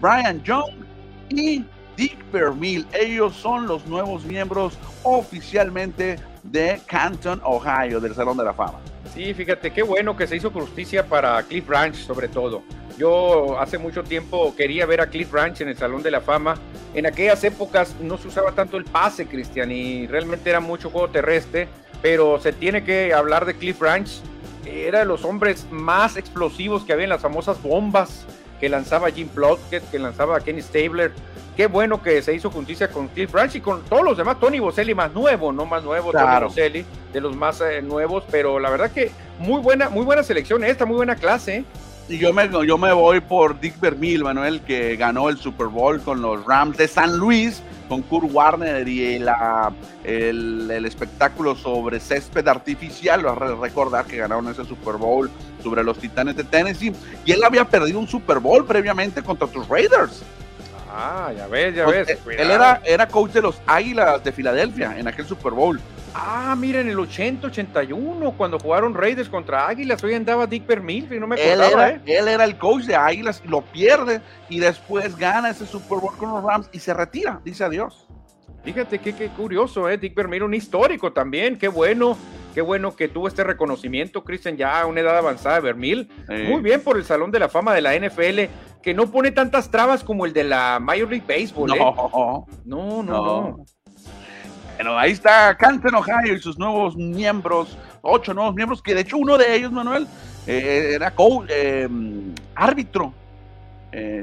Brian 0.00 0.42
Young 0.42 0.84
y 1.30 1.64
Dick 1.96 2.18
Vermeil. 2.32 2.86
Ellos 2.92 3.34
son 3.34 3.66
los 3.66 3.86
nuevos 3.86 4.24
miembros 4.24 4.78
oficialmente 5.02 6.18
de 6.42 6.80
Canton, 6.86 7.40
Ohio, 7.44 8.00
del 8.00 8.14
Salón 8.14 8.36
de 8.36 8.44
la 8.44 8.52
Fama. 8.52 8.80
Sí, 9.14 9.32
fíjate, 9.34 9.72
qué 9.72 9.82
bueno 9.82 10.16
que 10.16 10.26
se 10.26 10.36
hizo 10.36 10.50
justicia 10.50 11.06
para 11.06 11.42
Cliff 11.44 11.66
Branch 11.66 11.94
sobre 11.94 12.28
todo. 12.28 12.62
Yo 12.98 13.58
hace 13.60 13.78
mucho 13.78 14.02
tiempo 14.02 14.54
quería 14.56 14.84
ver 14.84 15.00
a 15.00 15.06
Cliff 15.06 15.30
Branch 15.30 15.60
en 15.60 15.68
el 15.68 15.76
Salón 15.76 16.02
de 16.02 16.10
la 16.10 16.20
Fama. 16.20 16.56
En 16.94 17.06
aquellas 17.06 17.42
épocas 17.44 17.94
no 18.00 18.18
se 18.18 18.28
usaba 18.28 18.52
tanto 18.52 18.76
el 18.76 18.84
pase, 18.84 19.26
Cristian, 19.26 19.70
y 19.70 20.06
realmente 20.08 20.50
era 20.50 20.58
mucho 20.58 20.90
juego 20.90 21.08
terrestre, 21.08 21.68
pero 22.02 22.40
se 22.40 22.52
tiene 22.52 22.82
que 22.82 23.14
hablar 23.14 23.46
de 23.46 23.54
Cliff 23.54 23.78
Branch. 23.78 24.10
Era 24.66 25.00
de 25.00 25.04
los 25.04 25.24
hombres 25.24 25.66
más 25.70 26.16
explosivos 26.16 26.82
que 26.82 26.92
había 26.92 27.04
en 27.04 27.10
las 27.10 27.22
famosas 27.22 27.62
bombas 27.62 28.26
que 28.60 28.68
lanzaba 28.68 29.10
Jim 29.10 29.28
Plotkin, 29.28 29.80
que 29.90 29.98
lanzaba 29.98 30.40
Kenny 30.40 30.62
Stabler. 30.62 31.12
Qué 31.56 31.66
bueno 31.66 32.00
que 32.00 32.22
se 32.22 32.34
hizo 32.34 32.50
justicia 32.50 32.88
con 32.88 33.08
Cliff 33.08 33.32
Branch 33.32 33.54
y 33.54 33.60
con 33.60 33.82
todos 33.82 34.04
los 34.04 34.16
demás. 34.16 34.38
Tony 34.38 34.60
Boselli 34.60 34.94
más 34.94 35.12
nuevo, 35.12 35.52
no 35.52 35.66
más 35.66 35.82
nuevo, 35.82 36.12
Tony 36.12 36.44
Boselli, 36.44 36.84
de 37.12 37.20
los 37.20 37.34
más 37.34 37.60
eh, 37.60 37.82
nuevos, 37.82 38.22
pero 38.30 38.60
la 38.60 38.70
verdad 38.70 38.92
que 38.92 39.10
muy 39.40 39.60
buena, 39.60 39.88
muy 39.88 40.04
buena 40.04 40.22
selección 40.22 40.62
esta, 40.62 40.86
muy 40.86 40.96
buena 40.96 41.16
clase. 41.16 41.64
Y 42.08 42.18
yo 42.18 42.32
me, 42.32 42.48
yo 42.48 42.78
me 42.78 42.92
voy 42.92 43.20
por 43.20 43.60
Dick 43.60 43.78
Vermeil, 43.80 44.24
Manuel, 44.24 44.60
que 44.62 44.96
ganó 44.96 45.28
el 45.28 45.36
Super 45.36 45.66
Bowl 45.66 46.00
con 46.00 46.22
los 46.22 46.44
Rams 46.46 46.78
de 46.78 46.88
San 46.88 47.18
Luis, 47.18 47.62
con 47.88 48.02
Kurt 48.02 48.30
Warner 48.32 48.86
y 48.86 49.18
la, 49.18 49.72
el, 50.04 50.70
el 50.70 50.84
espectáculo 50.84 51.56
sobre 51.56 51.98
césped 51.98 52.46
artificial. 52.46 53.24
Recordar 53.60 54.04
que 54.04 54.18
ganaron 54.18 54.48
ese 54.48 54.64
Super 54.64 54.96
Bowl 54.96 55.30
sobre 55.62 55.82
los 55.82 55.98
Titanes 55.98 56.36
de 56.36 56.44
Tennessee. 56.44 56.92
Y 57.24 57.32
él 57.32 57.42
había 57.42 57.64
perdido 57.64 57.98
un 57.98 58.06
Super 58.06 58.38
Bowl 58.38 58.64
previamente 58.64 59.22
contra 59.22 59.48
tus 59.48 59.66
Raiders. 59.68 60.22
Ah, 60.90 61.32
ya 61.36 61.46
ves, 61.46 61.74
ya 61.74 61.86
ves. 61.86 62.08
Él 62.08 62.50
era, 62.50 62.80
era 62.84 63.06
coach 63.08 63.32
de 63.32 63.42
los 63.42 63.60
Águilas 63.66 64.22
de 64.24 64.32
Filadelfia 64.32 64.98
en 64.98 65.06
aquel 65.06 65.26
Super 65.26 65.52
Bowl. 65.52 65.80
Ah, 66.14 66.56
mira, 66.58 66.80
en 66.80 66.88
el 66.88 66.96
80-81, 66.96 68.36
cuando 68.36 68.58
jugaron 68.58 68.94
Raiders 68.94 69.28
contra 69.28 69.68
Águilas, 69.68 70.02
hoy 70.02 70.14
andaba 70.14 70.46
Dick 70.46 70.66
Vermeil, 70.66 71.12
y 71.12 71.20
no 71.20 71.26
me 71.26 71.36
acordaba, 71.36 71.66
él 71.66 71.72
era, 71.72 71.90
¿eh? 71.90 72.00
Él 72.06 72.28
era 72.28 72.44
el 72.44 72.58
coach 72.58 72.84
de 72.84 72.96
Águilas, 72.96 73.42
y 73.44 73.48
lo 73.48 73.62
pierde, 73.62 74.20
y 74.48 74.58
después 74.58 75.16
gana 75.16 75.50
ese 75.50 75.66
Super 75.66 75.98
Bowl 75.98 76.16
con 76.16 76.30
los 76.30 76.42
Rams 76.42 76.68
y 76.72 76.78
se 76.78 76.94
retira, 76.94 77.40
dice 77.44 77.64
adiós. 77.64 78.06
Fíjate 78.64 78.98
qué, 78.98 79.14
qué 79.14 79.28
curioso, 79.28 79.88
¿eh? 79.88 79.98
Dick 79.98 80.14
Vermeil, 80.14 80.42
un 80.42 80.54
histórico 80.54 81.12
también, 81.12 81.56
qué 81.56 81.68
bueno, 81.68 82.18
qué 82.54 82.60
bueno 82.60 82.94
que 82.96 83.08
tuvo 83.08 83.28
este 83.28 83.44
reconocimiento, 83.44 84.24
Cristian, 84.24 84.56
ya 84.56 84.80
a 84.80 84.86
una 84.86 85.00
edad 85.00 85.16
avanzada 85.16 85.56
de 85.56 85.60
Vermeil. 85.62 86.10
Muy 86.48 86.60
bien 86.60 86.82
por 86.82 86.96
el 86.96 87.04
Salón 87.04 87.30
de 87.30 87.38
la 87.38 87.48
Fama 87.48 87.72
de 87.72 87.80
la 87.80 87.94
NFL, 87.94 88.50
que 88.82 88.94
no 88.94 89.10
pone 89.10 89.30
tantas 89.30 89.70
trabas 89.70 90.02
como 90.02 90.26
el 90.26 90.32
de 90.32 90.44
la 90.44 90.78
Major 90.80 91.08
League 91.08 91.24
Baseball, 91.26 91.72
¿eh? 91.72 91.78
No, 91.78 92.46
no, 92.64 93.02
no. 93.02 93.02
no. 93.02 93.64
Bueno, 94.78 94.96
ahí 94.96 95.10
está 95.10 95.56
Canton, 95.56 95.96
Ohio 95.96 96.34
y 96.34 96.38
sus 96.38 96.56
nuevos 96.56 96.94
miembros, 96.94 97.76
ocho 98.00 98.32
nuevos 98.32 98.54
miembros, 98.54 98.80
que 98.80 98.94
de 98.94 99.00
hecho 99.00 99.18
uno 99.18 99.36
de 99.36 99.56
ellos, 99.56 99.72
Manuel, 99.72 100.06
eh, 100.46 100.92
era 100.94 101.12
eh, 101.48 101.88
árbitro. 102.54 103.12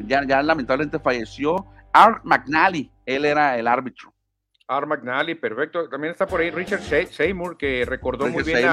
Ya, 0.08 0.26
ya 0.26 0.42
lamentablemente 0.42 0.98
falleció. 0.98 1.66
Art 1.92 2.24
McNally, 2.24 2.90
él 3.06 3.26
era 3.26 3.58
el 3.58 3.68
árbitro. 3.68 4.15
Art 4.68 4.88
McNally, 4.88 5.36
perfecto. 5.36 5.88
También 5.90 6.12
está 6.12 6.26
por 6.26 6.42
ahí 6.42 6.50
Richard 6.50 6.82
Seymour, 6.82 7.58
que 7.58 7.86
recordó 7.86 8.28
muy 8.28 8.44
bien 8.44 8.68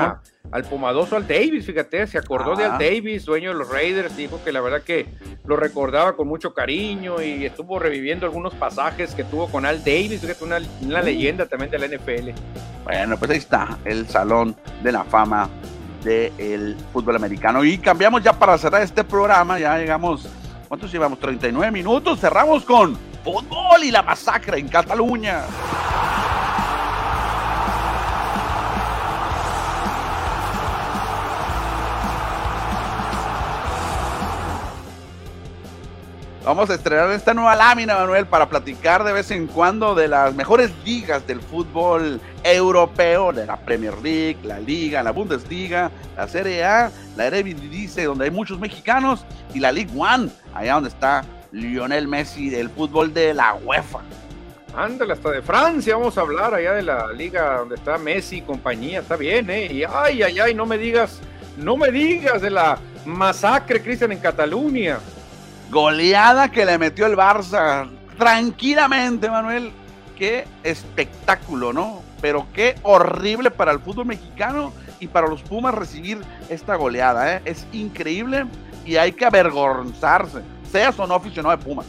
al 0.51 0.64
pomadoso 0.64 1.16
Al 1.16 1.26
Davis, 1.26 1.66
fíjate, 1.66 2.07
se 2.07 2.18
acordó 2.18 2.57
de 2.57 2.64
Al 2.64 2.78
Davis, 2.78 3.24
dueño 3.24 3.53
de 3.53 3.59
los 3.59 3.68
Raiders, 3.68 4.16
dijo 4.16 4.40
que 4.43 4.53
la 4.53 4.61
verdad 4.61 4.82
que 4.82 5.07
lo 5.45 5.57
recordaba 5.57 6.16
con 6.16 6.28
mucho 6.28 6.55
cariño 6.55 7.22
y 7.22 7.45
estuvo 7.45 7.78
reviviendo 7.78 8.26
algunos 8.26 8.55
pasajes 8.55 9.14
que 9.14 9.24
tuvo 9.24 9.49
con 9.51 9.66
Al 9.66 9.78
Davis, 9.84 10.20
fíjate, 10.20 10.45
una, 10.45 10.59
una 10.82 11.03
leyenda 11.03 11.47
también 11.47 11.70
de 11.70 11.78
la 11.78 11.86
NFL. 11.86 12.30
Bueno, 12.84 13.18
pues 13.18 13.30
ahí 13.30 13.38
está 13.38 13.78
el 13.84 14.09
Salón 14.09 14.57
de 14.82 14.93
la 14.93 15.05
Fama 15.05 15.49
del 16.03 16.76
fútbol 16.93 17.16
americano. 17.16 17.64
Y 17.64 17.78
cambiamos 17.78 18.22
ya 18.22 18.32
para 18.32 18.59
cerrar 18.59 18.82
este 18.82 19.05
programa, 19.05 19.59
ya 19.59 19.78
llegamos, 19.78 20.26
¿cuántos 20.68 20.90
llevamos? 20.90 21.18
39 21.18 21.70
minutos, 21.70 22.18
cerramos 22.18 22.64
con 22.64 23.12
fútbol 23.23 23.85
y 23.85 23.91
la 23.91 24.03
masacre 24.03 24.59
en 24.59 24.68
Cataluña. 24.68 25.43
Vamos 36.45 36.68
a 36.70 36.75
estrenar 36.75 37.09
esta 37.12 37.35
nueva 37.35 37.55
lámina, 37.55 37.95
Manuel, 37.95 38.27
para 38.27 38.49
platicar 38.49 39.05
de 39.05 39.12
vez 39.12 39.31
en 39.31 39.47
cuando 39.47 39.95
de 39.95 40.09
las 40.09 40.35
mejores 40.35 40.73
ligas 40.85 41.25
del 41.25 41.41
fútbol 41.41 42.20
europeo, 42.43 43.33
de 43.33 43.47
la 43.47 43.57
Premier 43.59 43.97
League, 44.03 44.39
la 44.43 44.59
Liga, 44.59 45.05
la 45.05 45.12
Bundesliga, 45.12 45.93
la 46.16 46.27
Serie 46.27 46.64
A, 46.64 46.91
la 47.16 47.27
Eredivisie, 47.27 48.07
donde 48.07 48.25
hay 48.25 48.33
muchos 48.33 48.59
mexicanos, 48.59 49.25
y 49.55 49.61
la 49.61 49.70
League 49.70 49.93
One, 49.97 50.31
allá 50.53 50.75
donde 50.75 50.89
está 50.89 51.25
Lionel 51.53 52.09
Messi 52.09 52.50
del 52.50 52.70
fútbol 52.70 53.12
de 53.12 53.34
la 53.34 53.55
UEFA. 53.55 54.00
Ándale, 54.74 55.12
hasta 55.12 55.30
de 55.30 55.42
Francia 55.42 55.96
vamos 55.96 56.16
a 56.16 56.22
hablar 56.22 56.55
allá 56.55 56.72
de 56.72 56.82
la 56.82 57.12
liga 57.12 57.59
donde 57.59 57.74
está 57.74 57.98
Messi 57.98 58.38
y 58.38 58.42
compañía, 58.42 59.00
está 59.00 59.16
bien, 59.16 59.50
¿eh? 59.50 59.66
Y 59.70 59.84
ay, 59.84 60.22
ay, 60.22 60.40
ay, 60.40 60.55
no 60.55 60.64
me 60.64 60.78
digas, 60.78 61.20
no 61.59 61.76
me 61.76 61.90
digas 61.92 62.40
de 62.40 62.50
la 62.50 62.78
masacre, 63.05 63.82
Cristian, 63.82 64.12
en 64.12 64.18
Cataluña. 64.18 64.98
Goleada 65.70 66.50
que 66.50 66.64
le 66.64 66.78
metió 66.78 67.07
el 67.07 67.16
Barça, 67.16 67.88
tranquilamente, 68.16 69.28
Manuel, 69.28 69.72
qué 70.16 70.46
espectáculo, 70.62 71.72
¿no? 71.72 72.03
Pero 72.20 72.46
qué 72.55 72.76
horrible 72.82 73.50
para 73.50 73.72
el 73.72 73.80
fútbol 73.80 74.07
mexicano 74.07 74.72
y 75.00 75.09
para 75.09 75.26
los 75.26 75.42
Pumas 75.42 75.74
recibir 75.74 76.18
esta 76.48 76.76
goleada. 76.76 77.36
¿eh? 77.36 77.42
Es 77.44 77.66
increíble 77.72 78.46
y 78.84 78.96
hay 78.96 79.12
que 79.12 79.24
avergonzarse, 79.24 80.42
seas 80.73 80.99
o 80.99 81.07
no 81.07 81.14
aficionado 81.14 81.57
de 81.57 81.62
Pumas. 81.62 81.87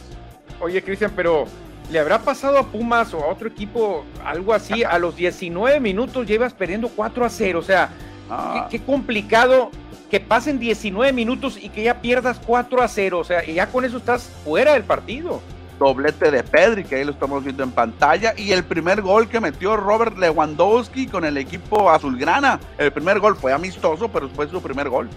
Oye, 0.60 0.82
Cristian, 0.82 1.12
pero 1.16 1.46
¿le 1.90 1.98
habrá 1.98 2.20
pasado 2.20 2.58
a 2.58 2.64
Pumas 2.64 3.12
o 3.14 3.24
a 3.24 3.26
otro 3.26 3.48
equipo 3.48 4.04
algo 4.24 4.52
así? 4.52 4.84
A 4.84 4.98
los 4.98 5.16
19 5.16 5.80
minutos 5.80 6.26
llevas 6.26 6.52
perdiendo 6.52 6.88
4 6.88 7.24
a 7.24 7.30
0. 7.30 7.58
O 7.58 7.62
sea, 7.62 7.90
ah. 8.30 8.68
qué, 8.70 8.80
complicado 8.80 9.70
que 10.10 10.20
pasen 10.20 10.58
19 10.58 11.12
minutos 11.12 11.58
y 11.60 11.70
que 11.70 11.82
ya 11.82 12.00
pierdas 12.00 12.38
4 12.46 12.82
a 12.82 12.88
0. 12.88 13.18
O 13.18 13.24
sea, 13.24 13.44
y 13.44 13.54
ya 13.54 13.66
con 13.66 13.84
eso 13.84 13.96
estás 13.96 14.30
fuera 14.44 14.74
del 14.74 14.84
partido. 14.84 15.40
Doblete 15.78 16.30
de 16.30 16.44
Pedri, 16.44 16.84
que 16.84 16.96
ahí 16.96 17.04
lo 17.04 17.10
estamos 17.10 17.42
viendo 17.42 17.64
en 17.64 17.72
pantalla. 17.72 18.32
Y 18.36 18.52
el 18.52 18.62
primer 18.62 19.02
gol 19.02 19.28
que 19.28 19.40
metió 19.40 19.76
Robert 19.76 20.16
Lewandowski 20.16 21.08
con 21.08 21.24
el 21.24 21.36
equipo 21.36 21.90
azulgrana. 21.90 22.60
El 22.78 22.92
primer 22.92 23.18
gol 23.18 23.34
fue 23.34 23.52
amistoso, 23.52 24.08
pero 24.08 24.28
fue 24.28 24.48
su 24.48 24.62
primer 24.62 24.88
gol. 24.88 25.08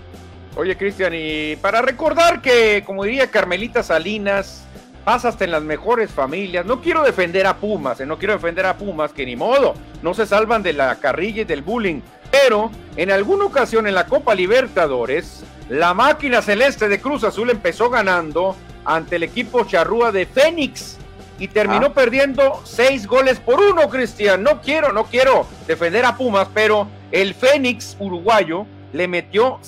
Oye, 0.58 0.76
Cristian, 0.76 1.14
y 1.16 1.56
para 1.58 1.84
recordar 1.84 2.42
que, 2.42 2.84
como 2.84 3.04
diría 3.04 3.30
Carmelita 3.30 3.84
Salinas, 3.84 4.64
pasa 5.06 5.28
hasta 5.28 5.46
en 5.46 5.52
las 5.52 5.62
mejores 5.62 6.10
familias. 6.10 6.66
No 6.66 6.82
quiero 6.82 7.04
defender 7.04 7.46
a 7.46 7.58
Pumas, 7.58 8.02
eh, 8.02 8.08
no 8.08 8.18
quiero 8.18 8.34
defender 8.34 8.66
a 8.66 8.76
Pumas, 8.76 9.14
que 9.14 9.24
ni 9.24 9.36
modo, 9.36 9.76
no 10.02 10.16
se 10.16 10.26
salvan 10.26 10.64
de 10.64 10.74
la 10.74 10.96
carrilla 10.96 11.44
y 11.44 11.46
del 11.46 11.62
bullying. 11.62 12.02
Pero 12.32 12.72
en 12.96 13.12
alguna 13.12 13.46
ocasión 13.46 13.86
en 13.86 13.94
la 13.94 14.08
Copa 14.08 14.34
Libertadores, 14.34 15.44
la 15.70 15.94
máquina 15.94 16.42
celeste 16.42 16.90
de 16.90 17.00
Cruz 17.00 17.24
Azul 17.24 17.52
empezó 17.52 17.92
ganando 17.92 18.56
ante 18.84 19.18
el 19.18 19.24
equipo 19.24 19.64
charrúa 19.64 20.12
de 20.12 20.26
Fénix 20.26 20.98
y 21.38 21.50
terminó 21.50 21.86
ah. 21.86 21.94
perdiendo 21.94 22.62
seis 22.64 23.06
goles 23.06 23.40
por 23.40 23.62
uno, 23.62 23.88
Cristian. 23.90 24.42
No 24.42 24.60
quiero, 24.60 24.92
no 24.92 25.06
quiero 25.06 25.46
defender 25.68 26.04
a 26.04 26.18
Pumas, 26.18 26.48
pero 26.52 26.88
el 27.12 27.36
Fénix 27.36 27.96
uruguayo 28.00 28.66
le 28.92 29.08
metió 29.08 29.60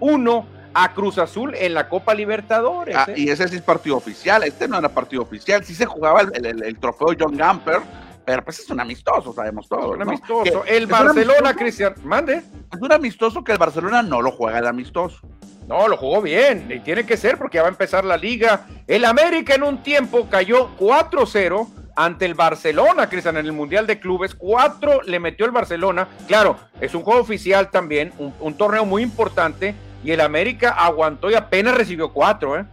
6-1 0.00 0.44
a 0.74 0.92
Cruz 0.92 1.18
Azul 1.18 1.54
en 1.54 1.74
la 1.74 1.88
Copa 1.88 2.14
Libertadores. 2.14 2.96
Ah, 2.96 3.06
¿eh? 3.08 3.14
Y 3.16 3.30
ese 3.30 3.48
sí 3.48 3.56
es 3.56 3.62
partido 3.62 3.96
oficial, 3.96 4.42
este 4.44 4.68
no 4.68 4.78
era 4.78 4.88
partido 4.88 5.22
oficial, 5.22 5.64
sí 5.64 5.74
se 5.74 5.86
jugaba 5.86 6.22
el, 6.22 6.78
trofeo 6.78 7.08
John 7.18 7.36
Gamper, 7.36 7.80
pero 8.24 8.44
pues 8.44 8.60
es 8.60 8.70
un 8.70 8.80
amistoso, 8.80 9.32
sabemos 9.32 9.68
todo. 9.68 9.92
Un 9.92 10.02
amistoso. 10.02 10.64
el 10.66 10.86
Barcelona, 10.86 11.54
Cristian, 11.54 11.94
mande. 12.04 12.42
Es 12.72 12.80
un 12.80 12.92
amistoso 12.92 13.42
que 13.42 13.52
el 13.52 13.58
Barcelona 13.58 14.02
no 14.02 14.22
lo 14.22 14.30
juega 14.30 14.58
el 14.58 14.66
amistoso. 14.66 15.20
No, 15.66 15.86
lo 15.86 15.96
jugó 15.96 16.20
bien, 16.20 16.66
y 16.68 16.80
tiene 16.80 17.06
que 17.06 17.16
ser 17.16 17.38
porque 17.38 17.56
ya 17.56 17.62
va 17.62 17.68
a 17.68 17.70
empezar 17.70 18.04
la 18.04 18.16
liga. 18.16 18.66
El 18.88 19.04
América 19.04 19.54
en 19.54 19.62
un 19.62 19.82
tiempo 19.82 20.28
cayó 20.28 20.70
4-0 20.76 21.68
ante 21.94 22.24
el 22.24 22.34
Barcelona, 22.34 23.08
Cristian, 23.08 23.36
en 23.36 23.46
el 23.46 23.52
Mundial 23.52 23.86
de 23.86 24.00
Clubes. 24.00 24.34
4 24.34 25.02
le 25.02 25.20
metió 25.20 25.46
el 25.46 25.52
Barcelona. 25.52 26.08
Claro, 26.26 26.56
es 26.80 26.92
un 26.94 27.02
juego 27.02 27.20
oficial 27.20 27.70
también, 27.70 28.12
un 28.18 28.54
torneo 28.54 28.84
muy 28.84 29.02
importante 29.02 29.76
y 30.02 30.10
el 30.12 30.20
América 30.20 30.70
aguantó 30.70 31.30
y 31.30 31.34
apenas 31.34 31.76
recibió 31.76 32.12
cuatro, 32.12 32.58
¿eh? 32.58 32.64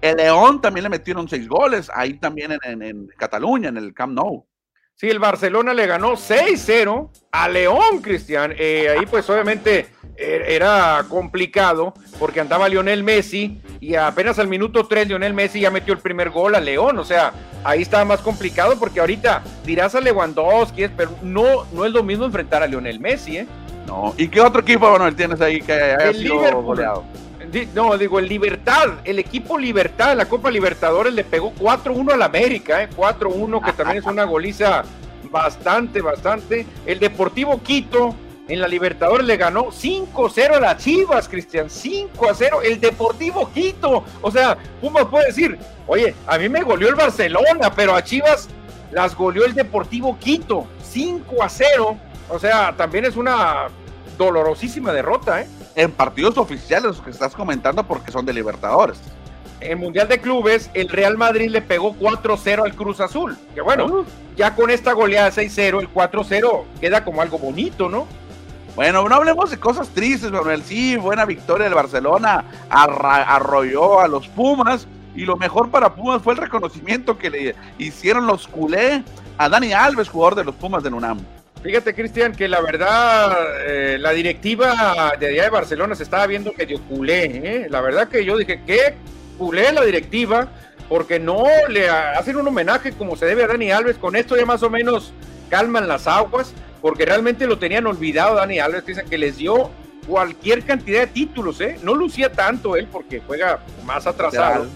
El 0.00 0.16
León 0.16 0.60
también 0.60 0.84
le 0.84 0.90
metieron 0.90 1.28
seis 1.28 1.46
goles, 1.46 1.90
ahí 1.94 2.14
también 2.14 2.58
en, 2.64 3.06
Cataluña, 3.18 3.68
en 3.68 3.76
el 3.76 3.92
Camp 3.92 4.14
Nou. 4.14 4.46
Sí, 4.94 5.08
el 5.08 5.18
Barcelona 5.18 5.72
le 5.72 5.86
ganó 5.86 6.12
6-0 6.12 7.10
a 7.32 7.48
León, 7.48 8.02
Cristian. 8.02 8.52
Eh, 8.58 8.88
ahí 8.90 9.06
pues 9.06 9.28
obviamente 9.30 9.88
er, 10.16 10.42
era 10.42 11.06
complicado 11.08 11.94
porque 12.18 12.40
andaba 12.40 12.68
Lionel 12.68 13.02
Messi 13.02 13.62
y 13.80 13.94
apenas 13.94 14.38
al 14.38 14.48
minuto 14.48 14.86
3 14.86 15.08
Lionel 15.08 15.32
Messi 15.32 15.60
ya 15.60 15.70
metió 15.70 15.94
el 15.94 16.00
primer 16.00 16.28
gol 16.28 16.54
a 16.54 16.60
León. 16.60 16.98
O 16.98 17.04
sea, 17.04 17.32
ahí 17.64 17.80
estaba 17.80 18.04
más 18.04 18.20
complicado 18.20 18.78
porque 18.78 19.00
ahorita 19.00 19.42
dirás 19.64 19.94
a 19.94 20.02
Lewandowski, 20.02 20.88
pero 20.88 21.12
no, 21.22 21.64
no 21.72 21.86
es 21.86 21.92
lo 21.92 22.02
mismo 22.02 22.26
enfrentar 22.26 22.62
a 22.62 22.66
Lionel 22.66 23.00
Messi, 23.00 23.38
¿eh? 23.38 23.46
¿Y 24.16 24.28
qué 24.28 24.40
otro 24.40 24.60
equipo, 24.62 24.88
bueno, 24.90 25.14
tienes 25.14 25.40
ahí 25.40 25.60
que 25.60 25.72
haya 25.72 26.10
el 26.10 26.16
sido 26.16 26.62
goleado? 26.62 27.04
No, 27.74 27.98
digo, 27.98 28.18
el 28.18 28.28
Libertad, 28.28 29.00
el 29.04 29.18
equipo 29.18 29.58
Libertad, 29.58 30.16
la 30.16 30.26
Copa 30.26 30.50
Libertadores 30.50 31.12
le 31.12 31.24
pegó 31.24 31.52
4-1 31.54 32.12
al 32.12 32.22
América, 32.22 32.82
¿eh? 32.82 32.88
4-1, 32.96 33.64
que 33.64 33.72
también 33.72 33.98
es 33.98 34.04
una 34.04 34.24
goliza 34.24 34.84
bastante, 35.30 36.00
bastante. 36.00 36.64
El 36.86 37.00
Deportivo 37.00 37.60
Quito 37.60 38.14
en 38.46 38.60
la 38.60 38.68
Libertadores 38.68 39.26
le 39.26 39.36
ganó 39.36 39.66
5-0 39.66 40.56
a 40.56 40.60
las 40.60 40.78
Chivas, 40.78 41.28
Cristian, 41.28 41.66
5-0, 41.66 42.62
el 42.64 42.80
Deportivo 42.80 43.50
Quito. 43.52 44.04
O 44.20 44.30
sea, 44.30 44.56
Pumas 44.80 45.06
puede 45.06 45.26
decir, 45.26 45.58
oye, 45.86 46.14
a 46.26 46.38
mí 46.38 46.48
me 46.48 46.62
goleó 46.62 46.88
el 46.88 46.94
Barcelona, 46.94 47.72
pero 47.74 47.94
a 47.94 48.04
Chivas 48.04 48.48
las 48.92 49.16
goleó 49.16 49.44
el 49.44 49.54
Deportivo 49.54 50.16
Quito, 50.18 50.66
5-0. 50.92 51.98
O 52.28 52.38
sea, 52.38 52.72
también 52.76 53.04
es 53.04 53.16
una 53.16 53.66
dolorosísima 54.24 54.92
derrota, 54.92 55.40
¿eh? 55.40 55.46
En 55.74 55.90
partidos 55.92 56.36
oficiales, 56.36 56.84
los 56.84 57.00
que 57.00 57.10
estás 57.10 57.34
comentando, 57.34 57.84
porque 57.84 58.12
son 58.12 58.26
de 58.26 58.32
Libertadores. 58.32 59.00
En 59.60 59.78
Mundial 59.78 60.08
de 60.08 60.20
Clubes, 60.20 60.70
el 60.74 60.88
Real 60.88 61.16
Madrid 61.16 61.50
le 61.50 61.62
pegó 61.62 61.94
4-0 61.94 62.64
al 62.64 62.74
Cruz 62.74 63.00
Azul. 63.00 63.36
Que 63.54 63.60
bueno, 63.60 64.04
ya 64.36 64.54
con 64.54 64.70
esta 64.70 64.92
goleada 64.92 65.30
6-0, 65.30 65.80
el 65.80 65.92
4-0 65.92 66.64
queda 66.80 67.04
como 67.04 67.20
algo 67.22 67.38
bonito, 67.38 67.88
¿no? 67.88 68.06
Bueno, 68.76 69.06
no 69.08 69.14
hablemos 69.14 69.50
de 69.50 69.58
cosas 69.58 69.88
tristes, 69.88 70.30
Manuel. 70.30 70.62
Sí, 70.62 70.96
buena 70.96 71.24
victoria 71.24 71.64
del 71.64 71.74
Barcelona. 71.74 72.44
arrolló 72.70 74.00
a 74.00 74.08
los 74.08 74.28
Pumas. 74.28 74.86
Y 75.14 75.24
lo 75.24 75.36
mejor 75.36 75.70
para 75.70 75.94
Pumas 75.94 76.22
fue 76.22 76.34
el 76.34 76.38
reconocimiento 76.38 77.18
que 77.18 77.30
le 77.30 77.54
hicieron 77.78 78.26
los 78.26 78.46
culé 78.46 79.02
a 79.38 79.48
Dani 79.48 79.72
Alves, 79.72 80.08
jugador 80.08 80.36
de 80.36 80.44
los 80.44 80.54
Pumas 80.54 80.82
de 80.82 80.90
UNAM. 80.90 81.18
Fíjate, 81.62 81.94
Cristian, 81.94 82.32
que 82.32 82.48
la 82.48 82.60
verdad, 82.62 83.36
eh, 83.66 83.98
la 83.98 84.12
directiva 84.12 85.12
de 85.20 85.26
allá 85.26 85.44
de 85.44 85.50
Barcelona 85.50 85.94
se 85.94 86.04
estaba 86.04 86.26
viendo 86.26 86.52
medio 86.56 86.80
culé. 86.82 87.24
¿eh? 87.24 87.66
La 87.68 87.82
verdad 87.82 88.08
que 88.08 88.24
yo 88.24 88.38
dije, 88.38 88.62
¿qué 88.66 88.94
culé 89.36 89.70
la 89.72 89.84
directiva? 89.84 90.48
Porque 90.88 91.20
no 91.20 91.44
le 91.68 91.88
hacen 91.90 92.36
un 92.36 92.48
homenaje 92.48 92.92
como 92.92 93.14
se 93.14 93.26
debe 93.26 93.44
a 93.44 93.46
Dani 93.46 93.70
Alves. 93.70 93.98
Con 93.98 94.16
esto 94.16 94.36
ya 94.36 94.46
más 94.46 94.62
o 94.62 94.70
menos 94.70 95.12
calman 95.50 95.86
las 95.86 96.06
aguas, 96.06 96.54
porque 96.80 97.04
realmente 97.04 97.46
lo 97.46 97.58
tenían 97.58 97.86
olvidado 97.86 98.36
Dani 98.36 98.58
Alves. 98.58 98.86
Dicen 98.86 99.06
que 99.08 99.18
les 99.18 99.36
dio 99.36 99.70
cualquier 100.08 100.62
cantidad 100.62 101.00
de 101.00 101.06
títulos, 101.08 101.60
¿eh? 101.60 101.78
No 101.82 101.94
lucía 101.94 102.32
tanto 102.32 102.74
él 102.74 102.88
porque 102.90 103.20
juega 103.26 103.60
más 103.84 104.06
atrasado. 104.06 104.66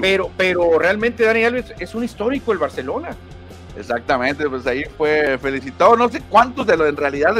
Pero, 0.00 0.28
pero 0.36 0.76
realmente 0.76 1.24
Dani 1.24 1.44
Alves 1.44 1.72
es 1.78 1.94
un 1.94 2.02
histórico 2.02 2.50
el 2.50 2.58
Barcelona. 2.58 3.16
Exactamente, 3.76 4.48
pues 4.48 4.66
ahí 4.66 4.84
fue 4.96 5.38
felicitado. 5.38 5.96
No 5.96 6.08
sé 6.08 6.22
cuántos 6.28 6.66
de 6.66 6.76
los 6.76 6.88
en 6.88 6.96
realidad 6.96 7.34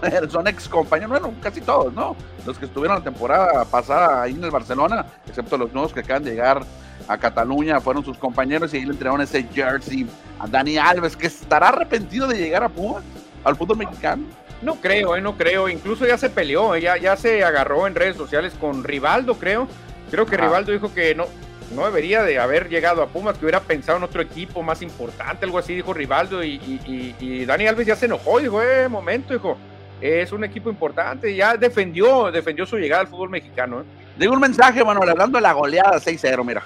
son 0.30 0.46
ex 0.46 0.68
compañeros, 0.68 1.10
bueno, 1.20 1.34
casi 1.42 1.60
todos, 1.60 1.92
¿no? 1.92 2.16
Los 2.46 2.58
que 2.58 2.66
estuvieron 2.66 2.98
la 2.98 3.04
temporada 3.04 3.64
pasada 3.64 4.22
ahí 4.22 4.32
en 4.32 4.44
el 4.44 4.50
Barcelona, 4.50 5.06
excepto 5.26 5.58
los 5.58 5.72
nuevos 5.72 5.92
que 5.92 6.00
acaban 6.00 6.24
de 6.24 6.30
llegar 6.32 6.64
a 7.06 7.18
Cataluña, 7.18 7.80
fueron 7.80 8.04
sus 8.04 8.18
compañeros 8.18 8.72
y 8.72 8.78
ahí 8.78 8.84
le 8.84 8.92
entregaron 8.92 9.20
ese 9.20 9.42
jersey 9.44 10.06
a 10.38 10.46
Dani 10.46 10.78
Alves, 10.78 11.16
que 11.16 11.26
estará 11.26 11.68
arrepentido 11.68 12.26
de 12.26 12.38
llegar 12.38 12.62
a 12.62 12.68
Pumas, 12.68 13.02
al 13.44 13.56
fútbol 13.56 13.78
mexicano. 13.78 14.24
No 14.60 14.74
creo, 14.76 15.16
eh, 15.16 15.20
no 15.20 15.36
creo. 15.36 15.68
Incluso 15.68 16.06
ya 16.06 16.18
se 16.18 16.30
peleó, 16.30 16.76
ya, 16.76 16.96
ya 16.96 17.16
se 17.16 17.44
agarró 17.44 17.86
en 17.86 17.94
redes 17.94 18.16
sociales 18.16 18.54
con 18.58 18.82
Rivaldo, 18.84 19.34
creo. 19.34 19.68
Creo 20.10 20.26
que 20.26 20.36
Rivaldo 20.36 20.72
dijo 20.72 20.92
que 20.92 21.14
no, 21.14 21.26
no 21.70 21.84
debería 21.84 22.22
de 22.22 22.38
haber 22.38 22.68
llegado 22.68 23.02
a 23.02 23.08
Pumas, 23.08 23.36
que 23.36 23.44
hubiera 23.44 23.60
pensado 23.60 23.98
en 23.98 24.04
otro 24.04 24.22
equipo 24.22 24.62
más 24.62 24.82
importante, 24.82 25.44
algo 25.44 25.58
así, 25.58 25.74
dijo 25.74 25.92
Rivaldo, 25.92 26.42
y, 26.42 27.44
Dani 27.46 27.66
Alves 27.66 27.86
ya 27.86 27.96
se 27.96 28.06
enojó, 28.06 28.40
dijo, 28.40 28.62
eh, 28.62 28.88
momento, 28.88 29.34
dijo, 29.34 29.56
es 30.00 30.32
un 30.32 30.44
equipo 30.44 30.70
importante, 30.70 31.34
ya 31.34 31.56
defendió, 31.56 32.30
defendió 32.30 32.66
su 32.66 32.76
llegada 32.76 33.02
al 33.02 33.08
fútbol 33.08 33.30
mexicano. 33.30 33.80
¿eh? 33.80 33.84
Digo 34.16 34.32
un 34.32 34.40
mensaje, 34.40 34.84
Manuel, 34.84 35.10
hablando 35.10 35.38
de 35.38 35.42
la 35.42 35.52
goleada 35.52 35.98
6-0, 35.98 36.44
mira. 36.44 36.62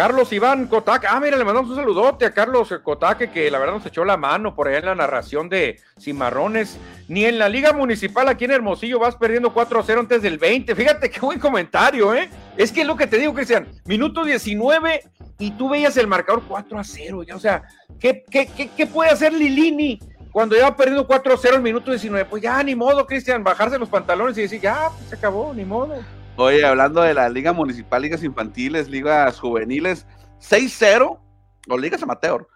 Carlos 0.00 0.32
Iván 0.32 0.66
Cotaque, 0.66 1.06
ah, 1.10 1.20
mira, 1.20 1.36
le 1.36 1.44
mandamos 1.44 1.72
un 1.72 1.76
saludote 1.76 2.24
a 2.24 2.30
Carlos 2.30 2.74
Cotaque, 2.82 3.30
que 3.30 3.50
la 3.50 3.58
verdad 3.58 3.74
nos 3.74 3.84
echó 3.84 4.02
la 4.02 4.16
mano 4.16 4.54
por 4.54 4.66
allá 4.66 4.78
en 4.78 4.86
la 4.86 4.94
narración 4.94 5.50
de 5.50 5.78
Cimarrones. 6.00 6.78
Ni 7.06 7.26
en 7.26 7.38
la 7.38 7.50
Liga 7.50 7.74
Municipal 7.74 8.26
aquí 8.26 8.46
en 8.46 8.52
Hermosillo 8.52 8.98
vas 8.98 9.16
perdiendo 9.16 9.52
4-0 9.52 9.98
antes 9.98 10.22
del 10.22 10.38
20. 10.38 10.74
Fíjate 10.74 11.10
qué 11.10 11.20
buen 11.20 11.38
comentario, 11.38 12.14
¿eh? 12.14 12.30
Es 12.56 12.72
que 12.72 12.80
es 12.80 12.86
lo 12.86 12.96
que 12.96 13.06
te 13.06 13.18
digo, 13.18 13.34
Cristian, 13.34 13.68
minuto 13.84 14.24
19 14.24 15.02
y 15.38 15.50
tú 15.50 15.68
veías 15.68 15.98
el 15.98 16.06
marcador 16.06 16.44
4-0. 16.48 17.26
Ya, 17.26 17.36
o 17.36 17.38
sea, 17.38 17.64
¿qué, 17.98 18.24
qué, 18.30 18.48
qué, 18.74 18.86
puede 18.86 19.10
hacer 19.10 19.34
Lilini 19.34 20.00
cuando 20.32 20.56
ya 20.56 20.70
va 20.70 20.76
perdiendo 20.76 21.06
4-0 21.06 21.56
el 21.56 21.62
minuto 21.62 21.90
19? 21.90 22.24
Pues 22.24 22.42
ya, 22.42 22.62
ni 22.62 22.74
modo, 22.74 23.04
Cristian, 23.04 23.44
bajarse 23.44 23.78
los 23.78 23.90
pantalones 23.90 24.38
y 24.38 24.42
decir, 24.42 24.62
ya, 24.62 24.88
pues 24.96 25.10
se 25.10 25.16
acabó, 25.16 25.52
ni 25.52 25.66
modo. 25.66 25.96
Oye, 26.42 26.64
hablando 26.64 27.02
de 27.02 27.12
la 27.12 27.28
Liga 27.28 27.52
Municipal, 27.52 28.00
Ligas 28.00 28.24
Infantiles, 28.24 28.88
Ligas 28.88 29.38
Juveniles, 29.38 30.06
6-0, 30.40 31.20
o 31.68 31.78
Ligas 31.78 32.02
Amateur. 32.02 32.46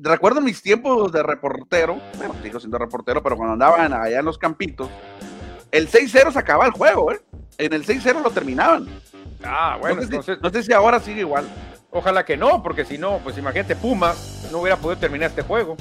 recuerdo 0.00 0.40
mis 0.40 0.60
tiempos 0.60 1.12
de 1.12 1.22
reportero, 1.22 2.00
bueno, 2.18 2.34
sigo 2.42 2.58
siendo 2.58 2.78
reportero, 2.78 3.22
pero 3.22 3.36
cuando 3.36 3.52
andaban 3.52 3.92
allá 3.92 4.18
en 4.18 4.24
los 4.24 4.38
campitos, 4.38 4.90
el 5.70 5.88
6-0 5.88 6.32
se 6.32 6.38
acababa 6.40 6.66
el 6.66 6.72
juego, 6.72 7.12
¿eh? 7.12 7.20
En 7.58 7.72
el 7.72 7.86
6-0 7.86 8.24
lo 8.24 8.30
terminaban. 8.32 8.88
Ah, 9.44 9.76
bueno, 9.80 10.00
no 10.02 10.50
sé, 10.50 10.62
si, 10.64 10.72
ahora 10.72 10.98
sigue 10.98 11.20
igual. 11.20 11.44
Ojalá 11.94 12.24
que 12.24 12.38
no, 12.38 12.62
porque 12.62 12.86
si 12.86 12.96
no, 12.96 13.18
pues 13.18 13.36
imagínate, 13.36 13.76
Pumas 13.76 14.48
no 14.50 14.60
hubiera 14.60 14.78
podido 14.78 14.98
terminar 14.98 15.28
este 15.28 15.42
juego. 15.42 15.76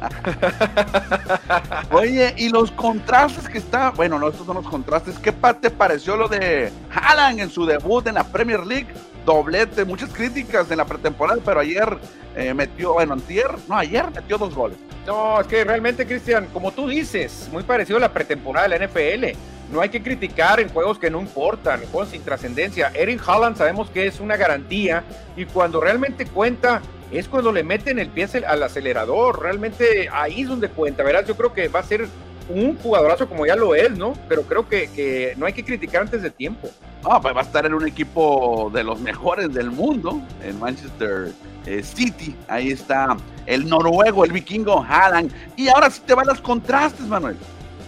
Oye, 1.90 2.34
y 2.36 2.50
los 2.50 2.70
contrastes 2.70 3.48
que 3.48 3.58
está, 3.58 3.90
bueno, 3.90 4.16
no, 4.16 4.28
estos 4.28 4.46
son 4.46 4.54
los 4.56 4.68
contrastes. 4.68 5.18
¿Qué 5.18 5.32
te 5.32 5.70
pareció 5.70 6.16
lo 6.16 6.28
de 6.28 6.70
Haaland 6.94 7.40
en 7.40 7.50
su 7.50 7.66
debut 7.66 8.06
en 8.06 8.14
la 8.14 8.22
Premier 8.22 8.64
League? 8.64 8.86
Doblete, 9.26 9.84
muchas 9.84 10.10
críticas 10.10 10.70
en 10.70 10.78
la 10.78 10.84
pretemporada, 10.84 11.40
pero 11.44 11.60
ayer 11.60 11.98
eh, 12.36 12.54
metió, 12.54 12.94
bueno, 12.94 13.12
antier, 13.12 13.50
no, 13.68 13.76
ayer 13.76 14.06
metió 14.14 14.38
dos 14.38 14.54
goles. 14.54 14.78
No, 15.04 15.40
es 15.40 15.46
que 15.48 15.64
realmente, 15.64 16.06
Cristian, 16.06 16.46
como 16.52 16.72
tú 16.72 16.88
dices, 16.88 17.48
muy 17.52 17.64
parecido 17.64 17.98
a 17.98 18.00
la 18.00 18.12
pretemporada 18.12 18.68
de 18.68 18.78
la 18.78 18.86
NFL. 18.86 19.38
No 19.72 19.80
hay 19.80 19.88
que 19.88 20.00
criticar 20.00 20.60
en 20.60 20.68
juegos 20.68 20.98
que 20.98 21.10
no 21.10 21.20
importan, 21.20 21.82
en 21.82 21.88
juegos 21.88 22.10
sin 22.10 22.22
trascendencia. 22.22 22.92
Eric 22.94 23.20
Haaland 23.26 23.56
sabemos 23.56 23.90
que 23.90 24.06
es 24.06 24.20
una 24.20 24.36
garantía 24.36 25.02
y 25.36 25.44
cuando 25.44 25.80
realmente 25.80 26.24
cuenta 26.26 26.80
es 27.10 27.28
cuando 27.28 27.52
le 27.52 27.64
meten 27.64 27.98
el 27.98 28.08
pie 28.08 28.28
al 28.46 28.62
acelerador. 28.62 29.42
Realmente 29.42 30.08
ahí 30.12 30.42
es 30.42 30.48
donde 30.48 30.68
cuenta, 30.68 31.02
¿verdad? 31.02 31.24
Yo 31.26 31.36
creo 31.36 31.52
que 31.52 31.66
va 31.68 31.80
a 31.80 31.84
ser 31.84 32.06
un 32.48 32.76
jugadorazo 32.78 33.28
como 33.28 33.46
ya 33.46 33.56
lo 33.56 33.74
es, 33.74 33.90
¿no? 33.96 34.14
Pero 34.28 34.42
creo 34.42 34.68
que, 34.68 35.34
no 35.36 35.46
hay 35.46 35.52
que 35.52 35.64
criticar 35.64 36.02
antes 36.02 36.22
de 36.22 36.30
tiempo. 36.30 36.68
Ah, 37.04 37.20
pues 37.20 37.34
va 37.34 37.40
a 37.40 37.44
estar 37.44 37.66
en 37.66 37.74
un 37.74 37.86
equipo 37.86 38.70
de 38.72 38.82
los 38.84 39.00
mejores 39.00 39.52
del 39.52 39.70
mundo, 39.70 40.20
en 40.42 40.58
Manchester 40.58 41.32
eh, 41.66 41.82
City. 41.82 42.34
Ahí 42.48 42.70
está 42.70 43.16
el 43.46 43.68
noruego, 43.68 44.24
el 44.24 44.32
vikingo 44.32 44.82
Haaland. 44.82 45.32
Y 45.56 45.68
ahora 45.68 45.90
sí 45.90 46.02
te 46.04 46.14
van 46.14 46.26
los 46.26 46.40
contrastes, 46.40 47.06
Manuel 47.06 47.36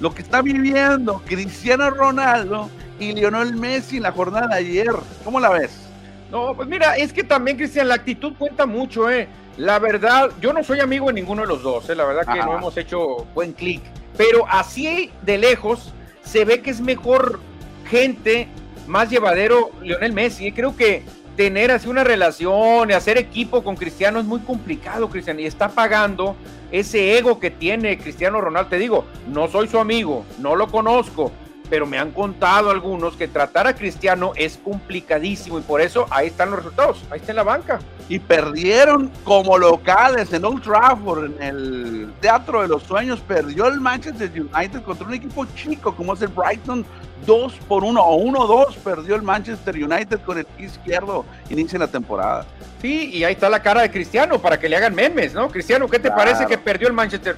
lo 0.01 0.15
que 0.15 0.23
está 0.23 0.43
viviendo 0.43 1.21
Cristiano 1.27 1.91
Ronaldo 1.91 2.71
y 2.99 3.13
Lionel 3.13 3.55
Messi 3.57 3.97
en 3.97 4.05
la 4.05 4.13
jornada 4.13 4.49
de 4.49 4.55
ayer. 4.57 4.93
¿Cómo 5.25 5.41
la 5.41 5.51
ves? 5.51 5.89
No, 6.31 6.55
pues 6.55 6.69
mira, 6.69 6.97
es 6.97 7.13
que 7.13 7.25
también, 7.25 7.57
Cristian, 7.57 7.89
la 7.89 7.95
actitud 7.95 8.35
cuenta 8.39 8.67
mucho, 8.67 9.11
¿eh? 9.11 9.29
La 9.57 9.79
verdad, 9.79 10.31
yo 10.41 10.53
no 10.53 10.63
soy 10.63 10.81
amigo 10.81 11.07
de 11.07 11.15
ninguno 11.15 11.43
de 11.43 11.49
los 11.49 11.63
dos, 11.63 11.89
¿eh? 11.89 11.95
La 11.95 12.05
verdad 12.05 12.33
que 12.33 12.39
no 12.39 12.57
hemos 12.57 12.77
hecho 12.77 13.27
buen 13.35 13.53
clic. 13.53 13.83
Pero 14.19 14.47
así 14.51 15.11
de 15.23 15.39
lejos 15.39 15.95
se 16.23 16.45
ve 16.45 16.61
que 16.61 16.71
es 16.71 16.83
mejor 16.83 17.41
gente, 17.89 18.49
más 18.87 19.09
llevadero 19.09 19.71
Lionel 19.81 20.13
Messi. 20.13 20.53
Creo 20.53 20.77
que 20.77 21.05
tener 21.37 21.71
así 21.71 21.89
una 21.89 22.03
relación 22.03 22.91
y 22.91 22.95
hacer 22.95 23.17
equipo 23.17 23.63
con 23.63 23.77
Cristiano 23.77 24.19
es 24.19 24.27
muy 24.27 24.41
complicado, 24.41 25.09
Cristiano, 25.09 25.41
y 25.41 25.47
está 25.47 25.69
pagando 25.69 26.35
ese 26.73 27.17
ego 27.17 27.39
que 27.39 27.53
tiene 27.53 27.97
Cristiano 27.97 28.41
Ronaldo. 28.41 28.69
Te 28.69 28.79
digo, 28.79 29.05
no 29.29 29.47
soy 29.47 29.69
su 29.69 29.79
amigo, 29.79 30.27
no 30.41 30.57
lo 30.57 30.67
conozco, 30.67 31.31
pero 31.71 31.87
me 31.87 31.99
han 31.99 32.11
contado 32.11 32.71
algunos 32.71 33.17
que 33.17 33.29
tratar 33.29 33.67
a 33.67 33.75
Cristiano 33.75 34.33
es 34.37 34.59
complicadísimo 34.63 35.59
y 35.59 35.63
por 35.63 35.81
eso 35.81 36.07
ahí 36.11 36.29
están 36.29 36.51
los 36.51 36.59
resultados, 36.59 37.03
ahí 37.11 37.21
está 37.21 37.33
en 37.33 37.37
la 37.37 37.43
banca. 37.43 37.79
Y 38.09 38.19
perdieron 38.19 39.11
como 39.25 39.59
locales 39.59 40.33
en 40.33 40.45
Old 40.45 40.63
Trafford, 40.63 41.25
en 41.25 41.43
el 41.43 42.13
Teatro 42.21 42.63
de 42.63 42.69
los 42.69 42.83
Sueños, 42.83 43.21
perdió 43.21 43.67
el 43.67 43.81
Manchester 43.81 44.31
United 44.31 44.83
contra 44.83 45.07
un 45.07 45.15
equipo 45.15 45.45
chico 45.55 45.95
como 45.95 46.15
es 46.15 46.23
el 46.23 46.29
Brighton 46.29 46.87
2 47.27 47.53
por 47.69 47.85
1 47.85 48.01
o 48.01 48.25
1-2 48.25 48.77
perdió 48.77 49.17
el 49.17 49.23
Manchester 49.23 49.75
United 49.75 50.21
con 50.21 50.39
el 50.39 50.47
izquierdo 50.59 51.25
inicia 51.51 51.79
la 51.79 51.89
temporada. 51.89 52.47
Sí, 52.81 53.11
y 53.13 53.25
ahí 53.25 53.33
está 53.33 53.51
la 53.51 53.61
cara 53.61 53.83
de 53.83 53.91
Cristiano 53.91 54.39
para 54.39 54.59
que 54.59 54.69
le 54.69 54.77
hagan 54.77 54.95
memes, 54.95 55.35
¿no? 55.35 55.49
Cristiano, 55.49 55.89
¿qué 55.89 55.99
te 55.99 56.11
parece 56.11 56.47
que 56.47 56.57
perdió 56.57 56.89
el 56.89 56.95
Manchester? 56.95 57.37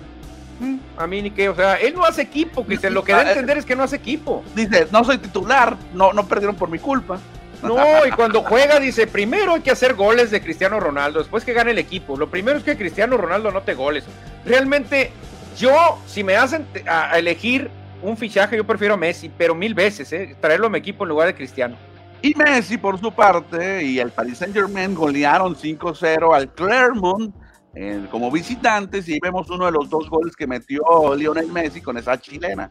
A 0.96 1.06
mí 1.06 1.22
ni 1.22 1.30
qué, 1.30 1.48
o 1.48 1.54
sea, 1.54 1.74
él 1.74 1.94
no 1.94 2.04
hace 2.04 2.22
equipo, 2.22 2.64
Cristiano, 2.64 2.94
lo 2.94 3.04
que 3.04 3.12
da 3.12 3.20
a 3.20 3.28
entender 3.28 3.58
es 3.58 3.64
que 3.64 3.76
no 3.76 3.82
hace 3.82 3.96
equipo. 3.96 4.44
Dice, 4.54 4.86
no 4.90 5.04
soy 5.04 5.18
titular, 5.18 5.76
no, 5.94 6.12
no 6.12 6.26
perdieron 6.26 6.56
por 6.56 6.70
mi 6.70 6.78
culpa. 6.78 7.18
No, 7.62 8.06
y 8.06 8.10
cuando 8.12 8.42
juega 8.42 8.80
dice, 8.80 9.06
primero 9.06 9.52
hay 9.52 9.60
que 9.60 9.70
hacer 9.70 9.92
goles 9.92 10.30
de 10.30 10.40
Cristiano 10.40 10.80
Ronaldo, 10.80 11.18
después 11.18 11.44
que 11.44 11.52
gane 11.52 11.72
el 11.72 11.78
equipo. 11.78 12.16
Lo 12.16 12.30
primero 12.30 12.56
es 12.56 12.64
que 12.64 12.74
Cristiano 12.74 13.18
Ronaldo 13.18 13.50
no 13.50 13.60
te 13.60 13.74
goles. 13.74 14.04
Realmente, 14.46 15.12
yo, 15.58 15.98
si 16.06 16.24
me 16.24 16.36
hacen 16.36 16.66
a 16.86 17.18
elegir 17.18 17.70
un 18.02 18.16
fichaje, 18.16 18.56
yo 18.56 18.66
prefiero 18.66 18.94
a 18.94 18.96
Messi, 18.96 19.30
pero 19.36 19.54
mil 19.54 19.74
veces, 19.74 20.10
¿eh? 20.12 20.36
traerlo 20.40 20.68
a 20.68 20.70
mi 20.70 20.78
equipo 20.78 21.04
en 21.04 21.10
lugar 21.10 21.26
de 21.26 21.34
Cristiano. 21.34 21.76
Y 22.22 22.34
Messi, 22.34 22.76
por 22.78 22.98
su 22.98 23.12
parte, 23.12 23.82
y 23.82 23.98
el 23.98 24.10
Paris 24.10 24.38
Saint 24.38 24.54
Germain 24.54 24.94
golearon 24.94 25.54
5-0 25.54 26.34
al 26.34 26.48
Clermont 26.52 27.34
eh, 27.74 28.06
como 28.10 28.30
visitantes, 28.30 29.08
y 29.08 29.18
vemos 29.20 29.48
uno 29.50 29.66
de 29.66 29.72
los 29.72 29.88
dos 29.88 30.08
goles 30.08 30.36
que 30.36 30.46
metió 30.46 30.82
Lionel 31.16 31.50
Messi 31.52 31.80
con 31.80 31.98
esa 31.98 32.20
chilena. 32.20 32.70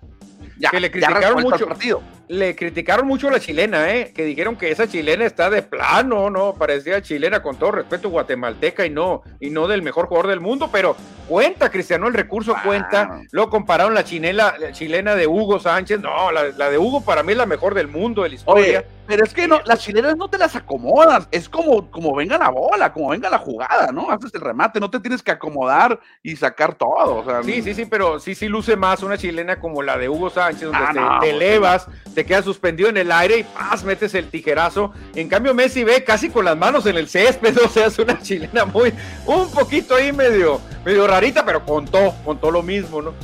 Ya, 0.58 0.70
que 0.70 0.80
le 0.80 0.92
criticaron 0.92 1.42
mucho. 1.42 1.68
Partido 1.68 2.02
le 2.30 2.56
criticaron 2.56 3.08
mucho 3.08 3.28
a 3.28 3.32
la 3.32 3.40
chilena, 3.40 3.92
¿eh? 3.92 4.14
que 4.16 4.24
dijeron 4.24 4.56
que 4.56 4.70
esa 4.70 4.88
chilena 4.88 5.26
está 5.26 5.50
de 5.50 5.64
plano, 5.64 6.30
no, 6.30 6.54
parecía 6.54 7.02
chilena 7.02 7.42
con 7.42 7.58
todo 7.58 7.72
respeto 7.72 8.10
guatemalteca 8.10 8.86
y 8.86 8.92
no, 8.92 9.24
y 9.40 9.50
no 9.50 9.68
del 9.68 9.82
mejor 9.82 10.06
jugador 10.06 10.30
del 10.30 10.40
mundo, 10.40 10.70
pero 10.72 10.96
cuenta, 11.28 11.72
Cristiano, 11.72 12.08
el 12.08 12.14
recurso 12.14 12.54
cuenta, 12.64 13.24
lo 13.32 13.50
compararon 13.50 13.96
la, 13.96 14.04
chinela, 14.04 14.56
la 14.60 14.72
chilena 14.72 15.16
de 15.16 15.26
Hugo 15.26 15.60
Sánchez, 15.60 16.02
no, 16.02 16.32
la, 16.32 16.70
de 16.70 16.78
Hugo 16.78 17.04
para 17.04 17.24
mí 17.24 17.32
es 17.32 17.38
la 17.40 17.48
mejor 17.48 17.74
del 17.74 17.88
mundo 17.88 18.22
de 18.22 18.30
la 18.30 18.36
historia. 18.36 18.86
Pero 19.10 19.24
es 19.24 19.34
que 19.34 19.48
no, 19.48 19.60
las 19.66 19.80
chilenas 19.80 20.16
no 20.18 20.30
te 20.30 20.38
las 20.38 20.56
acomodas, 20.56 21.28
es 21.32 21.50
como, 21.50 21.90
como 21.90 22.14
venga 22.16 22.38
la 22.38 22.50
bola, 22.50 22.94
como 22.94 23.10
venga 23.10 23.28
la 23.28 23.40
jugada, 23.40 23.92
¿no? 23.92 24.12
Haces 24.12 24.32
el 24.36 24.42
remate, 24.42 24.80
no 24.80 24.92
te 24.92 25.00
tienes 25.00 25.24
que 25.24 25.32
acomodar 25.32 26.00
y 26.22 26.36
sacar 26.36 26.76
todo. 26.76 27.26
sí, 27.44 27.64
sí, 27.64 27.74
sí, 27.74 27.86
pero 27.86 28.20
sí, 28.20 28.36
sí 28.36 28.48
luce 28.48 28.76
más 28.76 29.02
una 29.02 29.18
chilena 29.18 29.60
como 29.60 29.82
la 29.82 29.98
de 29.98 30.10
Hugo 30.10 30.30
Sánchez, 30.30 30.62
donde 30.62 31.00
ah, 31.00 31.18
te, 31.22 31.32
elevas, 31.32 31.88
te 32.14 32.24
queda 32.24 32.44
suspendido 32.44 32.88
en 32.88 32.98
el 32.98 33.12
aire 33.12 33.40
y 33.40 33.44
¡paz! 33.46 33.84
metes 33.84 34.14
el 34.14 34.30
tijerazo. 34.30 34.94
En 35.16 35.28
cambio, 35.28 35.56
Messi 35.56 35.84
ve 35.84 36.04
casi 36.04 36.30
con 36.30 36.46
las 36.46 36.56
manos 36.56 36.86
en 36.86 36.96
el 36.96 37.10
césped, 37.10 37.58
o 37.66 37.68
sea, 37.68 37.88
es 37.88 37.98
una 37.98 38.22
chilena 38.22 38.66
muy, 38.66 38.94
un 39.26 39.50
poquito 39.50 39.96
ahí 39.96 40.14
medio, 40.14 40.62
medio 40.86 41.08
rarita, 41.08 41.44
pero 41.44 41.66
contó, 41.66 42.14
contó 42.24 42.52
lo 42.52 42.62
mismo, 42.62 43.02
¿no? 43.02 43.16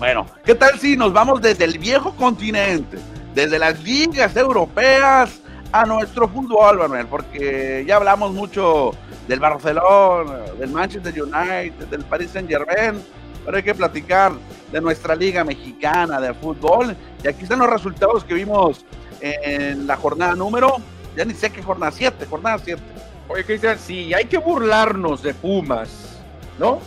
Bueno, 0.00 0.26
¿qué 0.44 0.56
tal 0.56 0.80
si 0.80 0.96
nos 0.96 1.12
vamos 1.12 1.40
desde 1.40 1.64
el 1.64 1.78
viejo 1.78 2.16
continente, 2.16 2.98
desde 3.34 3.58
las 3.58 3.82
ligas 3.82 4.36
europeas 4.36 5.40
a 5.72 5.84
nuestro 5.84 6.28
fútbol, 6.28 6.78
Manuel? 6.78 7.06
Porque 7.06 7.84
ya 7.86 7.96
hablamos 7.96 8.32
mucho 8.32 8.92
del 9.26 9.40
Barcelona, 9.40 10.38
del 10.58 10.70
Manchester 10.70 11.14
United, 11.22 11.86
del 11.88 12.04
Paris 12.04 12.30
Saint 12.30 12.48
Germain, 12.48 13.02
pero 13.44 13.56
hay 13.56 13.62
que 13.62 13.74
platicar 13.74 14.32
de 14.72 14.80
nuestra 14.80 15.14
liga 15.14 15.44
mexicana 15.44 16.20
de 16.20 16.34
fútbol. 16.34 16.96
Y 17.22 17.28
aquí 17.28 17.42
están 17.42 17.58
los 17.58 17.70
resultados 17.70 18.24
que 18.24 18.34
vimos 18.34 18.84
en 19.20 19.86
la 19.86 19.96
jornada 19.96 20.34
número, 20.34 20.76
ya 21.16 21.24
ni 21.24 21.34
sé 21.34 21.50
qué 21.50 21.62
jornada 21.62 21.92
7, 21.92 22.26
jornada 22.26 22.58
7. 22.64 22.80
Oye, 23.28 23.44
Cristian, 23.44 23.78
sí, 23.78 24.14
hay 24.14 24.24
que 24.24 24.38
burlarnos 24.38 25.22
de 25.22 25.34
Pumas, 25.34 26.20
¿no? 26.58 26.80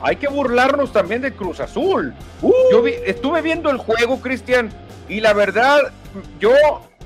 Hay 0.00 0.16
que 0.16 0.28
burlarnos 0.28 0.92
también 0.92 1.22
de 1.22 1.32
Cruz 1.32 1.58
Azul. 1.58 2.14
Uh. 2.40 2.52
Yo 2.70 2.86
estuve 2.86 3.42
viendo 3.42 3.68
el 3.70 3.78
juego, 3.78 4.20
Cristian, 4.20 4.70
y 5.08 5.20
la 5.20 5.32
verdad, 5.32 5.92
yo 6.38 6.52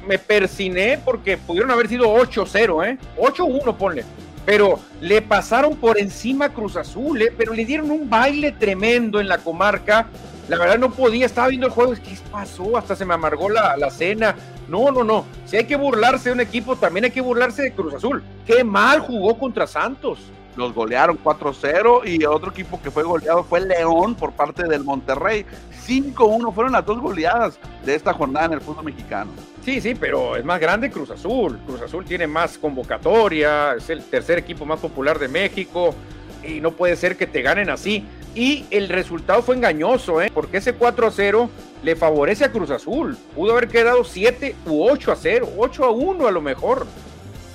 me 0.07 0.19
persiné 0.19 0.99
porque 1.05 1.37
pudieron 1.37 1.71
haber 1.71 1.89
sido 1.89 2.15
8-0, 2.15 2.87
¿eh? 2.87 2.99
8-1, 3.19 3.77
ponle 3.77 4.05
pero 4.45 4.79
le 5.01 5.23
pasaron 5.23 5.77
por 5.77 5.99
encima 5.99 6.49
Cruz 6.49 6.77
Azul, 6.77 7.23
¿eh? 7.23 7.33
pero 7.37 7.53
le 7.55 7.65
dieron 7.65 7.91
un 7.91 8.09
baile 8.11 8.53
tremendo 8.53 9.21
en 9.21 9.29
la 9.29 9.39
comarca. 9.39 10.07
La 10.49 10.59
verdad 10.59 10.79
no 10.79 10.91
podía, 10.91 11.27
estaba 11.27 11.49
viendo 11.49 11.67
el 11.67 11.73
juego, 11.73 11.95
¿qué 11.95 12.19
pasó? 12.31 12.77
Hasta 12.77 12.97
se 12.97 13.05
me 13.05 13.15
amargó 13.15 13.49
la, 13.49 13.77
la 13.77 13.91
cena. 13.91 14.35
No, 14.69 14.91
no, 14.91 15.05
no. 15.05 15.25
Si 15.47 15.57
hay 15.57 15.65
que 15.65 15.77
burlarse 15.77 16.31
de 16.31 16.35
un 16.35 16.41
equipo, 16.41 16.77
también 16.77 17.05
hay 17.05 17.11
que 17.11 17.21
burlarse 17.21 17.63
de 17.63 17.73
Cruz 17.73 17.95
Azul. 17.95 18.23
Qué 18.47 18.65
mal 18.65 19.01
jugó 19.01 19.39
contra 19.39 19.67
Santos 19.67 20.19
los 20.57 20.75
golearon 20.75 21.19
4-0 21.23 22.07
y 22.07 22.25
otro 22.25 22.51
equipo 22.51 22.81
que 22.83 22.91
fue 22.91 23.03
goleado 23.03 23.45
fue 23.45 23.61
León 23.61 24.15
por 24.15 24.33
parte 24.33 24.65
del 24.69 24.85
Monterrey. 24.85 25.47
5-1 25.87 26.53
fueron 26.55 26.73
las 26.73 26.85
dos 26.85 27.01
goleadas 27.01 27.59
de 27.85 27.95
esta 27.95 28.13
jornada 28.13 28.47
en 28.47 28.53
el 28.55 28.61
fútbol 28.61 28.85
mexicano. 28.85 29.31
Sí, 29.65 29.81
sí, 29.81 29.95
pero 29.95 30.37
es 30.37 30.45
más 30.45 30.61
grande 30.61 30.91
Cruz 30.91 31.11
Azul. 31.11 31.59
Cruz 31.67 31.81
Azul 31.83 32.05
tiene 32.05 32.27
más 32.27 32.59
convocatoria, 32.59 33.75
es 33.75 33.89
el 33.91 34.03
tercer 34.05 34.39
equipo 34.39 34.65
más 34.65 34.81
popular 34.81 35.19
de 35.19 35.29
México 35.29 35.95
y 36.43 36.61
no 36.61 36.73
puede 36.73 36.97
ser 36.97 37.17
que 37.17 37.27
te 37.27 37.43
ganen 37.43 37.71
así. 37.71 38.05
Y 38.35 38.65
el 38.71 38.89
resultado 38.89 39.43
fue 39.43 39.57
engañoso, 39.57 40.23
¿eh? 40.23 40.31
porque 40.33 40.57
ese 40.57 40.79
4-0 40.79 41.49
le 41.83 41.97
favorece 41.97 42.45
a 42.45 42.53
Cruz 42.53 42.71
Azul. 42.71 43.17
Pudo 43.35 43.53
haber 43.53 43.69
quedado 43.69 44.05
7 44.05 44.55
u 44.67 44.89
8 44.89 45.15
0, 45.21 45.49
8 45.59 45.93
1 45.93 46.27
a 46.27 46.31
lo 46.31 46.41
mejor. 46.41 46.87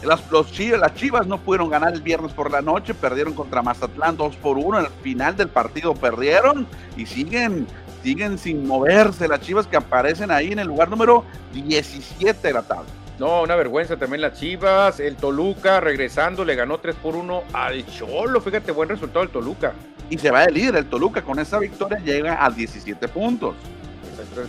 Las, 0.03 0.29
los 0.31 0.51
chivas, 0.51 0.79
las 0.79 0.93
Chivas 0.93 1.25
no 1.25 1.39
pudieron 1.39 1.69
ganar 1.69 1.93
el 1.93 2.01
viernes 2.01 2.31
por 2.31 2.51
la 2.51 2.61
noche, 2.61 2.93
perdieron 2.93 3.33
contra 3.33 3.63
Mazatlán 3.63 4.15
2 4.15 4.35
por 4.37 4.57
1, 4.57 4.77
al 4.77 4.89
final 5.01 5.35
del 5.35 5.47
partido 5.47 5.95
perdieron 5.95 6.67
y 6.95 7.07
siguen, 7.07 7.65
siguen 8.03 8.37
sin 8.37 8.67
moverse 8.67 9.27
las 9.27 9.41
Chivas 9.41 9.65
que 9.65 9.75
aparecen 9.75 10.29
ahí 10.29 10.51
en 10.51 10.59
el 10.59 10.67
lugar 10.67 10.89
número 10.89 11.23
17 11.53 12.47
de 12.47 12.53
la 12.53 12.61
tabla. 12.61 12.89
No, 13.17 13.41
una 13.41 13.55
vergüenza 13.55 13.97
también 13.97 14.21
las 14.21 14.39
Chivas, 14.39 14.99
el 14.99 15.15
Toluca 15.15 15.79
regresando 15.79 16.45
le 16.45 16.53
ganó 16.53 16.77
3 16.77 16.95
por 16.97 17.15
1 17.15 17.43
al 17.51 17.83
Cholo, 17.87 18.39
fíjate, 18.39 18.71
buen 18.71 18.89
resultado 18.89 19.23
el 19.23 19.29
Toluca. 19.29 19.73
Y 20.11 20.19
se 20.19 20.29
va 20.29 20.45
de 20.45 20.51
líder, 20.51 20.75
el 20.75 20.85
Toluca 20.85 21.23
con 21.23 21.39
esa 21.39 21.57
victoria 21.57 21.97
llega 21.97 22.45
a 22.45 22.51
17 22.51 23.07
puntos. 23.07 23.55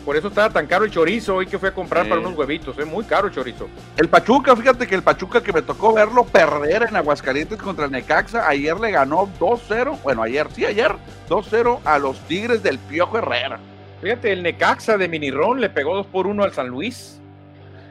Por 0.04 0.16
eso 0.16 0.28
estaba 0.28 0.50
tan 0.50 0.66
caro 0.66 0.84
el 0.84 0.90
chorizo 0.90 1.36
hoy 1.36 1.46
que 1.46 1.58
fui 1.58 1.68
a 1.68 1.74
comprar 1.74 2.08
para 2.08 2.20
unos 2.20 2.36
huevitos, 2.36 2.78
es 2.78 2.86
muy 2.86 3.04
caro 3.04 3.28
el 3.28 3.34
chorizo. 3.34 3.68
El 3.96 4.08
Pachuca, 4.08 4.56
fíjate 4.56 4.86
que 4.86 4.94
el 4.94 5.02
Pachuca 5.02 5.42
que 5.42 5.52
me 5.52 5.62
tocó 5.62 5.92
verlo 5.92 6.24
perder 6.24 6.84
en 6.88 6.96
Aguascalientes 6.96 7.58
contra 7.58 7.84
el 7.86 7.90
Necaxa, 7.90 8.48
ayer 8.48 8.78
le 8.78 8.90
ganó 8.90 9.28
2-0, 9.38 10.02
bueno, 10.02 10.22
ayer, 10.22 10.46
sí, 10.54 10.64
ayer, 10.64 10.94
2-0 11.28 11.80
a 11.84 11.98
los 11.98 12.18
Tigres 12.20 12.62
del 12.62 12.78
Piojo 12.78 13.18
Herrera. 13.18 13.58
Fíjate, 14.00 14.32
el 14.32 14.42
Necaxa 14.42 14.96
de 14.96 15.08
Minirón 15.08 15.60
le 15.60 15.70
pegó 15.70 15.96
2 15.96 16.06
por 16.06 16.26
1 16.26 16.44
al 16.44 16.52
San 16.52 16.68
Luis. 16.68 17.20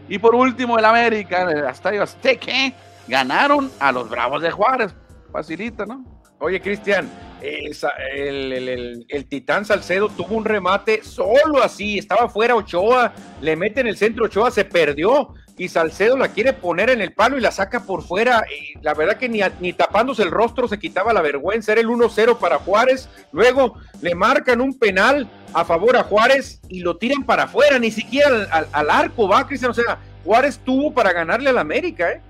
Y 0.10 0.20
por 0.20 0.36
último, 0.36 0.80
el 0.80 0.86
América, 0.86 1.44
el 1.44 1.66
Estadio 1.66 2.02
Azteca, 2.02 2.74
ganaron 3.08 3.70
a 3.80 3.92
los 3.92 4.10
Bravos 4.10 4.42
de 4.42 4.52
Juárez. 4.52 4.96
Facilita, 5.32 5.86
¿no? 5.86 6.06
Oye, 6.40 6.62
Cristian, 6.62 7.10
el, 7.42 9.06
el, 9.10 9.26
Titán 9.26 9.66
Salcedo 9.66 10.10
tuvo 10.10 10.36
un 10.36 10.46
remate 10.46 11.04
solo 11.04 11.62
así, 11.64 11.98
estaba 11.98 12.30
fuera 12.30 12.56
Ochoa, 12.56 13.14
le 13.42 13.56
mete 13.56 13.82
en 13.82 13.88
el 13.88 13.98
centro 13.98 14.26
Ochoa, 14.26 14.52
se 14.52 14.66
perdió 14.66 15.34
y 15.58 15.70
Salcedo 15.70 16.18
la 16.18 16.30
quiere 16.30 16.54
poner 16.54 16.92
en 16.92 17.02
el 17.02 17.14
palo 17.14 17.38
y 17.38 17.42
la 17.42 17.52
saca 17.52 17.84
por 17.84 18.04
fuera. 18.04 18.46
Y 18.48 18.80
la 18.84 18.94
verdad 18.94 19.18
que 19.18 19.28
ni, 19.28 19.42
ni 19.60 19.74
tapándose 19.74 20.22
el 20.24 20.32
rostro 20.32 20.68
se 20.68 20.78
quitaba 20.78 21.14
la 21.14 21.22
vergüenza, 21.22 21.72
era 21.72 21.82
el 21.82 21.88
1-0 21.88 22.38
para 22.38 22.60
Juárez, 22.60 23.10
luego 23.32 23.76
le 24.02 24.14
marcan 24.14 24.62
un 24.62 24.78
penal 24.78 25.28
a 25.54 25.66
favor 25.66 25.98
a 25.98 26.04
Juárez 26.04 26.62
y 26.70 26.82
lo 26.82 26.98
tiran 26.98 27.24
para 27.24 27.44
afuera, 27.44 27.80
ni 27.80 27.90
siquiera 27.90 28.48
al, 28.72 28.90
arco 28.90 29.28
va, 29.28 29.48
Cristian, 29.48 29.72
o 29.72 29.74
sea, 29.74 30.00
Juárez 30.24 30.60
tuvo 30.64 30.94
para 30.94 31.12
ganarle 31.12 31.50
al 31.50 31.58
América, 31.58 32.12
¿eh? 32.12 32.22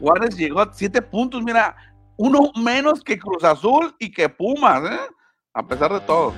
Juárez 0.00 0.34
llegó 0.34 0.60
a 0.60 0.72
siete 0.72 1.02
puntos, 1.02 1.42
mira, 1.42 1.76
uno 2.20 2.52
menos 2.54 3.02
que 3.02 3.18
Cruz 3.18 3.42
Azul 3.44 3.94
y 3.98 4.12
que 4.12 4.28
Pumas, 4.28 4.82
¿eh? 4.84 5.00
A 5.54 5.66
pesar 5.66 5.90
de 5.90 6.00
todo. 6.00 6.34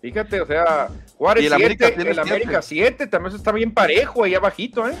Fíjate, 0.00 0.40
o 0.40 0.46
sea, 0.46 0.88
Juárez 1.18 1.42
y 1.42 1.46
el 1.48 1.52
América, 1.52 1.88
el 1.88 2.18
América 2.18 2.62
7 2.62 3.08
también 3.08 3.34
está 3.34 3.50
bien 3.50 3.74
parejo 3.74 4.22
ahí 4.22 4.36
abajito, 4.36 4.88
¿eh? 4.88 4.94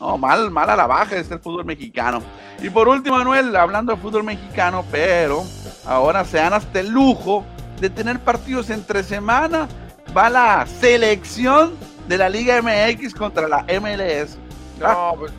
No, 0.00 0.18
mal, 0.18 0.50
mal 0.50 0.68
a 0.68 0.74
la 0.74 0.88
baja 0.88 1.16
este 1.16 1.34
el 1.34 1.40
fútbol 1.40 1.64
mexicano. 1.64 2.22
Y 2.60 2.70
por 2.70 2.88
último, 2.88 3.18
Manuel, 3.18 3.54
hablando 3.54 3.94
de 3.94 4.02
fútbol 4.02 4.24
mexicano, 4.24 4.84
pero 4.90 5.44
ahora 5.84 6.24
se 6.24 6.38
dan 6.38 6.52
hasta 6.52 6.80
el 6.80 6.88
lujo 6.88 7.44
de 7.80 7.88
tener 7.88 8.18
partidos 8.18 8.68
entre 8.70 9.04
semana. 9.04 9.68
Va 10.14 10.28
la 10.28 10.66
selección 10.66 11.76
de 12.08 12.18
la 12.18 12.28
Liga 12.28 12.60
MX 12.60 13.14
contra 13.14 13.46
la 13.46 13.64
MLS. 13.80 14.38
No, 14.80 15.14
pues 15.16 15.32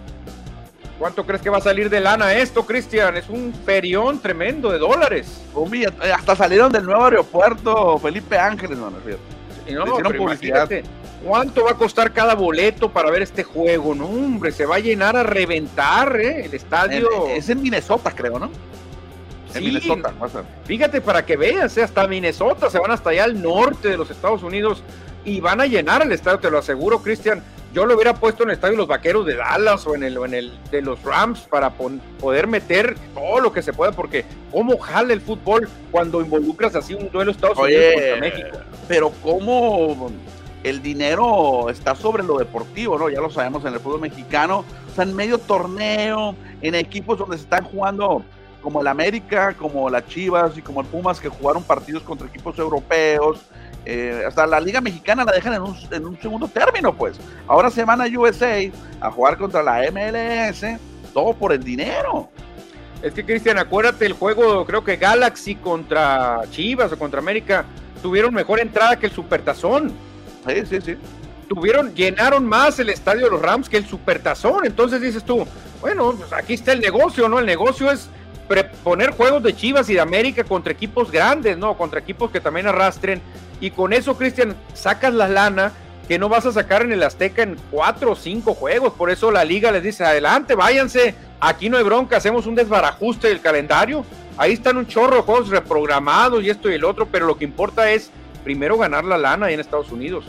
¿Cuánto 1.00 1.26
crees 1.26 1.42
que 1.42 1.50
va 1.50 1.58
a 1.58 1.62
salir 1.62 1.90
de 1.90 2.00
lana 2.00 2.34
esto, 2.34 2.66
Cristian? 2.66 3.18
Es 3.18 3.30
un 3.30 3.54
ferión 3.54 4.20
tremendo 4.20 4.72
de 4.72 4.80
dólares. 4.80 5.42
Eh, 5.74 6.12
hasta 6.12 6.36
salieron 6.36 6.72
del 6.72 6.86
nuevo 6.86 7.06
aeropuerto 7.06 8.00
Felipe 8.00 8.38
Ángeles, 8.38 8.78
no, 8.78 8.92
y 9.68 9.74
no, 9.74 9.86
publicidad. 10.18 10.68
¿Cuánto 11.24 11.66
va 11.66 11.72
a 11.72 11.74
costar 11.76 12.14
cada 12.14 12.36
boleto 12.36 12.90
para 12.90 13.12
ver 13.12 13.22
este 13.22 13.44
juego? 13.44 13.94
No, 13.94 14.06
hombre, 14.06 14.52
se 14.52 14.66
va 14.66 14.78
a 14.78 14.80
llenar 14.80 15.16
a 15.18 15.24
reventar, 15.24 16.16
¿eh? 16.20 16.46
El 16.46 16.54
estadio. 16.54 17.28
es 17.28 17.50
en 17.50 17.62
Minnesota, 17.62 18.12
creo, 18.16 18.40
¿no? 18.40 18.50
En 19.54 19.64
Minnesota, 19.64 20.14
Fíjate 20.66 21.02
para 21.02 21.26
que 21.26 21.38
veas, 21.38 21.78
¿eh? 21.78 21.84
hasta 21.84 22.08
Minnesota, 22.08 22.70
se 22.70 22.80
van 22.80 22.92
hasta 22.92 23.12
allá 23.12 23.24
al 23.24 23.42
norte 23.42 23.90
de 23.90 23.98
los 23.98 24.12
Estados 24.12 24.44
Unidos 24.44 24.84
y 25.26 25.40
van 25.40 25.62
a 25.62 25.66
llenar 25.66 26.02
el 26.02 26.12
estadio, 26.12 26.40
te 26.40 26.52
lo 26.52 26.60
aseguro, 26.60 27.02
Cristian 27.02 27.42
yo 27.74 27.86
lo 27.86 27.96
hubiera 27.96 28.14
puesto 28.14 28.44
en 28.44 28.50
el 28.50 28.56
estadio 28.56 28.74
de 28.74 28.78
los 28.78 28.88
Vaqueros 28.88 29.26
de 29.26 29.36
Dallas 29.36 29.86
o 29.86 29.96
en 29.96 30.04
el, 30.04 30.18
en 30.18 30.34
el 30.34 30.58
de 30.72 30.82
los 30.82 31.02
Rams 31.04 31.42
para 31.42 31.72
poder 31.72 32.48
meter 32.48 32.96
todo 33.14 33.40
lo 33.40 33.52
que 33.52 33.62
se 33.62 33.74
pueda, 33.74 33.92
porque 33.92 34.26
cómo 34.52 34.78
jala 34.78 35.14
el 35.14 35.22
fútbol 35.22 35.70
cuando 35.92 36.22
involucras 36.22 36.76
así 36.76 36.94
un 36.94 37.10
duelo 37.12 37.32
Estados 37.32 37.58
Unidos 37.58 37.94
contra 37.94 38.16
México. 38.18 38.58
Pero 38.88 39.12
cómo 39.22 40.12
el 40.64 40.82
dinero 40.82 41.70
está 41.70 41.96
sobre 41.96 42.24
lo 42.24 42.38
deportivo, 42.38 42.98
¿no? 42.98 43.10
Ya 43.10 43.22
lo 43.22 43.30
sabemos 43.30 43.64
en 43.66 43.74
el 43.74 43.80
fútbol 43.80 44.02
mexicano, 44.02 44.66
o 44.92 44.96
sea, 44.96 45.04
en 45.04 45.16
medio 45.16 45.38
torneo, 45.38 46.36
en 46.62 46.76
equipos 46.76 47.18
donde 47.18 47.38
se 47.38 47.44
están 47.44 47.64
jugando 47.64 48.24
como 48.62 48.82
el 48.82 48.88
América, 48.88 49.54
como 49.54 49.90
las 49.90 50.08
Chivas 50.08 50.58
y 50.58 50.62
como 50.62 50.82
el 50.82 50.88
Pumas 50.88 51.20
que 51.20 51.30
jugaron 51.30 51.64
partidos 51.64 52.04
contra 52.04 52.28
equipos 52.28 52.58
europeos, 52.60 53.46
eh, 53.86 54.24
hasta 54.28 54.46
la 54.46 54.60
Liga 54.60 54.82
Mexicana 54.82 55.24
la 55.24 55.32
dejan 55.32 55.54
en 55.54 56.04
un, 56.06 56.20
segundo 56.20 56.48
término, 56.50 56.94
pues. 56.94 57.18
Ahora 57.48 57.70
se 57.72 57.86
van 57.86 58.02
a 58.02 58.06
USA 58.06 58.70
a 59.00 59.12
jugar 59.12 59.38
contra 59.38 59.64
la 59.64 59.90
MLS, 59.90 60.78
todo 61.14 61.34
por 61.34 61.54
el 61.54 61.64
dinero. 61.64 62.30
Es 63.02 63.14
que, 63.14 63.24
Cristian, 63.24 63.58
acuérdate 63.58 64.06
el 64.06 64.14
juego, 64.14 64.66
creo 64.66 64.84
que 64.84 64.98
Galaxy 64.98 65.56
contra 65.56 66.42
Chivas 66.52 66.92
o 66.92 67.00
contra 67.00 67.20
América, 67.20 67.64
tuvieron 68.02 68.34
mejor 68.34 68.60
entrada 68.60 68.98
que 68.98 69.06
el 69.06 69.14
Supertazón. 69.14 69.94
Sí, 70.46 70.66
sí, 70.66 70.82
sí. 70.82 70.98
Tuvieron, 71.48 71.96
llenaron 71.96 72.46
más 72.46 72.78
el 72.80 72.90
estadio 72.90 73.26
de 73.26 73.32
los 73.32 73.42
Rams 73.42 73.70
que 73.70 73.78
el 73.78 73.86
Supertazón. 73.86 74.66
Entonces 74.66 75.00
dices 75.00 75.24
tú, 75.24 75.48
bueno, 75.80 76.14
pues 76.14 76.34
aquí 76.34 76.56
está 76.56 76.74
el 76.74 76.82
negocio, 76.82 77.30
¿no? 77.30 77.40
El 77.40 77.46
negocio 77.46 77.90
es 77.90 78.10
poner 78.84 79.12
juegos 79.12 79.44
de 79.44 79.56
Chivas 79.56 79.90
y 79.90 79.96
de 79.96 80.02
América 80.02 80.44
contra 80.44 80.72
equipos 80.72 81.12
grandes, 81.12 81.58
¿no? 81.58 81.78
Contra 81.78 82.00
equipos 82.00 82.32
que 82.32 82.40
también 82.40 82.68
arrastren 82.68 83.22
y 83.60 83.72
con 83.72 83.94
eso, 83.94 84.18
Cristian, 84.18 84.56
sacas 84.74 85.14
la 85.14 85.28
lana 85.28 85.72
que 86.08 86.20
no 86.20 86.30
vas 86.30 86.46
a 86.46 86.52
sacar 86.52 86.84
en 86.84 86.92
el 86.92 87.04
Azteca 87.04 87.44
en 87.44 87.58
cuatro 87.70 88.12
o 88.12 88.16
cinco 88.16 88.54
juegos. 88.54 88.94
Por 88.94 89.10
eso 89.10 89.32
la 89.32 89.44
liga 89.44 89.72
les 89.72 89.84
dice, 89.84 90.06
adelante, 90.06 90.56
váyanse, 90.56 91.16
aquí 91.40 91.70
no 91.70 91.78
hay 91.78 91.84
bronca, 91.84 92.18
hacemos 92.18 92.46
un 92.46 92.56
desbarajuste 92.56 93.28
del 93.28 93.42
calendario. 93.42 94.06
Ahí 94.38 94.54
están 94.54 94.78
un 94.78 94.88
chorro 94.88 95.18
de 95.18 95.22
juegos 95.24 95.50
reprogramados 95.50 96.44
y 96.44 96.50
esto 96.50 96.70
y 96.70 96.76
el 96.76 96.86
otro, 96.86 97.08
pero 97.08 97.26
lo 97.26 97.38
que 97.38 97.46
importa 97.46 97.92
es 97.92 98.12
primero 98.44 98.78
ganar 98.78 99.04
la 99.04 99.18
lana 99.18 99.48
ahí 99.48 99.56
en 99.56 99.60
Estados 99.60 99.92
Unidos. 99.92 100.26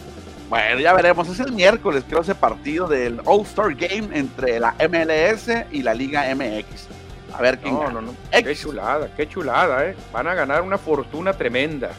Bueno, 0.49 0.81
ya 0.81 0.95
veremos. 0.95 1.29
Es 1.29 1.41
el 1.41 1.53
miércoles, 1.53 2.05
creo, 2.09 2.23
ese 2.23 2.35
partido 2.35 2.89
del 2.89 3.21
All-Star 3.27 3.75
Game 3.75 4.19
entre 4.19 4.59
la 4.59 4.75
MLS 4.89 5.51
y 5.71 5.83
la 5.83 5.93
Liga 5.93 6.25
MX. 6.35 6.98
A 7.35 7.43
ver 7.43 7.59
quién. 7.59 7.75
No, 7.75 7.91
no, 7.91 8.01
no. 8.01 8.15
Qué 8.31 8.55
chulada, 8.55 9.09
qué 9.17 9.29
chulada, 9.29 9.87
¿eh? 9.87 9.97
Van 10.13 10.27
a 10.27 10.35
ganar 10.35 10.63
una 10.63 10.79
fortuna 10.79 11.33
tremenda. 11.33 11.91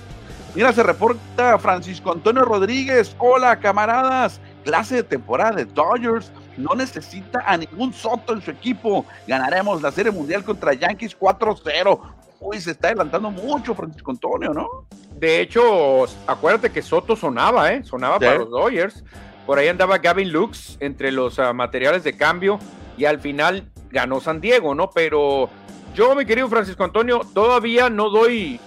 Mira, 0.55 0.73
se 0.73 0.81
reporta 0.81 1.59
Francisco 1.59 2.11
Antonio 2.11 2.43
Rodríguez. 2.43 3.15
Hola, 3.19 3.59
camaradas. 3.59 4.41
Clase 4.63 4.95
de 4.95 5.03
temporada 5.03 5.51
de 5.51 5.65
Dodgers. 5.65 6.31
No 6.57 6.73
necesita 6.75 7.43
a 7.45 7.55
ningún 7.55 7.93
Soto 7.93 8.33
en 8.33 8.41
su 8.41 8.51
equipo. 8.51 9.05
Ganaremos 9.27 9.81
la 9.81 9.91
Serie 9.91 10.11
Mundial 10.11 10.43
contra 10.43 10.73
Yankees 10.73 11.17
4-0. 11.17 11.99
Uy, 12.39 12.59
se 12.59 12.71
está 12.71 12.87
adelantando 12.87 13.29
mucho 13.29 13.75
Francisco 13.75 14.11
Antonio, 14.11 14.53
¿no? 14.53 14.85
De 15.19 15.41
hecho, 15.41 16.05
acuérdate 16.25 16.71
que 16.71 16.81
Soto 16.81 17.15
sonaba, 17.15 17.71
¿eh? 17.71 17.83
Sonaba 17.83 18.19
para 18.19 18.39
los 18.39 18.49
Dodgers. 18.49 19.03
Por 19.45 19.59
ahí 19.59 19.67
andaba 19.67 19.97
Gavin 19.97 20.31
Lux 20.31 20.77
entre 20.79 21.11
los 21.11 21.37
ah, 21.39 21.53
materiales 21.53 22.03
de 22.03 22.15
cambio 22.15 22.59
y 22.97 23.05
al 23.05 23.19
final 23.19 23.69
ganó 23.91 24.19
San 24.19 24.41
Diego, 24.41 24.75
¿no? 24.75 24.89
Pero 24.91 25.49
yo, 25.95 26.15
mi 26.15 26.25
querido 26.25 26.47
Francisco 26.47 26.83
Antonio, 26.83 27.21
todavía 27.33 27.89
no 27.89 28.09
doy 28.09 28.59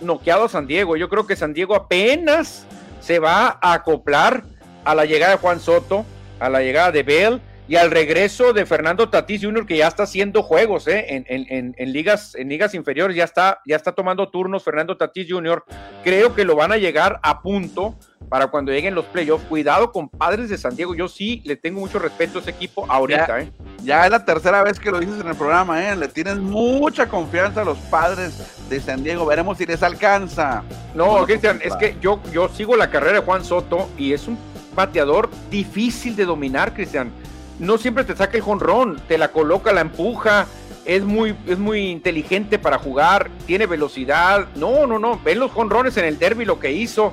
noqueado 0.00 0.44
a 0.44 0.48
San 0.48 0.66
Diego. 0.66 0.96
Yo 0.96 1.08
creo 1.08 1.26
que 1.26 1.36
San 1.36 1.54
Diego 1.54 1.74
apenas 1.74 2.66
se 3.00 3.18
va 3.18 3.58
a 3.60 3.72
acoplar 3.72 4.44
a 4.84 4.94
la 4.94 5.04
llegada 5.04 5.32
de 5.32 5.38
Juan 5.38 5.60
Soto, 5.60 6.04
a 6.38 6.48
la 6.48 6.60
llegada 6.60 6.92
de 6.92 7.02
Bell 7.02 7.40
y 7.68 7.76
al 7.76 7.90
regreso 7.90 8.52
de 8.52 8.64
Fernando 8.64 9.08
Tatís 9.08 9.42
Jr., 9.42 9.66
que 9.66 9.76
ya 9.76 9.88
está 9.88 10.04
haciendo 10.04 10.42
juegos 10.42 10.86
¿eh? 10.86 11.24
en, 11.26 11.92
ligas, 11.92 12.36
en 12.36 12.48
ligas 12.48 12.74
inferiores, 12.74 13.16
ya 13.16 13.24
está, 13.24 13.60
ya 13.66 13.74
está 13.74 13.92
tomando 13.92 14.28
turnos 14.28 14.62
Fernando 14.62 14.96
Tatís 14.96 15.26
Jr. 15.28 15.64
Creo 16.04 16.34
que 16.34 16.44
lo 16.44 16.54
van 16.54 16.70
a 16.70 16.76
llegar 16.76 17.18
a 17.24 17.42
punto 17.42 17.96
para 18.28 18.46
cuando 18.48 18.70
lleguen 18.70 18.94
los 18.94 19.04
playoffs. 19.06 19.44
Cuidado 19.46 19.90
con 19.90 20.08
Padres 20.08 20.48
de 20.48 20.58
San 20.58 20.76
Diego, 20.76 20.94
yo 20.94 21.08
sí 21.08 21.42
le 21.44 21.56
tengo 21.56 21.80
mucho 21.80 21.98
respeto 21.98 22.38
a 22.38 22.42
ese 22.42 22.50
equipo 22.50 22.86
ahorita. 22.88 23.26
Ya, 23.26 23.40
¿eh? 23.40 23.52
ya 23.82 24.04
es 24.04 24.10
la 24.12 24.24
tercera 24.24 24.62
vez 24.62 24.78
que 24.78 24.92
lo 24.92 25.00
dices 25.00 25.20
en 25.20 25.26
el 25.26 25.34
programa, 25.34 25.90
¿eh? 25.90 25.96
le 25.96 26.06
tienes 26.06 26.36
mucha 26.36 27.08
confianza 27.08 27.62
a 27.62 27.64
los 27.64 27.78
Padres 27.78 28.68
de 28.70 28.80
San 28.80 29.02
Diego, 29.02 29.26
veremos 29.26 29.58
si 29.58 29.66
les 29.66 29.82
alcanza. 29.82 30.62
No, 30.94 31.24
Cristian, 31.24 31.60
es 31.64 31.74
que 31.74 31.96
yo, 32.00 32.20
yo 32.32 32.48
sigo 32.48 32.76
la 32.76 32.90
carrera 32.90 33.20
de 33.20 33.26
Juan 33.26 33.44
Soto 33.44 33.88
y 33.98 34.12
es 34.12 34.28
un 34.28 34.38
bateador 34.76 35.30
difícil 35.50 36.14
de 36.14 36.26
dominar, 36.26 36.72
Cristian 36.72 37.10
no 37.58 37.78
siempre 37.78 38.04
te 38.04 38.16
saca 38.16 38.36
el 38.36 38.42
jonrón, 38.42 39.00
te 39.08 39.18
la 39.18 39.28
coloca, 39.28 39.72
la 39.72 39.80
empuja, 39.80 40.46
es 40.84 41.02
muy, 41.02 41.36
es 41.46 41.58
muy 41.58 41.90
inteligente 41.90 42.58
para 42.58 42.78
jugar, 42.78 43.30
tiene 43.46 43.66
velocidad. 43.66 44.46
No, 44.54 44.86
no, 44.86 44.98
no, 44.98 45.20
ven 45.22 45.40
los 45.40 45.50
jonrones 45.50 45.96
en 45.96 46.04
el 46.04 46.18
derby 46.18 46.44
lo 46.44 46.60
que 46.60 46.72
hizo. 46.72 47.12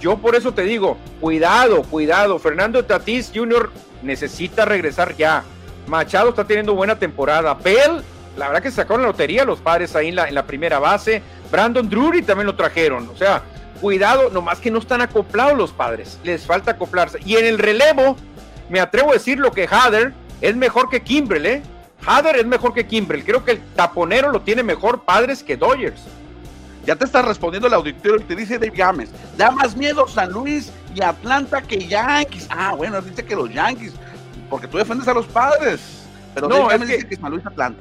Yo 0.00 0.18
por 0.18 0.34
eso 0.34 0.52
te 0.52 0.62
digo, 0.62 0.98
cuidado, 1.20 1.82
cuidado. 1.82 2.38
Fernando 2.38 2.84
Tatís 2.84 3.30
Jr. 3.34 3.70
necesita 4.02 4.64
regresar 4.64 5.16
ya. 5.16 5.44
Machado 5.86 6.30
está 6.30 6.44
teniendo 6.44 6.74
buena 6.74 6.98
temporada. 6.98 7.54
Bell, 7.54 8.02
la 8.36 8.48
verdad 8.48 8.62
que 8.62 8.70
se 8.70 8.76
sacaron 8.76 9.02
la 9.02 9.08
lotería 9.08 9.44
los 9.44 9.60
padres 9.60 9.94
ahí 9.94 10.08
en 10.08 10.16
la, 10.16 10.28
en 10.28 10.34
la 10.34 10.46
primera 10.46 10.78
base. 10.78 11.22
Brandon 11.50 11.88
Drury 11.88 12.22
también 12.22 12.46
lo 12.46 12.56
trajeron. 12.56 13.08
O 13.08 13.16
sea, 13.16 13.42
cuidado, 13.80 14.28
nomás 14.30 14.58
que 14.58 14.70
no 14.70 14.78
están 14.78 15.00
acoplados 15.00 15.56
los 15.56 15.72
padres. 15.72 16.18
Les 16.24 16.44
falta 16.44 16.72
acoplarse. 16.72 17.20
Y 17.24 17.36
en 17.36 17.46
el 17.46 17.58
relevo, 17.58 18.16
me 18.68 18.80
atrevo 18.80 19.10
a 19.10 19.14
decir 19.14 19.38
lo 19.38 19.52
que 19.52 19.68
Hader 19.70 20.12
es 20.40 20.56
mejor 20.56 20.88
que 20.88 21.02
Kimbrel, 21.02 21.46
¿eh? 21.46 21.62
Hader 22.06 22.36
es 22.36 22.46
mejor 22.46 22.74
que 22.74 22.86
Kimbrel. 22.86 23.24
Creo 23.24 23.44
que 23.44 23.52
el 23.52 23.60
taponero 23.74 24.30
lo 24.30 24.40
tiene 24.40 24.62
mejor 24.62 25.02
padres 25.02 25.42
que 25.42 25.56
Dodgers. 25.56 26.02
Ya 26.84 26.96
te 26.96 27.04
está 27.04 27.22
respondiendo 27.22 27.66
el 27.66 27.74
auditorio 27.74 28.20
y 28.20 28.24
te 28.24 28.36
dice 28.36 28.58
Dave 28.58 28.76
Gámez. 28.76 29.10
Da 29.38 29.50
más 29.50 29.74
miedo 29.74 30.06
San 30.06 30.30
Luis 30.30 30.70
y 30.94 31.02
Atlanta 31.02 31.62
que 31.62 31.86
Yankees. 31.86 32.46
Ah, 32.50 32.74
bueno, 32.76 33.00
dice 33.00 33.24
que 33.24 33.34
los 33.34 33.50
Yankees, 33.52 33.94
porque 34.50 34.68
tú 34.68 34.76
defiendes 34.76 35.08
a 35.08 35.14
los 35.14 35.26
padres, 35.26 36.04
pero 36.34 36.48
no, 36.48 36.68
me 36.68 36.78
dice 36.78 37.08
que 37.08 37.16
San 37.16 37.30
Luis 37.30 37.46
Atlanta. 37.46 37.80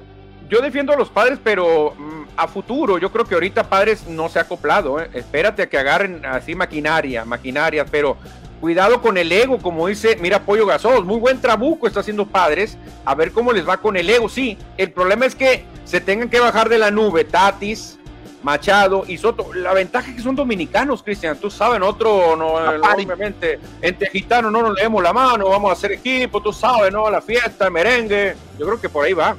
Yo 0.49 0.61
defiendo 0.61 0.93
a 0.93 0.95
los 0.95 1.09
padres, 1.09 1.39
pero 1.43 1.93
mm, 1.97 2.23
a 2.37 2.47
futuro, 2.47 2.97
yo 2.97 3.11
creo 3.11 3.25
que 3.25 3.33
ahorita 3.33 3.63
padres 3.63 4.07
no 4.07 4.29
se 4.29 4.39
ha 4.39 4.43
acoplado. 4.43 5.01
¿eh? 5.01 5.09
Espérate 5.13 5.63
a 5.63 5.69
que 5.69 5.77
agarren 5.77 6.25
así 6.25 6.55
maquinaria, 6.55 7.25
maquinaria, 7.25 7.85
pero 7.85 8.17
cuidado 8.63 9.01
con 9.01 9.17
el 9.17 9.29
ego, 9.29 9.57
como 9.57 9.87
dice, 9.87 10.17
mira 10.21 10.45
Pollo 10.45 10.65
Gasos, 10.65 11.03
muy 11.03 11.19
buen 11.19 11.41
trabuco 11.41 11.85
está 11.85 11.99
haciendo 11.99 12.25
padres, 12.25 12.77
a 13.03 13.13
ver 13.13 13.33
cómo 13.33 13.51
les 13.51 13.67
va 13.67 13.75
con 13.75 13.97
el 13.97 14.09
ego. 14.09 14.29
Sí, 14.29 14.57
el 14.77 14.89
problema 14.89 15.25
es 15.25 15.35
que 15.35 15.65
se 15.83 15.99
tengan 15.99 16.29
que 16.29 16.39
bajar 16.39 16.69
de 16.69 16.77
la 16.77 16.89
nube 16.89 17.25
Tatis, 17.25 17.99
Machado 18.41 19.03
y 19.05 19.17
Soto. 19.17 19.53
La 19.53 19.73
ventaja 19.73 20.09
es 20.09 20.15
que 20.15 20.21
son 20.21 20.37
dominicanos, 20.37 21.03
Cristian. 21.03 21.35
Tú 21.35 21.51
sabes, 21.51 21.81
otro, 21.81 22.37
no, 22.37 22.53
obviamente, 22.53 23.59
entre 23.81 24.09
gitanos 24.09 24.49
no 24.49 24.61
nos 24.61 24.75
leemos 24.75 25.03
la 25.03 25.11
mano, 25.11 25.49
vamos 25.49 25.69
a 25.69 25.73
hacer 25.73 25.91
equipo, 25.91 26.41
tú 26.41 26.53
sabes, 26.53 26.89
¿no? 26.89 27.09
La 27.09 27.19
fiesta, 27.19 27.65
el 27.65 27.71
merengue. 27.73 28.33
Yo 28.57 28.65
creo 28.65 28.79
que 28.79 28.87
por 28.87 29.03
ahí 29.03 29.11
va. 29.11 29.35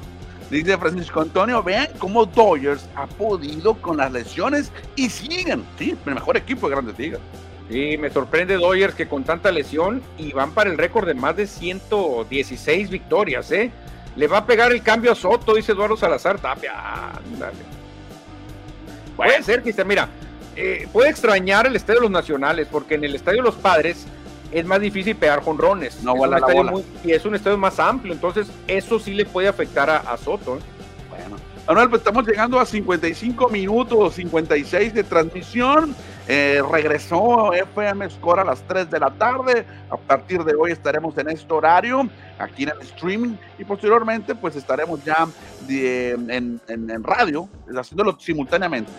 Dice 0.51 0.77
Francisco 0.77 1.21
Antonio, 1.21 1.63
vean 1.63 1.87
cómo 1.97 2.27
Dodgers 2.27 2.85
ha 2.95 3.07
podido 3.07 3.73
con 3.73 3.97
las 3.97 4.11
lesiones 4.11 4.71
y 4.95 5.09
siguen. 5.09 5.65
Sí, 5.79 5.97
el 6.05 6.13
mejor 6.13 6.37
equipo 6.37 6.69
de 6.69 6.75
Grandes 6.75 6.99
Ligas. 6.99 7.21
Sí, 7.69 7.97
me 7.97 8.09
sorprende 8.11 8.55
Dodgers 8.55 8.93
que 8.93 9.07
con 9.07 9.23
tanta 9.23 9.51
lesión 9.51 10.01
y 10.17 10.31
van 10.33 10.51
para 10.51 10.69
el 10.69 10.77
récord 10.77 11.07
de 11.07 11.15
más 11.15 11.35
de 11.35 11.47
116 11.47 12.89
victorias, 12.89 13.51
¿eh? 13.51 13.71
Le 14.15 14.27
va 14.27 14.39
a 14.39 14.45
pegar 14.45 14.71
el 14.71 14.81
cambio 14.83 15.11
a 15.11 15.15
Soto, 15.15 15.55
dice 15.55 15.71
Eduardo 15.71 15.97
Salazar 15.97 16.39
Tapia. 16.39 16.73
Ándale. 17.33 17.57
Puede 19.15 19.41
ser, 19.43 19.61
Cristian, 19.61 19.87
mira, 19.87 20.09
eh, 20.55 20.87
puede 20.93 21.09
extrañar 21.09 21.65
el 21.65 21.75
estadio 21.75 22.01
de 22.01 22.03
los 22.03 22.11
nacionales, 22.11 22.67
porque 22.71 22.95
en 22.95 23.03
el 23.03 23.15
estadio 23.15 23.39
de 23.39 23.49
los 23.49 23.55
padres 23.55 24.05
es 24.51 24.65
más 24.65 24.79
difícil 24.79 25.15
pegar 25.15 25.41
jonrones. 25.41 26.03
No, 26.03 26.23
es 26.23 26.31
la 26.31 26.39
bola. 26.39 26.73
y 27.03 27.11
es 27.11 27.25
un 27.25 27.35
estadio 27.35 27.57
más 27.57 27.79
amplio, 27.79 28.13
entonces 28.13 28.47
eso 28.67 28.99
sí 28.99 29.13
le 29.13 29.25
puede 29.25 29.47
afectar 29.47 29.89
a, 29.89 30.17
Soto. 30.17 30.57
¿eh? 30.57 30.61
Bueno, 31.09 31.35
Manuel, 31.67 31.89
pues 31.89 32.01
estamos 32.01 32.25
llegando 32.27 32.59
a 32.59 32.65
55 32.65 33.49
minutos, 33.49 34.13
56 34.13 34.93
de 34.93 35.03
transmisión. 35.03 35.95
Eh, 36.27 36.61
regresó 36.71 37.53
FM 37.53 38.09
Score 38.09 38.39
a 38.39 38.43
las 38.43 38.61
3 38.63 38.89
de 38.89 38.99
la 38.99 39.11
tarde. 39.11 39.65
A 39.89 39.97
partir 39.97 40.43
de 40.43 40.55
hoy 40.55 40.71
estaremos 40.71 41.17
en 41.17 41.29
este 41.29 41.53
horario, 41.53 42.09
aquí 42.39 42.63
en 42.63 42.69
el 42.69 42.81
streaming, 42.81 43.35
y 43.59 43.63
posteriormente, 43.63 44.33
pues 44.33 44.55
estaremos 44.55 45.03
ya 45.03 45.27
en, 45.69 46.59
en 46.67 47.03
radio, 47.03 47.47
haciéndolo 47.77 48.17
simultáneamente. 48.19 48.91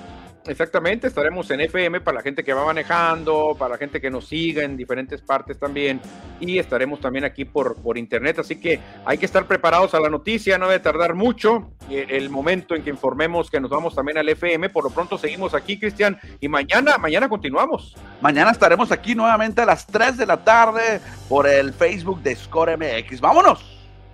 Exactamente, 0.48 1.08
estaremos 1.08 1.50
en 1.50 1.60
FM 1.60 2.00
para 2.00 2.16
la 2.16 2.22
gente 2.22 2.44
que 2.44 2.52
va 2.52 2.64
manejando, 2.64 3.56
para 3.58 3.72
la 3.72 3.78
gente 3.78 4.00
que 4.00 4.10
nos 4.10 4.28
siga 4.28 4.62
en 4.62 4.76
diferentes 4.76 5.20
partes 5.20 5.58
también, 5.58 6.00
y 6.40 6.58
estaremos 6.58 7.00
también 7.00 7.24
aquí 7.24 7.44
por, 7.44 7.80
por 7.82 7.98
internet, 7.98 8.38
así 8.38 8.60
que 8.60 8.80
hay 9.04 9.18
que 9.18 9.26
estar 9.26 9.46
preparados 9.46 9.94
a 9.94 10.00
la 10.00 10.08
noticia, 10.08 10.58
no 10.58 10.68
debe 10.68 10.80
tardar 10.80 11.14
mucho 11.14 11.72
el 11.90 12.30
momento 12.30 12.74
en 12.74 12.82
que 12.82 12.90
informemos 12.90 13.50
que 13.50 13.60
nos 13.60 13.70
vamos 13.70 13.94
también 13.94 14.18
al 14.18 14.28
FM, 14.28 14.70
por 14.70 14.84
lo 14.84 14.90
pronto 14.90 15.18
seguimos 15.18 15.54
aquí, 15.54 15.78
Cristian, 15.78 16.18
y 16.40 16.48
mañana, 16.48 16.98
mañana 16.98 17.28
continuamos. 17.28 17.96
Mañana 18.20 18.50
estaremos 18.50 18.92
aquí 18.92 19.14
nuevamente 19.14 19.62
a 19.62 19.66
las 19.66 19.86
3 19.86 20.16
de 20.16 20.26
la 20.26 20.44
tarde 20.44 21.00
por 21.28 21.48
el 21.48 21.72
Facebook 21.72 22.22
de 22.22 22.36
Score 22.36 22.76
MX, 22.76 23.20
vámonos. 23.20 23.72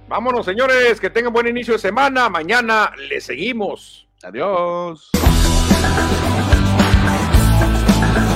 Vámonos, 0.09 0.45
señores, 0.45 1.01
que 1.01 1.09
tengan 1.09 1.33
buen 1.33 1.47
inicio 1.47 1.75
de 1.75 1.79
semana, 1.79 2.29
mañana 2.29 2.93
le 3.09 3.21
seguimos. 3.21 4.07
Adiós. 4.25 5.11